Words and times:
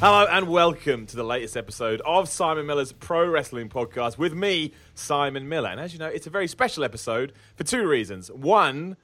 Hello 0.00 0.26
and 0.30 0.48
welcome 0.48 1.04
to 1.04 1.14
the 1.14 1.22
latest 1.22 1.58
episode 1.58 2.00
of 2.06 2.26
Simon 2.26 2.64
Miller's 2.64 2.90
Pro 2.90 3.28
Wrestling 3.28 3.68
Podcast 3.68 4.16
with 4.16 4.32
me, 4.32 4.72
Simon 4.94 5.46
Miller. 5.46 5.68
And 5.68 5.78
as 5.78 5.92
you 5.92 5.98
know, 5.98 6.06
it's 6.06 6.26
a 6.26 6.30
very 6.30 6.48
special 6.48 6.84
episode 6.84 7.34
for 7.54 7.64
two 7.64 7.86
reasons. 7.86 8.30
One, 8.30 8.96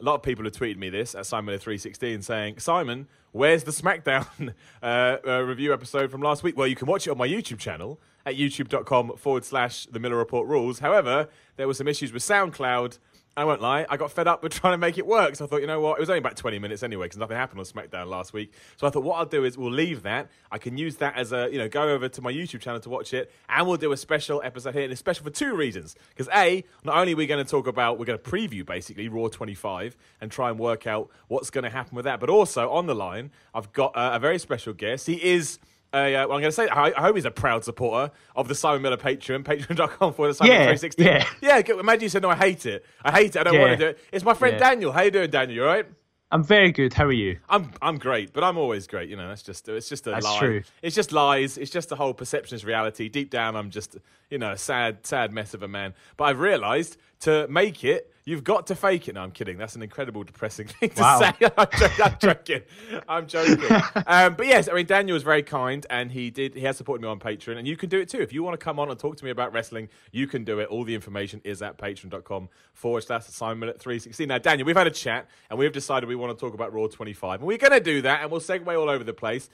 a 0.00 0.02
lot 0.02 0.14
of 0.14 0.22
people 0.22 0.46
have 0.46 0.54
tweeted 0.54 0.78
me 0.78 0.88
this 0.88 1.14
at 1.14 1.26
Simon 1.26 1.44
Miller 1.44 1.58
316 1.58 2.22
saying, 2.22 2.60
Simon, 2.60 3.08
where's 3.32 3.64
the 3.64 3.72
SmackDown 3.72 4.54
uh, 4.82 5.18
uh, 5.26 5.42
review 5.42 5.74
episode 5.74 6.10
from 6.10 6.22
last 6.22 6.42
week? 6.42 6.56
Well, 6.56 6.66
you 6.66 6.76
can 6.76 6.86
watch 6.88 7.06
it 7.06 7.10
on 7.10 7.18
my 7.18 7.28
YouTube 7.28 7.58
channel 7.58 8.00
at 8.24 8.36
youtube.com 8.36 9.18
forward 9.18 9.44
slash 9.44 9.84
the 9.84 10.00
Miller 10.00 10.16
Report 10.16 10.48
rules. 10.48 10.78
However, 10.78 11.28
there 11.56 11.66
were 11.66 11.74
some 11.74 11.88
issues 11.88 12.10
with 12.10 12.22
SoundCloud 12.22 12.98
I 13.38 13.44
won't 13.44 13.60
lie, 13.60 13.86
I 13.88 13.96
got 13.96 14.10
fed 14.10 14.26
up 14.26 14.42
with 14.42 14.52
trying 14.60 14.72
to 14.72 14.78
make 14.78 14.98
it 14.98 15.06
work. 15.06 15.36
So 15.36 15.44
I 15.44 15.48
thought, 15.48 15.60
you 15.60 15.68
know 15.68 15.80
what? 15.80 15.98
It 15.98 16.00
was 16.00 16.10
only 16.10 16.18
about 16.18 16.36
20 16.36 16.58
minutes 16.58 16.82
anyway 16.82 17.06
because 17.06 17.18
nothing 17.18 17.36
happened 17.36 17.60
on 17.60 17.66
SmackDown 17.66 18.08
last 18.08 18.32
week. 18.32 18.52
So 18.76 18.86
I 18.86 18.90
thought, 18.90 19.04
what 19.04 19.14
I'll 19.16 19.26
do 19.26 19.44
is 19.44 19.56
we'll 19.56 19.70
leave 19.70 20.02
that. 20.02 20.28
I 20.50 20.58
can 20.58 20.76
use 20.76 20.96
that 20.96 21.16
as 21.16 21.32
a, 21.32 21.48
you 21.52 21.56
know, 21.58 21.68
go 21.68 21.82
over 21.82 22.08
to 22.08 22.20
my 22.20 22.32
YouTube 22.32 22.60
channel 22.60 22.80
to 22.80 22.88
watch 22.88 23.14
it. 23.14 23.30
And 23.48 23.68
we'll 23.68 23.76
do 23.76 23.92
a 23.92 23.96
special 23.96 24.42
episode 24.44 24.74
here. 24.74 24.82
And 24.82 24.90
it's 24.90 24.98
special 24.98 25.22
for 25.24 25.30
two 25.30 25.54
reasons. 25.54 25.94
Because 26.08 26.28
A, 26.34 26.64
not 26.82 26.96
only 26.96 27.12
are 27.12 27.16
we 27.16 27.28
going 27.28 27.44
to 27.44 27.48
talk 27.48 27.68
about, 27.68 27.96
we're 28.00 28.06
going 28.06 28.18
to 28.18 28.28
preview 28.28 28.66
basically 28.66 29.08
Raw 29.08 29.28
25 29.28 29.96
and 30.20 30.32
try 30.32 30.50
and 30.50 30.58
work 30.58 30.88
out 30.88 31.08
what's 31.28 31.50
going 31.50 31.64
to 31.64 31.70
happen 31.70 31.94
with 31.94 32.06
that. 32.06 32.18
But 32.18 32.30
also 32.30 32.68
on 32.70 32.86
the 32.86 32.94
line, 32.94 33.30
I've 33.54 33.72
got 33.72 33.96
uh, 33.96 34.10
a 34.14 34.18
very 34.18 34.40
special 34.40 34.72
guest. 34.72 35.06
He 35.06 35.22
is 35.22 35.60
uh, 35.92 36.12
well, 36.12 36.22
I'm 36.22 36.28
going 36.28 36.42
to 36.44 36.52
say, 36.52 36.68
I, 36.68 36.92
I, 36.96 37.00
hope 37.00 37.16
he's 37.16 37.24
a 37.24 37.30
proud 37.30 37.64
supporter 37.64 38.12
of 38.36 38.46
the 38.46 38.54
Simon 38.54 38.82
Miller 38.82 38.98
Patreon, 38.98 39.42
patreon.com 39.44 40.12
for 40.12 40.28
the 40.28 40.34
Simon 40.34 40.52
yeah, 40.52 40.74
316. 40.74 41.06
Yeah, 41.06 41.26
yeah. 41.40 41.80
Imagine 41.80 42.02
you 42.02 42.08
said, 42.10 42.22
no, 42.22 42.28
I 42.28 42.36
hate 42.36 42.66
it. 42.66 42.84
I 43.02 43.10
hate 43.10 43.36
it. 43.36 43.38
I 43.38 43.42
don't 43.44 43.54
yeah. 43.54 43.60
want 43.60 43.72
to 43.72 43.76
do 43.78 43.86
it. 43.86 43.98
It's 44.12 44.24
my 44.24 44.34
friend 44.34 44.54
yeah. 44.54 44.70
Daniel. 44.70 44.92
How 44.92 45.02
you 45.02 45.10
doing, 45.10 45.30
Daniel? 45.30 45.56
You 45.56 45.62
all 45.62 45.68
right? 45.68 45.86
I'm 46.30 46.44
very 46.44 46.72
good. 46.72 46.92
How 46.92 47.06
are 47.06 47.12
you? 47.12 47.38
I'm 47.48 47.70
I'm 47.80 47.96
great, 47.96 48.34
but 48.34 48.44
I'm 48.44 48.58
always 48.58 48.86
great. 48.86 49.08
You 49.08 49.16
know, 49.16 49.28
that's 49.28 49.42
just 49.42 49.66
it's 49.66 49.88
just 49.88 50.06
a 50.06 50.10
that's 50.10 50.26
lie. 50.26 50.38
True. 50.38 50.62
It's 50.82 50.94
just 50.94 51.10
lies. 51.10 51.56
It's 51.56 51.70
just 51.70 51.88
the 51.88 51.96
whole 51.96 52.12
perception 52.12 52.54
is 52.54 52.66
reality. 52.66 53.08
Deep 53.08 53.30
down, 53.30 53.56
I'm 53.56 53.70
just 53.70 53.96
you 54.28 54.36
know 54.36 54.52
a 54.52 54.58
sad 54.58 55.06
sad 55.06 55.32
mess 55.32 55.54
of 55.54 55.62
a 55.62 55.68
man. 55.68 55.94
But 56.18 56.24
I've 56.24 56.40
realised 56.40 56.98
to 57.20 57.48
make 57.48 57.84
it, 57.84 58.12
you've 58.24 58.44
got 58.44 58.66
to 58.66 58.74
fake 58.74 59.08
it. 59.08 59.14
No, 59.14 59.22
I'm 59.22 59.30
kidding. 59.30 59.56
That's 59.56 59.74
an 59.74 59.82
incredible, 59.82 60.22
depressing 60.22 60.66
thing 60.80 60.90
to 60.90 61.02
wow. 61.02 61.20
say. 61.20 61.50
I'm 61.56 62.16
joking. 62.20 62.62
I'm 63.08 63.26
joking. 63.26 63.64
um, 64.06 64.34
but 64.34 64.46
yes, 64.46 64.68
I 64.68 64.74
mean 64.74 64.86
Daniel 64.86 65.14
was 65.14 65.22
very 65.22 65.42
kind, 65.42 65.84
and 65.90 66.12
he 66.12 66.30
did. 66.30 66.54
He 66.54 66.60
has 66.62 66.76
supported 66.76 67.02
me 67.02 67.08
on 67.08 67.18
Patreon, 67.18 67.56
and 67.56 67.66
you 67.66 67.76
can 67.76 67.88
do 67.88 67.98
it 67.98 68.08
too. 68.08 68.20
If 68.20 68.32
you 68.32 68.42
want 68.42 68.58
to 68.58 68.62
come 68.62 68.78
on 68.78 68.90
and 68.90 68.98
talk 68.98 69.16
to 69.16 69.24
me 69.24 69.30
about 69.30 69.52
wrestling, 69.52 69.88
you 70.12 70.26
can 70.26 70.44
do 70.44 70.60
it. 70.60 70.68
All 70.68 70.84
the 70.84 70.94
information 70.94 71.40
is 71.44 71.62
at 71.62 71.78
patreon.com 71.78 72.48
forward 72.74 73.02
slash 73.02 73.24
Simon 73.24 73.68
at 73.68 73.80
316. 73.80 74.28
Now, 74.28 74.38
Daniel, 74.38 74.66
we've 74.66 74.76
had 74.76 74.86
a 74.86 74.92
chat, 74.92 75.28
and 75.50 75.58
we've 75.58 75.72
decided 75.72 76.08
we 76.08 76.14
want 76.14 76.36
to 76.36 76.40
talk 76.40 76.54
about 76.54 76.72
Raw 76.72 76.86
25, 76.86 77.40
and 77.40 77.48
we're 77.48 77.58
going 77.58 77.72
to 77.72 77.80
do 77.80 78.02
that, 78.02 78.22
and 78.22 78.30
we'll 78.30 78.40
segue 78.40 78.66
all 78.78 78.90
over 78.90 79.04
the 79.04 79.14
place. 79.14 79.48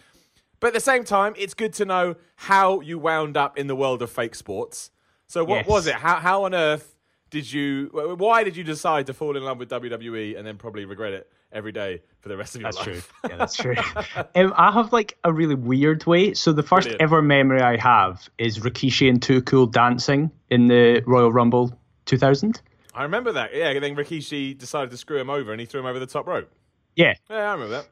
But 0.61 0.69
at 0.69 0.75
the 0.75 0.81
same 0.81 1.05
time, 1.05 1.35
it's 1.37 1.55
good 1.55 1.73
to 1.75 1.85
know 1.85 2.17
how 2.37 2.81
you 2.81 2.99
wound 2.99 3.37
up 3.37 3.59
in 3.59 3.67
the 3.67 3.77
world 3.77 4.03
of 4.03 4.11
fake 4.11 4.35
sports. 4.35 4.91
So, 5.27 5.45
what 5.45 5.57
yes. 5.57 5.67
was 5.67 5.87
it? 5.87 5.95
How, 5.95 6.17
how 6.17 6.45
on 6.45 6.55
earth 6.55 6.94
did 7.35 7.53
you? 7.53 7.91
Why 7.93 8.45
did 8.45 8.57
you 8.57 8.63
decide 8.63 9.07
to 9.07 9.13
fall 9.13 9.37
in 9.37 9.43
love 9.43 9.59
with 9.59 9.69
WWE 9.69 10.39
and 10.39 10.47
then 10.47 10.57
probably 10.57 10.85
regret 10.85 11.13
it 11.13 11.29
every 11.51 11.73
day 11.73 12.01
for 12.21 12.29
the 12.29 12.37
rest 12.37 12.55
of 12.55 12.61
your 12.61 12.71
that's 12.71 12.87
life? 12.87 13.13
True. 13.21 13.31
Yeah, 13.31 13.37
that's 13.37 13.57
true. 13.57 13.75
um, 14.37 14.55
I 14.57 14.71
have 14.71 14.93
like 14.93 15.19
a 15.25 15.33
really 15.33 15.57
weird 15.57 16.07
way. 16.07 16.35
So 16.35 16.53
the 16.53 16.63
first 16.63 16.85
Brilliant. 16.85 17.03
ever 17.03 17.23
memory 17.23 17.61
I 17.61 17.77
have 17.77 18.29
is 18.39 18.61
Rikishi 18.61 19.09
and 19.09 19.21
Too 19.21 19.43
Cool 19.43 19.67
dancing 19.67 20.31
in 20.49 20.69
the 20.69 21.03
Royal 21.07 21.33
Rumble 21.33 21.77
2000. 22.07 22.63
I 22.95 23.03
remember 23.03 23.33
that. 23.33 23.53
Yeah, 23.53 23.71
and 23.71 23.83
then 23.83 23.97
Rikishi 23.97 24.57
decided 24.57 24.93
to 24.93 24.97
screw 24.97 25.19
him 25.19 25.29
over 25.29 25.51
and 25.51 25.61
he 25.61 25.67
threw 25.67 25.81
him 25.81 25.87
over 25.87 25.99
the 25.99 26.07
top 26.07 26.29
rope. 26.29 26.49
Yeah. 26.95 27.15
Yeah, 27.29 27.51
I 27.51 27.53
remember 27.55 27.69
that. 27.69 27.89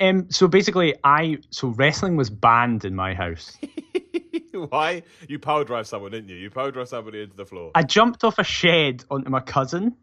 Um, 0.00 0.28
so 0.32 0.48
basically, 0.48 0.96
I 1.04 1.38
so 1.50 1.68
wrestling 1.68 2.16
was 2.16 2.28
banned 2.28 2.84
in 2.84 2.96
my 2.96 3.14
house. 3.14 3.56
Why? 4.70 5.02
You 5.28 5.38
power 5.38 5.64
drive 5.64 5.86
someone, 5.86 6.10
didn't 6.12 6.28
you? 6.30 6.36
You 6.36 6.50
power 6.50 6.70
drive 6.70 6.88
somebody 6.88 7.22
into 7.22 7.36
the 7.36 7.46
floor. 7.46 7.70
I 7.74 7.82
jumped 7.82 8.24
off 8.24 8.38
a 8.38 8.44
shed 8.44 9.04
onto 9.10 9.30
my 9.30 9.40
cousin. 9.40 9.96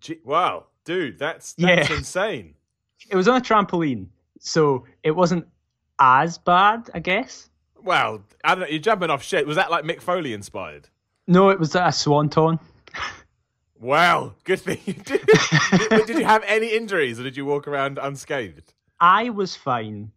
Gee, 0.00 0.18
wow, 0.24 0.66
dude, 0.84 1.18
that's 1.18 1.54
that's 1.54 1.88
Yeah. 1.90 1.96
insane. 1.96 2.54
It 3.10 3.14
was 3.16 3.28
on 3.28 3.36
a 3.36 3.40
trampoline, 3.40 4.06
so 4.40 4.84
it 5.02 5.10
wasn't 5.12 5.46
as 6.00 6.38
bad, 6.38 6.90
I 6.94 6.98
guess. 6.98 7.48
Well, 7.82 8.22
I 8.42 8.54
don't 8.54 8.60
know. 8.62 8.66
You're 8.66 8.80
jumping 8.80 9.10
off 9.10 9.22
shit. 9.22 9.46
Was 9.46 9.56
that 9.56 9.70
like 9.70 9.84
Mick 9.84 10.00
Foley 10.00 10.32
inspired? 10.32 10.88
No, 11.28 11.50
it 11.50 11.60
was 11.60 11.74
a 11.74 11.92
swanton. 11.92 12.58
Wow, 13.78 14.32
good 14.44 14.60
thing 14.60 14.78
you 14.86 14.94
did. 14.94 15.20
did, 15.26 16.06
did 16.06 16.18
you 16.18 16.24
have 16.24 16.42
any 16.46 16.68
injuries, 16.68 17.20
or 17.20 17.24
did 17.24 17.36
you 17.36 17.44
walk 17.44 17.68
around 17.68 17.98
unscathed? 17.98 18.72
I 18.98 19.28
was 19.28 19.54
fine, 19.54 20.12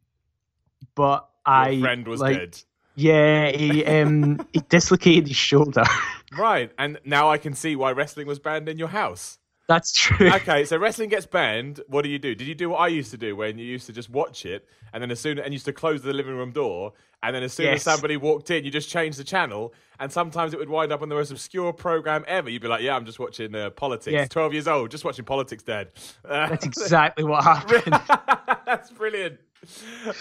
but 0.96 1.30
I 1.46 1.80
friend 1.82 2.08
was 2.08 2.22
like, 2.22 2.38
dead. 2.38 2.64
Yeah, 3.00 3.52
he 3.52 3.86
um 3.86 4.46
he 4.52 4.60
dislocated 4.68 5.28
his 5.28 5.38
shoulder. 5.38 5.84
Right, 6.38 6.72
and 6.78 7.00
now 7.04 7.32
I 7.32 7.40
can 7.40 7.56
see 7.56 7.76
why 7.76 7.92
wrestling 7.92 8.28
was 8.28 8.38
banned 8.38 8.70
in 8.70 8.78
your 8.78 8.90
house. 8.90 9.40
That's 9.68 9.92
true. 9.92 10.32
Okay, 10.32 10.64
so 10.64 10.78
wrestling 10.78 11.10
gets 11.10 11.26
banned. 11.26 11.82
What 11.88 12.04
do 12.04 12.10
you 12.10 12.20
do? 12.20 12.36
Did 12.36 12.48
you 12.48 12.54
do 12.54 12.70
what 12.70 12.78
I 12.78 12.88
used 12.88 13.10
to 13.12 13.18
do 13.18 13.36
when 13.36 13.58
you 13.58 13.66
used 13.66 13.88
to 13.88 13.94
just 13.94 14.12
watch 14.12 14.46
it, 14.46 14.68
and 14.94 15.02
then 15.02 15.10
as 15.10 15.20
soon 15.20 15.40
and 15.40 15.52
used 15.52 15.66
to 15.66 15.74
close 15.74 16.04
the 16.04 16.14
living 16.14 16.36
room 16.36 16.52
door, 16.52 16.94
and 17.24 17.36
then 17.36 17.42
as 17.42 17.54
soon 17.54 17.70
as 17.74 17.82
somebody 17.82 18.16
walked 18.16 18.52
in, 18.52 18.64
you 18.64 18.70
just 18.70 18.90
changed 18.90 19.18
the 19.18 19.24
channel, 19.24 19.74
and 20.00 20.12
sometimes 20.12 20.54
it 20.54 20.60
would 20.60 20.70
wind 20.70 20.92
up 20.92 21.02
on 21.02 21.10
the 21.10 21.16
most 21.16 21.32
obscure 21.32 21.74
program 21.74 22.24
ever. 22.28 22.48
You'd 22.48 22.62
be 22.62 22.68
like, 22.68 22.84
"Yeah, 22.84 22.96
I'm 22.96 23.06
just 23.08 23.18
watching 23.18 23.56
uh, 23.56 23.72
politics. 23.72 24.14
Yeah. 24.14 24.28
Twelve 24.28 24.54
years 24.54 24.68
old, 24.68 24.92
just 24.92 25.04
watching 25.04 25.26
politics, 25.26 25.64
Dad." 25.64 25.90
Uh, 26.24 26.50
That's 26.50 26.66
exactly 26.74 27.24
what 27.24 27.44
happened. 27.44 28.00
that's 28.68 28.92
brilliant. 28.92 29.40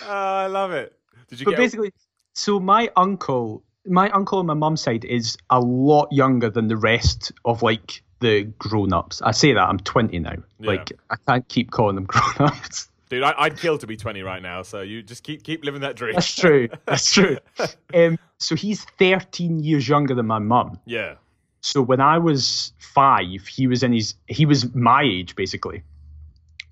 Oh, 0.07 0.11
I 0.11 0.47
love 0.47 0.73
it. 0.73 0.95
Did 1.29 1.41
you 1.41 1.45
but 1.45 1.51
get? 1.53 1.59
basically, 1.59 1.93
so 2.39 2.61
my 2.61 2.89
uncle, 2.95 3.65
my 3.85 4.09
uncle 4.11 4.39
on 4.39 4.47
my 4.47 4.55
mum's 4.55 4.81
side 4.81 5.05
is 5.05 5.37
a 5.51 5.59
lot 5.59 6.13
younger 6.13 6.49
than 6.49 6.69
the 6.69 6.77
rest 6.77 7.33
of 7.45 7.63
like 7.65 8.01
the 8.21 8.45
grown-ups. 8.45 9.21
I 9.23 9.33
say 9.33 9.55
that 9.55 9.61
I'm 9.61 9.79
20 9.79 10.21
now. 10.21 10.35
Yeah. 10.61 10.71
Like 10.71 10.93
I 11.11 11.17
can't 11.27 11.49
keep 11.49 11.73
calling 11.73 11.97
them 11.97 12.05
grown-ups. 12.07 12.91
Dude, 13.11 13.25
I, 13.25 13.35
I'd 13.37 13.59
kill 13.59 13.77
to 13.79 13.89
be 13.89 13.97
20 13.97 14.23
right 14.23 14.41
now. 14.41 14.63
So 14.63 14.83
you 14.83 15.03
just 15.03 15.25
keep 15.25 15.43
keep 15.43 15.65
living 15.65 15.81
that 15.81 15.97
dream. 15.97 16.15
That's 16.15 16.37
true. 16.37 16.69
That's 16.85 17.13
true. 17.13 17.39
Um, 17.93 18.21
so 18.39 18.55
he's 18.55 18.85
13 19.01 19.59
years 19.59 19.89
younger 19.89 20.15
than 20.15 20.27
my 20.27 20.39
mum. 20.39 20.79
yeah. 20.87 21.17
So 21.61 21.83
when 21.83 22.01
I 22.01 22.19
was 22.19 22.73
five, 22.79 23.49
he 23.49 23.67
was 23.67 23.83
in 23.83 23.93
his 23.93 24.15
he 24.29 24.47
was 24.47 24.73
my 24.77 25.03
age 25.03 25.35
basically. 25.35 25.83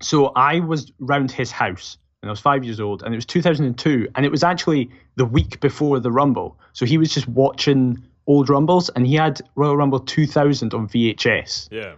So 0.01 0.27
I 0.27 0.61
was 0.61 0.93
round 0.97 1.29
his 1.29 1.51
house 1.51 1.97
when 2.21 2.29
I 2.29 2.31
was 2.31 2.39
five 2.39 2.63
years 2.63 2.79
old, 2.79 3.03
and 3.03 3.13
it 3.13 3.17
was 3.17 3.25
2002, 3.25 4.07
and 4.15 4.25
it 4.25 4.29
was 4.31 4.43
actually 4.43 4.89
the 5.15 5.25
week 5.25 5.59
before 5.59 5.99
the 5.99 6.11
Rumble. 6.11 6.57
So 6.73 6.85
he 6.85 6.97
was 6.97 7.13
just 7.13 7.27
watching 7.27 8.03
old 8.25 8.49
Rumbles, 8.49 8.89
and 8.89 9.05
he 9.05 9.15
had 9.15 9.41
Royal 9.55 9.77
Rumble 9.77 9.99
2000 9.99 10.73
on 10.73 10.87
VHS, 10.87 11.69
Yeah. 11.71 11.93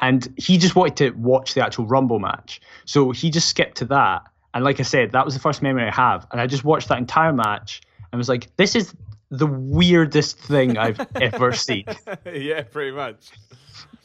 and 0.00 0.32
he 0.36 0.56
just 0.56 0.74
wanted 0.76 0.96
to 0.96 1.10
watch 1.10 1.54
the 1.54 1.64
actual 1.64 1.86
Rumble 1.86 2.18
match. 2.18 2.60
So 2.86 3.10
he 3.10 3.30
just 3.30 3.48
skipped 3.48 3.76
to 3.78 3.84
that, 3.86 4.22
and 4.54 4.64
like 4.64 4.80
I 4.80 4.82
said, 4.82 5.12
that 5.12 5.24
was 5.24 5.34
the 5.34 5.40
first 5.40 5.62
memory 5.62 5.84
I 5.86 5.94
have, 5.94 6.26
and 6.32 6.40
I 6.40 6.46
just 6.46 6.64
watched 6.64 6.88
that 6.88 6.98
entire 6.98 7.32
match 7.32 7.82
and 8.12 8.18
was 8.18 8.28
like, 8.28 8.54
this 8.56 8.74
is 8.74 8.94
the 9.30 9.46
weirdest 9.46 10.38
thing 10.38 10.78
I've 10.78 11.06
ever 11.20 11.52
seen. 11.52 11.84
yeah, 12.32 12.62
pretty 12.62 12.90
much. 12.92 13.28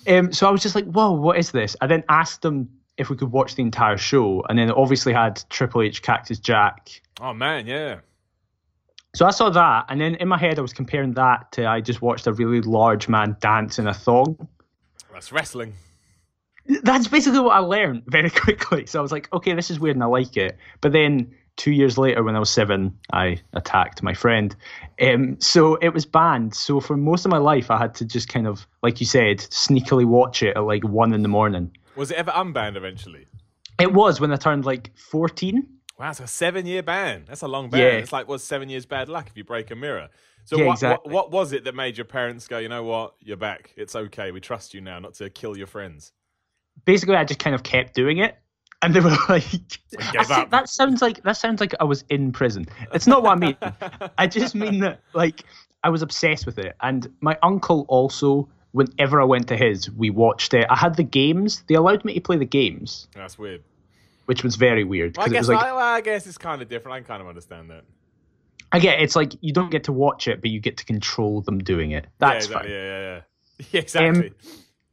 Um, 0.07 0.31
so 0.33 0.47
I 0.47 0.51
was 0.51 0.61
just 0.61 0.75
like, 0.75 0.85
whoa, 0.85 1.13
what 1.13 1.39
is 1.39 1.49
this? 1.51 1.75
I 1.81 1.87
then 1.87 2.03
asked 2.09 2.43
them 2.43 2.69
if 2.97 3.09
we 3.09 3.17
could 3.17 3.31
watch 3.31 3.55
the 3.55 3.61
entire 3.61 3.97
show, 3.97 4.43
and 4.47 4.57
then 4.57 4.69
it 4.69 4.75
obviously 4.75 5.13
had 5.13 5.43
Triple 5.49 5.81
H, 5.81 6.01
Cactus 6.01 6.39
Jack. 6.39 7.01
Oh 7.19 7.33
man, 7.33 7.67
yeah. 7.67 7.99
So 9.15 9.25
I 9.25 9.31
saw 9.31 9.49
that, 9.49 9.85
and 9.89 9.99
then 9.99 10.15
in 10.15 10.27
my 10.27 10.37
head 10.37 10.59
I 10.59 10.61
was 10.61 10.73
comparing 10.73 11.13
that 11.13 11.53
to 11.53 11.65
I 11.65 11.81
just 11.81 12.01
watched 12.01 12.27
a 12.27 12.33
really 12.33 12.61
large 12.61 13.07
man 13.07 13.37
dance 13.39 13.79
in 13.79 13.87
a 13.87 13.93
thong. 13.93 14.47
That's 15.13 15.31
wrestling. 15.31 15.73
That's 16.83 17.07
basically 17.07 17.39
what 17.39 17.55
I 17.55 17.59
learned 17.59 18.03
very 18.07 18.29
quickly. 18.45 18.85
So 18.85 18.99
I 18.99 19.01
was 19.01 19.11
like, 19.11 19.31
okay, 19.31 19.53
this 19.53 19.71
is 19.71 19.79
weird 19.79 19.95
and 19.95 20.03
I 20.03 20.07
like 20.07 20.35
it. 20.35 20.57
But 20.81 20.91
then 20.91 21.33
two 21.55 21.71
years 21.71 21.97
later, 21.97 22.23
when 22.23 22.35
I 22.35 22.39
was 22.39 22.49
seven, 22.49 22.97
I 23.13 23.39
attacked 23.53 24.03
my 24.03 24.13
friend. 24.13 24.55
Um, 25.01 25.39
so 25.39 25.75
it 25.75 25.89
was 25.89 26.05
banned. 26.05 26.53
So 26.55 26.79
for 26.79 26.97
most 26.97 27.25
of 27.25 27.31
my 27.31 27.37
life, 27.37 27.71
I 27.71 27.77
had 27.77 27.95
to 27.95 28.05
just 28.05 28.27
kind 28.27 28.47
of, 28.47 28.67
like 28.83 28.99
you 28.99 29.05
said, 29.05 29.37
sneakily 29.37 30.05
watch 30.05 30.43
it 30.43 30.57
at 30.57 30.63
like 30.63 30.83
one 30.83 31.13
in 31.13 31.21
the 31.21 31.29
morning. 31.29 31.71
Was 31.95 32.11
it 32.11 32.17
ever 32.17 32.31
unbanned 32.31 32.75
eventually? 32.75 33.25
It 33.79 33.93
was 33.93 34.19
when 34.21 34.31
I 34.31 34.35
turned 34.37 34.65
like 34.65 34.91
14. 34.97 35.67
Wow, 35.97 36.09
it's 36.11 36.19
a 36.19 36.27
seven 36.27 36.65
year 36.65 36.83
ban. 36.83 37.23
That's 37.27 37.41
a 37.41 37.47
long 37.47 37.69
ban. 37.69 37.79
Yeah. 37.81 37.87
It's 37.87 38.11
like, 38.11 38.27
what's 38.27 38.43
seven 38.43 38.69
years 38.69 38.85
bad 38.85 39.07
luck 39.09 39.27
if 39.27 39.37
you 39.37 39.43
break 39.43 39.71
a 39.71 39.75
mirror? 39.75 40.09
So 40.43 40.57
Yeah, 40.57 40.65
what, 40.65 40.73
exactly. 40.73 41.13
what 41.13 41.31
what 41.31 41.31
was 41.31 41.53
it 41.53 41.63
that 41.63 41.73
made 41.75 41.97
your 41.97 42.05
parents 42.05 42.47
go, 42.47 42.57
you 42.59 42.69
know 42.69 42.83
what, 42.83 43.15
you're 43.19 43.37
back. 43.37 43.71
It's 43.77 43.95
okay. 43.95 44.31
We 44.31 44.39
trust 44.41 44.73
you 44.73 44.81
now, 44.81 44.99
not 44.99 45.13
to 45.15 45.29
kill 45.29 45.57
your 45.57 45.67
friends. 45.67 46.11
Basically, 46.83 47.15
I 47.15 47.23
just 47.23 47.39
kind 47.39 47.55
of 47.55 47.63
kept 47.63 47.93
doing 47.95 48.17
it, 48.19 48.37
and 48.81 48.93
they 48.93 48.99
were 48.99 49.09
like, 49.29 49.43
said- 50.25 50.51
"That 50.51 50.69
sounds 50.69 51.01
like 51.01 51.23
that 51.23 51.37
sounds 51.37 51.61
like 51.61 51.73
I 51.79 51.85
was 51.85 52.03
in 52.09 52.31
prison." 52.31 52.65
It's 52.93 53.07
not 53.07 53.23
what 53.23 53.31
I 53.31 53.35
mean. 53.39 53.57
I 54.17 54.27
just 54.27 54.53
mean 54.53 54.79
that 54.81 54.99
like 55.13 55.43
I 55.83 55.89
was 55.89 56.01
obsessed 56.01 56.45
with 56.45 56.59
it, 56.59 56.75
and 56.81 57.09
my 57.21 57.37
uncle 57.41 57.85
also. 57.87 58.49
Whenever 58.75 59.21
I 59.21 59.23
went 59.23 59.47
to 59.47 59.55
his, 59.55 59.89
we 59.89 60.09
watched 60.09 60.53
it. 60.53 60.65
I 60.69 60.75
had 60.75 60.95
the 60.97 61.03
games. 61.03 61.63
They 61.69 61.75
allowed 61.75 62.03
me 62.03 62.13
to 62.15 62.19
play 62.19 62.35
the 62.35 62.45
games, 62.45 63.07
That's 63.15 63.37
weird. 63.39 63.63
which 64.25 64.43
was 64.43 64.57
very 64.57 64.83
weird 64.83 65.15
Well, 65.15 65.27
I 65.27 65.29
guess 65.29 65.47
like 65.47 65.63
I, 65.63 65.71
well, 65.71 65.79
I 65.79 66.01
guess 66.01 66.27
it's 66.27 66.37
kind 66.37 66.61
of 66.61 66.67
different. 66.67 66.95
I 66.95 67.07
kind 67.07 67.21
of 67.21 67.29
understand 67.29 67.69
that. 67.69 67.85
I 68.73 68.79
get 68.79 68.99
it's 68.99 69.15
like 69.15 69.31
you 69.39 69.53
don't 69.53 69.71
get 69.71 69.85
to 69.85 69.93
watch 69.93 70.27
it, 70.27 70.41
but 70.41 70.49
you 70.49 70.59
get 70.59 70.75
to 70.77 70.85
control 70.85 71.39
them 71.39 71.59
doing 71.59 71.91
it. 71.91 72.05
That's 72.19 72.49
yeah, 72.49 72.57
exactly. 72.57 72.69
fine. 72.69 72.77
Yeah, 72.77 72.83
yeah, 72.83 73.01
yeah. 73.01 73.21
Yeah, 73.71 73.81
exactly. 73.81 74.27
Um, 74.27 74.35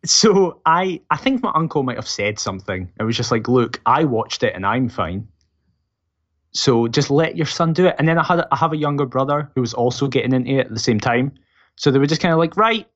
so 0.05 0.61
I, 0.65 1.01
I 1.11 1.17
think 1.17 1.43
my 1.43 1.51
uncle 1.53 1.83
might 1.83 1.97
have 1.97 2.07
said 2.07 2.39
something. 2.39 2.89
It 3.01 3.03
was 3.03 3.17
just 3.17 3.33
like, 3.33 3.49
look, 3.49 3.81
I 3.85 4.05
watched 4.05 4.45
it 4.45 4.55
and 4.55 4.65
I'm 4.65 4.89
fine. 4.89 5.27
So 6.53 6.87
just 6.87 7.11
let 7.11 7.37
your 7.37 7.47
son 7.47 7.73
do 7.73 7.87
it. 7.87 7.97
And 7.99 8.07
then 8.07 8.19
I 8.19 8.23
had 8.23 8.47
I 8.53 8.57
have 8.57 8.73
a 8.73 8.77
younger 8.77 9.07
brother 9.07 9.51
who 9.57 9.61
was 9.61 9.75
also 9.75 10.07
getting 10.07 10.33
into 10.33 10.53
it 10.53 10.67
at 10.67 10.71
the 10.71 10.79
same 10.79 11.01
time. 11.01 11.33
So 11.75 11.91
they 11.91 11.99
were 11.99 12.07
just 12.07 12.21
kind 12.21 12.33
of 12.33 12.39
like, 12.39 12.57
right, 12.57 12.87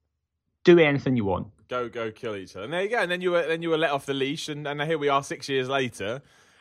do 0.67 0.79
anything 0.81 1.17
you 1.17 1.25
want. 1.25 1.47
go 1.69 1.89
go 1.89 2.11
kill 2.11 2.37
each 2.37 2.57
other. 2.57 2.65
And 2.65 2.73
there 2.73 2.83
you 2.83 2.91
go. 2.91 2.99
And 2.99 3.11
then 3.11 3.21
you 3.21 3.31
were 3.31 3.47
then 3.47 3.63
you 3.63 3.71
were 3.71 3.79
let 3.79 3.93
off 3.93 4.05
the 4.05 4.15
leash, 4.15 4.49
and, 4.49 4.67
and 4.67 4.83
here 4.83 4.99
we 4.99 5.09
are 5.09 5.23
six 5.23 5.49
years 5.49 5.69
later. 5.69 6.21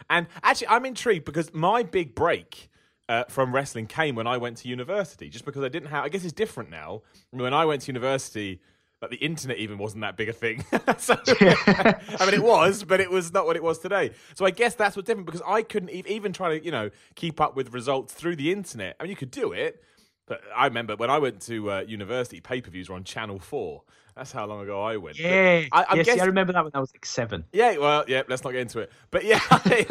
And 0.09 0.27
actually, 0.43 0.67
I'm 0.67 0.85
intrigued 0.85 1.25
because 1.25 1.53
my 1.53 1.81
big 1.83 2.13
break 2.13 2.69
uh, 3.09 3.23
from 3.27 3.53
wrestling 3.53 3.87
came 3.87 4.13
when 4.15 4.27
I 4.27 4.37
went 4.37 4.57
to 4.57 4.67
university. 4.67 5.29
Just 5.29 5.45
because 5.45 5.63
I 5.63 5.69
didn't 5.69 5.89
have, 5.89 6.05
I 6.05 6.09
guess 6.09 6.23
it's 6.23 6.33
different 6.33 6.69
now. 6.69 7.01
When 7.31 7.53
I 7.53 7.65
went 7.65 7.81
to 7.83 7.87
university, 7.87 8.61
like 9.01 9.09
the 9.09 9.17
internet 9.17 9.57
even 9.57 9.77
wasn't 9.79 10.01
that 10.01 10.17
big 10.17 10.29
a 10.29 10.33
thing. 10.33 10.63
so, 10.97 11.15
I 11.27 12.25
mean, 12.25 12.35
it 12.35 12.43
was, 12.43 12.83
but 12.83 12.99
it 12.99 13.09
was 13.09 13.33
not 13.33 13.45
what 13.47 13.55
it 13.55 13.63
was 13.63 13.79
today. 13.79 14.11
So 14.35 14.45
I 14.45 14.51
guess 14.51 14.75
that's 14.75 14.95
what's 14.95 15.07
different 15.07 15.25
because 15.25 15.41
I 15.45 15.63
couldn't 15.63 15.89
e- 15.89 16.03
even 16.07 16.31
try 16.33 16.57
to, 16.57 16.63
you 16.63 16.71
know, 16.71 16.91
keep 17.15 17.41
up 17.41 17.55
with 17.55 17.73
results 17.73 18.13
through 18.13 18.35
the 18.35 18.51
internet. 18.51 18.95
I 18.99 19.03
mean, 19.03 19.09
you 19.09 19.15
could 19.15 19.31
do 19.31 19.51
it, 19.53 19.83
but 20.25 20.41
I 20.55 20.65
remember 20.65 20.95
when 20.95 21.09
I 21.09 21.19
went 21.19 21.41
to 21.41 21.71
uh, 21.71 21.79
university, 21.81 22.41
pay 22.41 22.61
per 22.61 22.71
views 22.71 22.89
were 22.89 22.95
on 22.95 23.03
Channel 23.03 23.39
Four. 23.39 23.83
That's 24.15 24.31
how 24.31 24.45
long 24.45 24.61
ago 24.61 24.81
I 24.81 24.95
went. 24.95 25.17
But 25.17 25.25
Yeah. 25.25 25.65
I, 25.73 25.85
I'm 25.89 25.97
yes, 25.97 26.07
see, 26.07 26.19
I 26.19 26.23
remember 26.25 26.53
that 26.53 26.63
when 26.63 26.71
I 26.73 26.79
was 26.79 26.89
like 26.93 27.05
seven. 27.05 27.43
yeah, 27.51 27.77
well, 27.77 28.05
yeah, 28.07 28.23
let's 28.29 28.45
not 28.45 28.51
get 28.51 28.61
into 28.61 28.79
it. 28.79 28.89
But 29.11 29.25
yeah, 29.25 29.41
I, 29.51 29.85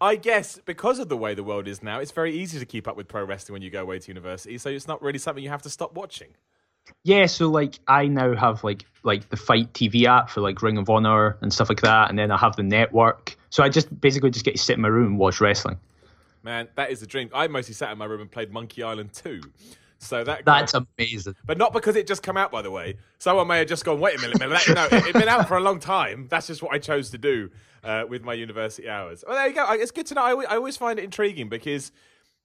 I 0.00 0.16
guess 0.16 0.60
because 0.66 0.98
of 0.98 1.08
the 1.08 1.16
way 1.16 1.34
the 1.34 1.42
world 1.42 1.66
is 1.66 1.82
now, 1.82 1.98
it's 1.98 2.12
very 2.12 2.36
easy 2.36 2.58
to 2.58 2.66
keep 2.66 2.86
up 2.86 2.96
with 2.96 3.08
pro 3.08 3.24
wrestling 3.24 3.54
when 3.54 3.62
you 3.62 3.70
go 3.70 3.80
away 3.80 3.98
to 3.98 4.08
university. 4.08 4.58
So 4.58 4.68
it's 4.68 4.86
not 4.86 5.00
really 5.00 5.18
something 5.18 5.42
you 5.42 5.48
have 5.50 5.62
to 5.62 5.70
stop 5.70 5.94
watching. 5.94 6.28
Yeah, 7.04 7.26
so 7.26 7.48
like 7.48 7.78
I 7.88 8.06
now 8.06 8.34
have 8.34 8.62
like 8.64 8.84
like 9.02 9.28
the 9.30 9.36
FITE 9.36 9.72
TV 9.72 10.04
app 10.04 10.28
for 10.28 10.40
like 10.42 10.60
Ring 10.60 10.76
of 10.76 10.90
Honor 10.90 11.38
and 11.40 11.52
stuff 11.52 11.68
like 11.70 11.80
that, 11.80 12.10
and 12.10 12.18
then 12.18 12.30
I 12.30 12.36
have 12.36 12.56
the 12.56 12.62
network. 12.62 13.36
So 13.48 13.62
I 13.62 13.70
just 13.70 13.98
basically 14.00 14.30
just 14.30 14.44
get 14.44 14.56
to 14.56 14.62
sit 14.62 14.74
in 14.74 14.82
my 14.82 14.88
room 14.88 15.06
and 15.06 15.18
watch 15.18 15.40
wrestling. 15.40 15.78
Man, 16.42 16.68
that 16.74 16.90
is 16.90 17.00
the 17.00 17.06
dream. 17.06 17.30
I 17.34 17.48
mostly 17.48 17.74
sat 17.74 17.92
in 17.92 17.98
my 17.98 18.06
room 18.06 18.20
and 18.22 18.30
played 18.30 18.50
Monkey 18.50 18.82
Island 18.82 19.12
2. 19.12 19.40
So 20.02 20.24
that 20.24 20.44
That's 20.46 20.72
amazing. 20.74 21.34
But 21.44 21.58
not 21.58 21.72
because 21.74 21.94
it 21.94 22.06
just 22.06 22.22
come 22.22 22.36
out, 22.38 22.50
by 22.50 22.62
the 22.62 22.70
way. 22.70 22.96
Someone 23.18 23.46
may 23.46 23.58
have 23.58 23.68
just 23.68 23.84
gone, 23.84 24.00
wait 24.00 24.18
a 24.18 24.20
minute, 24.22 24.38
minute. 24.40 24.62
No, 24.74 24.84
it, 24.86 24.92
it'd 24.94 25.12
been 25.12 25.28
out 25.28 25.46
for 25.46 25.56
a 25.56 25.60
long 25.60 25.78
time. 25.78 26.26
That's 26.30 26.46
just 26.46 26.62
what 26.62 26.72
I 26.74 26.78
chose 26.78 27.10
to 27.10 27.18
do 27.18 27.50
uh, 27.84 28.04
with 28.08 28.24
my 28.24 28.32
university 28.34 28.88
hours. 28.88 29.22
Well, 29.26 29.36
there 29.36 29.46
you 29.48 29.54
go. 29.54 29.66
It's 29.72 29.90
good 29.90 30.06
to 30.06 30.14
know. 30.14 30.22
I, 30.22 30.30
always- 30.32 30.48
I 30.48 30.56
always 30.56 30.76
find 30.78 30.98
it 30.98 31.04
intriguing 31.04 31.50
because 31.50 31.92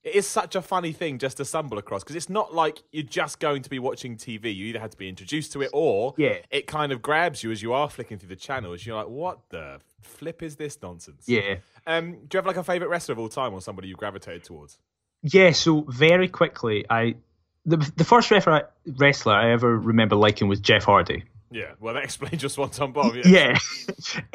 it 0.04 0.14
is 0.14 0.26
such 0.26 0.54
a 0.54 0.60
funny 0.62 0.92
thing 0.92 1.18
just 1.18 1.38
to 1.38 1.44
stumble 1.46 1.78
across 1.78 2.04
because 2.04 2.14
it's 2.14 2.28
not 2.28 2.54
like 2.54 2.82
you're 2.92 3.02
just 3.02 3.40
going 3.40 3.62
to 3.62 3.70
be 3.70 3.78
watching 3.78 4.16
TV. 4.18 4.54
You 4.54 4.66
either 4.66 4.78
had 4.78 4.90
to 4.92 4.96
be 4.98 5.08
introduced 5.08 5.52
to 5.54 5.62
it 5.62 5.70
or 5.72 6.14
Yeah. 6.18 6.36
it 6.50 6.66
kind 6.66 6.92
of 6.92 7.00
grabs 7.02 7.42
you 7.42 7.50
as 7.50 7.62
you 7.62 7.72
are 7.72 7.88
flicking 7.88 8.18
through 8.18 8.28
the 8.28 8.36
channels. 8.36 8.84
You're 8.84 8.96
like, 8.96 9.08
what 9.08 9.40
the 9.48 9.80
flip 10.02 10.42
is 10.42 10.56
this 10.56 10.78
nonsense? 10.82 11.24
Yeah. 11.26 11.56
Um, 11.86 12.12
do 12.12 12.18
you 12.34 12.38
have 12.38 12.46
like 12.46 12.56
a 12.58 12.62
favourite 12.64 12.90
wrestler 12.90 13.14
of 13.14 13.18
all 13.18 13.28
time 13.30 13.54
or 13.54 13.60
somebody 13.62 13.88
you 13.88 13.94
gravitated 13.96 14.44
towards? 14.44 14.78
Yeah, 15.22 15.50
so 15.52 15.80
very 15.88 16.28
quickly, 16.28 16.84
I 16.88 17.16
the 17.66 17.76
the 17.96 18.04
first 18.04 18.30
refer- 18.30 18.68
wrestler 18.96 19.34
I 19.34 19.52
ever 19.52 19.76
remember 19.78 20.16
liking 20.16 20.48
was 20.48 20.60
Jeff 20.60 20.84
Hardy. 20.84 21.24
Yeah, 21.50 21.72
well, 21.78 21.94
that 21.94 22.02
explains 22.02 22.42
your 22.42 22.50
Swanton 22.50 22.92
Bomb. 22.92 23.16
Yeah. 23.24 23.56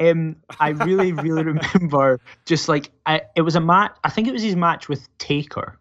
um, 0.10 0.36
I 0.58 0.70
really, 0.70 1.12
really 1.12 1.42
remember 1.44 2.20
just 2.46 2.68
like 2.68 2.90
I, 3.04 3.22
it 3.36 3.42
was 3.42 3.54
a 3.56 3.60
match. 3.60 3.96
I 4.02 4.10
think 4.10 4.28
it 4.28 4.32
was 4.32 4.42
his 4.42 4.56
match 4.56 4.88
with 4.88 5.06
Taker. 5.18 5.78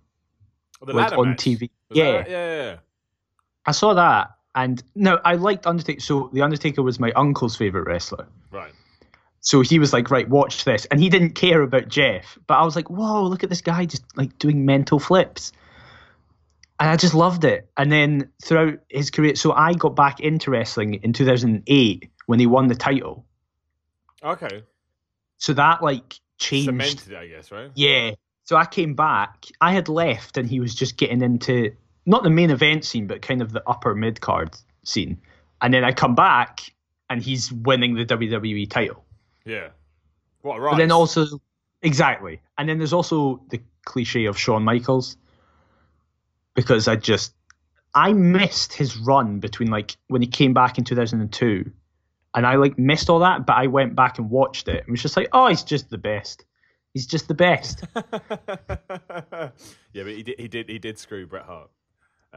Oh, 0.81 0.91
like, 0.91 1.13
on 1.17 1.29
match. 1.31 1.37
TV. 1.39 1.69
Yeah. 1.91 2.11
that- 2.11 2.29
yeah, 2.29 2.55
yeah, 2.55 2.63
yeah. 2.63 2.75
I 3.65 3.71
saw 3.71 3.93
that, 3.93 4.31
and 4.55 4.81
no, 4.95 5.19
I 5.23 5.35
liked 5.35 5.67
Undertaker. 5.67 5.99
So 6.01 6.29
the 6.33 6.41
Undertaker 6.41 6.81
was 6.81 6.99
my 6.99 7.11
uncle's 7.11 7.55
favorite 7.55 7.85
wrestler. 7.87 8.27
Right. 8.51 8.71
So 9.39 9.61
he 9.61 9.79
was 9.79 9.93
like, 9.93 10.11
right, 10.11 10.27
watch 10.29 10.65
this, 10.65 10.85
and 10.85 10.99
he 10.99 11.09
didn't 11.09 11.31
care 11.31 11.61
about 11.61 11.87
Jeff, 11.87 12.37
but 12.45 12.55
I 12.55 12.63
was 12.63 12.75
like, 12.75 12.89
whoa, 12.89 13.23
look 13.23 13.43
at 13.43 13.49
this 13.49 13.61
guy 13.61 13.85
just 13.85 14.03
like 14.15 14.37
doing 14.37 14.65
mental 14.65 14.99
flips. 14.99 15.51
And 16.81 16.89
I 16.89 16.95
just 16.95 17.13
loved 17.13 17.43
it. 17.43 17.69
And 17.77 17.91
then 17.91 18.31
throughout 18.43 18.79
his 18.89 19.11
career, 19.11 19.35
so 19.35 19.51
I 19.51 19.73
got 19.73 19.95
back 19.95 20.19
into 20.19 20.49
wrestling 20.49 20.95
in 20.95 21.13
2008 21.13 22.09
when 22.25 22.39
he 22.39 22.47
won 22.47 22.69
the 22.69 22.75
title. 22.75 23.23
Okay. 24.23 24.63
So 25.37 25.53
that 25.53 25.83
like 25.83 26.19
changed. 26.39 26.65
Cemented 26.65 27.13
I 27.13 27.27
guess, 27.27 27.51
right? 27.51 27.69
Yeah. 27.75 28.13
So 28.45 28.55
I 28.57 28.65
came 28.65 28.95
back. 28.95 29.45
I 29.61 29.73
had 29.73 29.89
left, 29.89 30.37
and 30.37 30.49
he 30.49 30.59
was 30.59 30.73
just 30.73 30.97
getting 30.97 31.21
into 31.21 31.75
not 32.07 32.23
the 32.23 32.31
main 32.31 32.49
event 32.49 32.83
scene, 32.83 33.05
but 33.05 33.21
kind 33.21 33.43
of 33.43 33.51
the 33.51 33.61
upper 33.69 33.93
mid 33.93 34.19
card 34.19 34.55
scene. 34.83 35.21
And 35.61 35.71
then 35.71 35.83
I 35.83 35.91
come 35.91 36.15
back, 36.15 36.61
and 37.11 37.21
he's 37.21 37.51
winning 37.51 37.93
the 37.93 38.05
WWE 38.05 38.67
title. 38.67 39.05
Yeah. 39.45 39.67
What 40.41 40.57
a 40.57 40.61
rise. 40.61 40.73
But 40.73 40.77
then 40.79 40.91
also, 40.91 41.39
exactly. 41.83 42.41
And 42.57 42.67
then 42.67 42.79
there's 42.79 42.93
also 42.93 43.43
the 43.51 43.61
cliche 43.85 44.25
of 44.25 44.39
Shawn 44.39 44.63
Michaels, 44.63 45.17
because 46.55 46.87
I 46.87 46.95
just 46.95 47.33
I 47.93 48.13
missed 48.13 48.73
his 48.73 48.97
run 48.97 49.39
between 49.39 49.69
like 49.69 49.97
when 50.07 50.21
he 50.21 50.27
came 50.27 50.53
back 50.53 50.77
in 50.77 50.83
2002, 50.83 51.71
and 52.33 52.45
I 52.45 52.55
like 52.55 52.77
missed 52.77 53.09
all 53.09 53.19
that. 53.19 53.45
But 53.45 53.57
I 53.57 53.67
went 53.67 53.95
back 53.95 54.17
and 54.17 54.29
watched 54.29 54.67
it, 54.67 54.83
and 54.83 54.91
was 54.91 55.01
just 55.01 55.17
like, 55.17 55.29
oh, 55.33 55.47
he's 55.47 55.63
just 55.63 55.89
the 55.89 55.97
best. 55.97 56.45
He's 56.93 57.07
just 57.07 57.27
the 57.27 57.33
best. 57.33 57.83
yeah, 57.95 59.51
but 59.93 60.07
he 60.07 60.23
did, 60.23 60.39
he 60.39 60.47
did, 60.47 60.69
he 60.69 60.79
did 60.79 60.99
screw 60.99 61.25
Bret 61.25 61.45
Hart. 61.45 61.69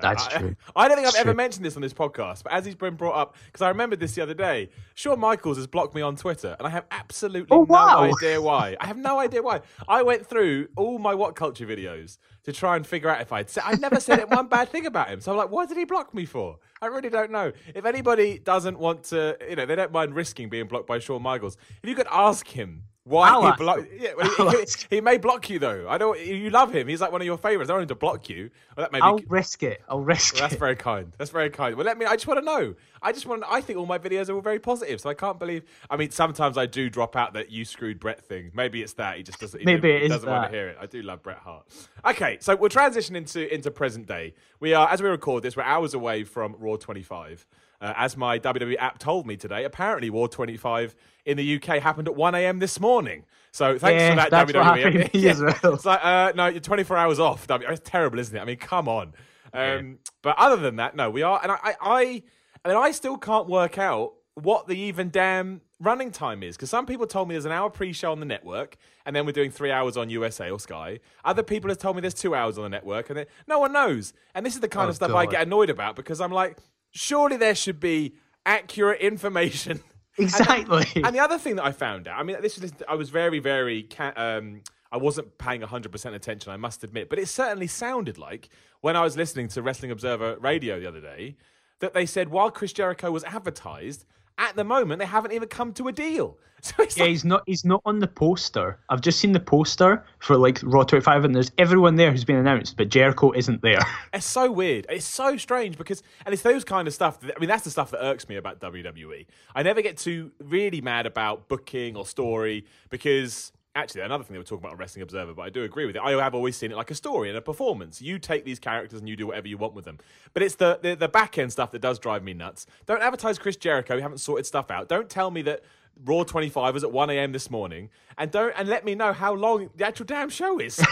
That's 0.00 0.26
I, 0.26 0.38
true. 0.38 0.56
I 0.76 0.88
don't 0.88 0.96
think 0.96 1.06
I've 1.08 1.14
ever 1.14 1.35
mentioned 1.35 1.64
this 1.64 1.76
on 1.76 1.82
this 1.82 1.94
podcast, 1.94 2.43
but 2.43 2.52
as 2.52 2.64
he's 2.64 2.75
been 2.75 2.94
brought 2.94 3.14
up, 3.14 3.37
because 3.46 3.62
I 3.62 3.69
remembered 3.69 4.00
this 4.00 4.14
the 4.14 4.23
other 4.23 4.35
day, 4.35 4.70
Shawn 4.94 5.20
Michaels 5.20 5.56
has 5.56 5.67
blocked 5.67 5.94
me 5.94 6.03
on 6.03 6.17
Twitter, 6.17 6.56
and 6.58 6.67
I 6.67 6.70
have 6.70 6.84
absolutely 6.91 7.46
Oh, 7.51 7.65
no 7.65 7.77
idea 7.77 8.41
why. 8.41 8.77
I 8.81 8.86
have 8.86 8.96
no 8.96 9.20
idea 9.20 9.43
why. 9.43 9.60
I 9.89 10.03
went 10.03 10.27
through 10.27 10.69
all 10.77 10.98
my 10.98 11.15
What 11.15 11.36
Culture 11.36 11.67
videos 11.67 12.19
to 12.43 12.53
try 12.53 12.77
and 12.77 12.86
figure 12.86 13.08
out 13.08 13.20
if 13.20 13.32
I'd 13.32 13.48
said, 13.48 13.63
I 13.67 13.74
never 13.77 14.01
said 14.01 14.19
it 14.19 14.29
one 14.29 14.48
bad 14.48 14.69
thing 14.69 14.86
about 14.86 15.08
him. 15.08 15.20
So 15.20 15.31
I'm 15.31 15.39
like, 15.39 15.51
what 15.51 15.69
did 15.69 15.79
he 15.79 15.84
block 15.84 16.13
me 16.13 16.24
for? 16.27 16.58
I 16.82 16.86
really 16.86 17.08
don't 17.08 17.31
know. 17.31 17.53
If 17.74 17.84
anybody 17.84 18.39
doesn't 18.39 18.79
want 18.79 19.05
to, 19.05 19.36
you 19.48 19.56
know, 19.56 19.65
they 19.65 19.77
don't 19.77 19.93
mind 19.93 20.15
risking 20.15 20.48
being 20.48 20.67
blocked 20.67 20.86
by 20.86 20.98
Shawn 20.98 21.22
Michaels, 21.22 21.56
if 21.82 21.89
you 21.89 21.94
could 21.94 22.08
ask 22.10 22.48
him 22.48 22.82
why 23.06 23.29
I'll 23.29 23.43
he 23.43 23.49
ask 23.49 23.58
blocked. 23.58 23.89
Yeah, 23.99 24.13
well, 24.17 24.51
he, 24.51 24.58
he, 24.58 24.96
he 24.96 25.01
may 25.03 25.19
block 25.19 25.51
you 25.51 25.58
though. 25.58 25.87
I 25.89 25.99
don't. 25.99 26.19
You 26.19 26.49
love 26.49 26.75
him. 26.75 26.89
He's 26.89 27.03
like 27.03 27.13
one 27.13 27.20
of 27.20 27.27
your 27.27 27.37
favorites. 27.37 27.69
I 27.69 27.73
don't 27.73 27.81
want 27.81 27.91
him 27.91 27.94
to 27.94 28.01
block 28.01 28.31
you. 28.31 28.51
Well, 28.77 28.84
that 28.84 28.93
may 28.93 28.99
be. 28.99 29.03
I'll 29.03 29.19
risk 29.29 29.63
it. 29.63 29.82
I'll 29.91 30.01
risk 30.01 30.34
well, 30.34 30.43
that's 30.43 30.55
it. 30.55 30.58
very 30.58 30.75
kind. 30.75 31.13
That's 31.19 31.31
very 31.31 31.51
kind. 31.51 31.77
Well, 31.77 31.84
let 31.84 31.99
me. 31.99 32.06
I 32.06 32.15
just 32.15 32.27
want 32.27 32.41
to 32.41 32.44
know. 32.44 32.75
I 33.03 33.13
just 33.13 33.27
want. 33.27 33.44
I 33.46 33.61
think 33.61 33.79
all 33.79 33.84
my 33.84 33.99
videos 33.99 34.31
are 34.31 34.34
all 34.34 34.41
very 34.41 34.58
positive, 34.58 35.03
so 35.03 35.11
I 35.11 35.15
can't 35.15 35.39
believe. 35.39 35.65
I 35.91 35.99
mean, 35.99 36.11
sometimes 36.11 36.56
I 36.56 36.65
do 36.65 36.89
drop 36.89 37.15
out 37.15 37.34
that 37.34 37.51
you 37.51 37.67
screwed 37.67 38.01
Bret 38.01 38.25
thing. 38.25 38.51
Maybe 38.55 38.82
it's 38.82 38.94
that 38.94 39.19
he 39.19 39.23
just 39.23 39.39
doesn't. 39.39 39.61
He 39.61 39.67
Maybe 39.67 39.89
doesn't, 39.89 39.96
it 39.96 40.03
is 40.05 40.11
doesn't 40.11 40.31
want 40.31 40.43
that. 40.44 40.51
to 40.53 40.56
hear 40.56 40.69
it. 40.69 40.79
I 40.81 40.87
do 40.87 41.03
love 41.03 41.23
Bret 41.23 41.39
Hart. 41.39 41.67
Okay, 42.06 42.39
so 42.41 42.56
we'll 42.56 42.70
transition 42.70 43.17
into 43.17 43.53
into 43.53 43.70
present 43.70 44.06
day. 44.06 44.32
We 44.61 44.73
are 44.73 44.89
as 44.89 45.03
we 45.03 45.11
record 45.11 45.43
this, 45.43 45.58
we're 45.58 45.63
hours 45.63 45.93
away 45.93 46.25
from 46.25 46.56
Raw 46.58 46.77
25. 46.77 47.46
Uh, 47.84 47.93
as 47.98 48.17
my 48.17 48.38
WWE 48.38 48.76
app 48.79 48.98
told 48.98 49.26
me 49.26 49.36
today, 49.36 49.64
apparently 49.64 50.08
War 50.08 50.26
25 50.26 50.94
in 51.26 51.36
the 51.36 51.56
UK 51.56 51.82
happened 51.82 52.08
at 52.08 52.17
1 52.17 52.34
a.m. 52.34 52.58
this 52.58 52.81
morning. 52.81 53.24
So 53.53 53.79
thanks 53.79 54.00
Yeah, 54.00 54.10
for 54.24 54.31
that, 54.31 54.48
WWE. 54.48 54.55
what 54.55 54.64
happened 54.64 55.10
to 55.12 55.19
me 55.19 55.29
as 55.29 55.41
well. 55.43 55.74
It's 55.74 55.84
like, 55.84 56.00
uh, 56.03 56.32
no, 56.34 56.46
you're 56.46 56.60
24 56.60 56.96
hours 56.96 57.20
off. 57.20 57.46
It's 57.50 57.82
terrible, 57.88 58.19
isn't 58.19 58.34
it? 58.34 58.41
I 58.41 58.44
mean, 58.46 58.56
come 58.56 58.88
on. 58.88 59.12
Um, 59.53 59.98
But 60.22 60.36
other 60.38 60.56
than 60.56 60.76
that, 60.76 60.96
no, 60.96 61.10
we 61.10 61.22
are. 61.22 61.38
And 61.43 61.53
I, 61.53 61.58
I, 61.62 61.74
I, 61.82 62.22
I 62.64 62.69
mean, 62.69 62.76
I 62.79 62.91
still 62.93 63.19
can't 63.19 63.48
work 63.48 63.76
out 63.76 64.14
what 64.34 64.67
the 64.67 64.74
even 64.76 65.10
damn 65.10 65.60
running 65.79 66.10
time 66.10 66.43
is 66.43 66.56
because 66.56 66.70
some 66.70 66.86
people 66.86 67.06
told 67.06 67.29
me 67.29 67.34
there's 67.34 67.44
an 67.44 67.53
hour 67.53 67.69
pre-show 67.70 68.10
on 68.10 68.19
the 68.19 68.26
network 68.26 68.76
and 69.05 69.14
then 69.14 69.26
we're 69.26 69.32
doing 69.32 69.50
three 69.50 69.70
hours 69.70 69.96
on 69.98 70.08
USA 70.10 70.50
or 70.50 70.58
Sky. 70.58 70.98
Other 71.24 71.43
people 71.43 71.69
have 71.70 71.79
told 71.79 71.94
me 71.96 72.00
there's 72.00 72.14
two 72.14 72.34
hours 72.34 72.56
on 72.56 72.64
the 72.64 72.70
network 72.70 73.10
and 73.10 73.19
then 73.19 73.26
no 73.46 73.58
one 73.58 73.72
knows. 73.72 74.14
And 74.34 74.44
this 74.46 74.55
is 74.55 74.60
the 74.60 74.69
kind 74.69 74.86
Oh, 74.86 74.91
of 74.91 74.96
stuff 74.96 75.12
I 75.12 75.26
get 75.26 75.43
annoyed 75.46 75.70
about 75.70 75.94
because 75.94 76.20
I'm 76.20 76.32
like, 76.32 76.58
surely 76.94 77.36
there 77.36 77.55
should 77.55 77.81
be 77.81 78.15
accurate 78.46 79.01
information. 79.01 79.81
Exactly. 80.17 80.86
And 81.03 81.13
the 81.13 81.19
other 81.19 81.39
thing 81.39 81.56
that 81.56 81.65
I 81.65 81.72
found 81.72 82.06
out, 82.06 82.20
I 82.20 82.22
mean, 82.22 82.36
this 82.41 82.56
is 82.56 82.72
I 82.89 82.94
was 82.94 83.10
very, 83.10 83.41
very, 83.41 83.89
um, 83.98 84.60
I 84.93 84.96
wasn't 84.96 85.39
paying 85.39 85.60
100% 85.60 86.15
attention, 86.15 86.53
I 86.53 86.56
must 86.56 86.84
admit. 86.84 87.10
But 87.10 87.19
it 87.19 87.27
certainly 87.27 87.67
sounded 87.67 88.17
like 88.17 88.48
when 88.81 88.94
I 88.94 89.03
was 89.03 89.17
listening 89.17 89.48
to 89.48 89.60
Wrestling 89.60 89.91
Observer 89.91 90.36
Radio 90.39 90.79
the 90.79 90.86
other 90.86 91.01
day 91.01 91.34
that 91.81 91.94
they 91.94 92.06
said 92.06 92.29
while 92.29 92.48
Chris 92.53 92.72
Jericho 92.72 93.10
was 93.10 93.24
advertised, 93.24 94.05
at 94.38 94.56
the 94.56 94.64
moment 94.64 94.98
they 94.98 95.06
haven't 95.06 95.32
even 95.32 95.48
come 95.48 95.72
to 95.74 95.88
a 95.88 95.93
deal. 95.93 96.36
So 96.64 96.82
it's 96.82 96.96
Yeah, 96.96 97.03
like, 97.03 97.10
he's 97.10 97.24
not. 97.26 97.43
He's 97.44 97.62
not 97.67 97.82
on 97.84 97.98
the 97.98 98.06
poster. 98.06 98.79
I've 98.88 99.03
just 99.03 99.20
seen 99.20 99.32
the 99.32 99.41
poster 99.41 100.03
for 100.20 100.38
like 100.38 100.60
Raw 100.62 100.82
25, 100.82 101.26
and 101.26 101.34
there's 101.34 101.53
everyone 101.58 101.96
there 101.96 102.10
who's 102.10 102.24
been 102.24 102.36
announced, 102.36 102.79
but 102.79 102.88
Jericho 102.88 103.32
isn't 103.32 103.60
there. 103.60 103.81
It's 104.14 104.24
so 104.24 104.50
weird. 104.50 104.86
It's 104.88 105.05
so 105.05 105.36
strange 105.36 105.76
because, 105.76 106.03
and 106.24 106.32
it's 106.32 106.41
those 106.43 106.64
kind 106.64 106.88
of 106.88 106.94
stuff. 106.94 107.20
That, 107.20 107.34
I 107.36 107.38
mean, 107.38 107.50
that's 107.50 107.64
the 107.64 107.70
stuff 107.70 107.91
that 107.91 108.03
irks 108.03 108.31
me 108.31 108.36
about 108.36 108.60
WWE. 108.60 109.26
I 109.55 109.62
never 109.62 109.82
get 109.82 109.98
too 109.98 110.32
really 110.43 110.81
mad 110.81 111.05
about 111.05 111.48
booking 111.48 111.96
or 111.96 112.06
story 112.06 112.64
because. 112.88 113.53
Actually, 113.76 114.02
another 114.02 114.22
thing 114.22 114.34
they 114.34 114.38
were 114.38 114.44
talking 114.44 114.62
about 114.62 114.72
on 114.72 114.78
Wrestling 114.78 115.02
Observer, 115.02 115.34
but 115.34 115.43
I 115.43 115.50
do 115.50 115.64
agree 115.64 115.84
with 115.84 115.96
it. 115.96 116.02
I 116.02 116.12
have 116.12 116.32
always 116.32 116.56
seen 116.56 116.70
it 116.70 116.76
like 116.76 116.93
a 116.93 116.94
story 116.94 117.28
and 117.28 117.36
a 117.36 117.40
performance. 117.40 118.00
You 118.00 118.20
take 118.20 118.44
these 118.44 118.60
characters 118.60 119.00
and 119.00 119.08
you 119.08 119.16
do 119.16 119.26
whatever 119.26 119.48
you 119.48 119.58
want 119.58 119.74
with 119.74 119.84
them. 119.84 119.98
But 120.32 120.44
it's 120.44 120.54
the, 120.54 120.78
the, 120.81 120.94
the 120.94 121.08
back 121.08 121.38
end 121.38 121.50
stuff 121.50 121.72
that 121.72 121.81
does 121.81 121.98
drive 121.98 122.22
me 122.22 122.34
nuts. 122.34 122.66
Don't 122.86 123.02
advertise 123.02 123.36
Chris 123.36 123.56
Jericho. 123.56 123.96
You 123.96 124.02
haven't 124.02 124.19
sorted 124.19 124.46
stuff 124.46 124.70
out. 124.70 124.88
Don't 124.88 125.10
tell 125.10 125.32
me 125.32 125.43
that 125.43 125.64
Raw 126.05 126.24
25 126.24 126.74
was 126.74 126.84
at 126.84 126.93
1 126.93 127.10
a.m. 127.10 127.32
this 127.32 127.51
morning, 127.51 127.89
and 128.19 128.31
don't 128.31 128.53
and 128.56 128.69
let 128.69 128.84
me 128.84 128.94
know 128.94 129.13
how 129.13 129.32
long 129.34 129.70
the 129.77 129.86
actual 129.86 130.06
damn 130.06 130.29
show 130.29 130.58
is. 130.58 130.79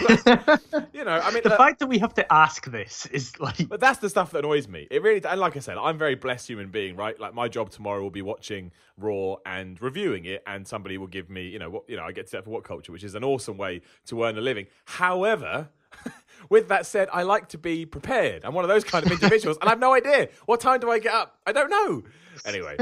you 0.93 1.03
know, 1.03 1.19
I 1.23 1.31
mean, 1.31 1.43
the 1.43 1.49
look- 1.49 1.57
fact 1.57 1.79
that 1.79 1.87
we 1.87 1.99
have 1.99 2.13
to 2.15 2.33
ask 2.33 2.69
this 2.71 3.05
is 3.07 3.39
like. 3.39 3.67
but 3.67 3.79
that's 3.79 3.99
the 3.99 4.09
stuff 4.09 4.31
that 4.31 4.39
annoys 4.39 4.67
me. 4.67 4.87
It 4.89 5.03
really, 5.03 5.23
and 5.23 5.39
like 5.39 5.55
I 5.57 5.59
said, 5.59 5.77
I'm 5.77 5.95
a 5.95 5.99
very 5.99 6.15
blessed 6.15 6.47
human 6.47 6.69
being, 6.69 6.95
right? 6.95 7.19
Like 7.19 7.33
my 7.33 7.47
job 7.47 7.69
tomorrow 7.69 8.01
will 8.01 8.09
be 8.09 8.21
watching 8.21 8.71
Raw 8.97 9.35
and 9.45 9.79
reviewing 9.81 10.25
it, 10.25 10.41
and 10.47 10.67
somebody 10.67 10.97
will 10.97 11.07
give 11.07 11.29
me, 11.29 11.47
you 11.47 11.59
know, 11.59 11.69
what 11.69 11.83
you 11.89 11.97
know, 11.97 12.03
I 12.03 12.11
get 12.11 12.25
to 12.25 12.29
set 12.29 12.43
for 12.45 12.49
what 12.51 12.63
culture, 12.63 12.91
which 12.91 13.03
is 13.03 13.13
an 13.15 13.23
awesome 13.23 13.57
way 13.57 13.81
to 14.07 14.23
earn 14.23 14.37
a 14.37 14.41
living. 14.41 14.67
However. 14.85 15.69
With 16.49 16.67
that 16.69 16.85
said, 16.87 17.07
I 17.13 17.21
like 17.21 17.49
to 17.49 17.57
be 17.57 17.85
prepared. 17.85 18.43
I'm 18.43 18.53
one 18.53 18.65
of 18.65 18.67
those 18.69 18.83
kind 18.83 19.05
of 19.05 19.11
individuals, 19.17 19.57
and 19.61 19.69
I 19.69 19.71
have 19.73 19.79
no 19.79 19.93
idea 19.93 20.27
what 20.47 20.59
time 20.59 20.79
do 20.79 20.89
I 20.89 20.97
get 20.99 21.13
up. 21.13 21.37
I 21.45 21.51
don't 21.51 21.69
know. 21.69 22.03
Anyway, 22.45 22.77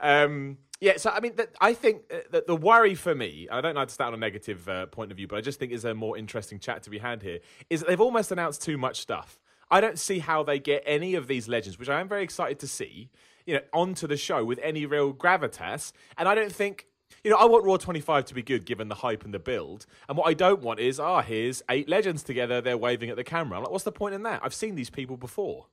um, 0.00 0.56
yeah. 0.80 0.96
So 0.96 1.10
I 1.10 1.20
mean, 1.20 1.34
I 1.60 1.74
think 1.74 2.02
uh, 2.12 2.18
that 2.30 2.46
the 2.46 2.56
worry 2.56 2.94
for 2.94 3.14
me, 3.14 3.48
I 3.50 3.60
don't 3.60 3.74
like 3.74 3.88
to 3.88 3.94
start 3.94 4.08
on 4.08 4.14
a 4.14 4.20
negative 4.20 4.68
uh, 4.68 4.86
point 4.86 5.10
of 5.10 5.16
view, 5.16 5.26
but 5.26 5.36
I 5.36 5.40
just 5.40 5.58
think 5.58 5.72
is 5.72 5.84
a 5.84 5.94
more 5.94 6.16
interesting 6.18 6.58
chat 6.58 6.82
to 6.84 6.90
be 6.90 6.98
had 6.98 7.22
here. 7.22 7.40
Is 7.70 7.80
that 7.80 7.88
they've 7.88 8.00
almost 8.00 8.32
announced 8.32 8.62
too 8.62 8.78
much 8.78 9.00
stuff. 9.00 9.38
I 9.70 9.80
don't 9.80 9.98
see 9.98 10.18
how 10.18 10.42
they 10.42 10.58
get 10.58 10.82
any 10.86 11.14
of 11.14 11.26
these 11.26 11.48
legends, 11.48 11.78
which 11.78 11.88
I 11.88 12.00
am 12.00 12.08
very 12.08 12.22
excited 12.22 12.58
to 12.60 12.68
see, 12.68 13.10
you 13.46 13.54
know, 13.54 13.60
onto 13.72 14.06
the 14.06 14.16
show 14.16 14.44
with 14.44 14.58
any 14.62 14.86
real 14.86 15.12
gravitas. 15.12 15.92
And 16.16 16.28
I 16.28 16.34
don't 16.34 16.52
think, 16.52 16.86
you 17.22 17.30
know, 17.30 17.36
I 17.36 17.46
want 17.46 17.64
Raw 17.64 17.76
25 17.76 18.26
to 18.26 18.34
be 18.34 18.42
good 18.42 18.66
given 18.66 18.88
the 18.88 18.94
hype 18.94 19.24
and 19.24 19.32
the 19.32 19.38
build. 19.38 19.86
And 20.08 20.18
what 20.18 20.28
I 20.28 20.34
don't 20.34 20.62
want 20.62 20.80
is, 20.80 21.00
ah, 21.00 21.22
here's 21.22 21.62
eight 21.70 21.88
legends 21.88 22.22
together, 22.22 22.60
they're 22.60 22.78
waving 22.78 23.10
at 23.10 23.16
the 23.16 23.24
camera. 23.24 23.56
I'm 23.56 23.64
like, 23.64 23.72
what's 23.72 23.84
the 23.84 23.92
point 23.92 24.14
in 24.14 24.22
that? 24.24 24.40
I've 24.44 24.54
seen 24.54 24.74
these 24.74 24.90
people 24.90 25.16
before. 25.16 25.66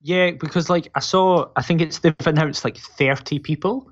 Yeah, 0.00 0.32
because 0.32 0.68
like 0.68 0.90
I 0.96 1.00
saw, 1.00 1.48
I 1.54 1.62
think 1.62 1.80
it's 1.80 2.00
they've 2.00 2.14
announced 2.26 2.64
like 2.64 2.76
30 2.76 3.38
people. 3.38 3.91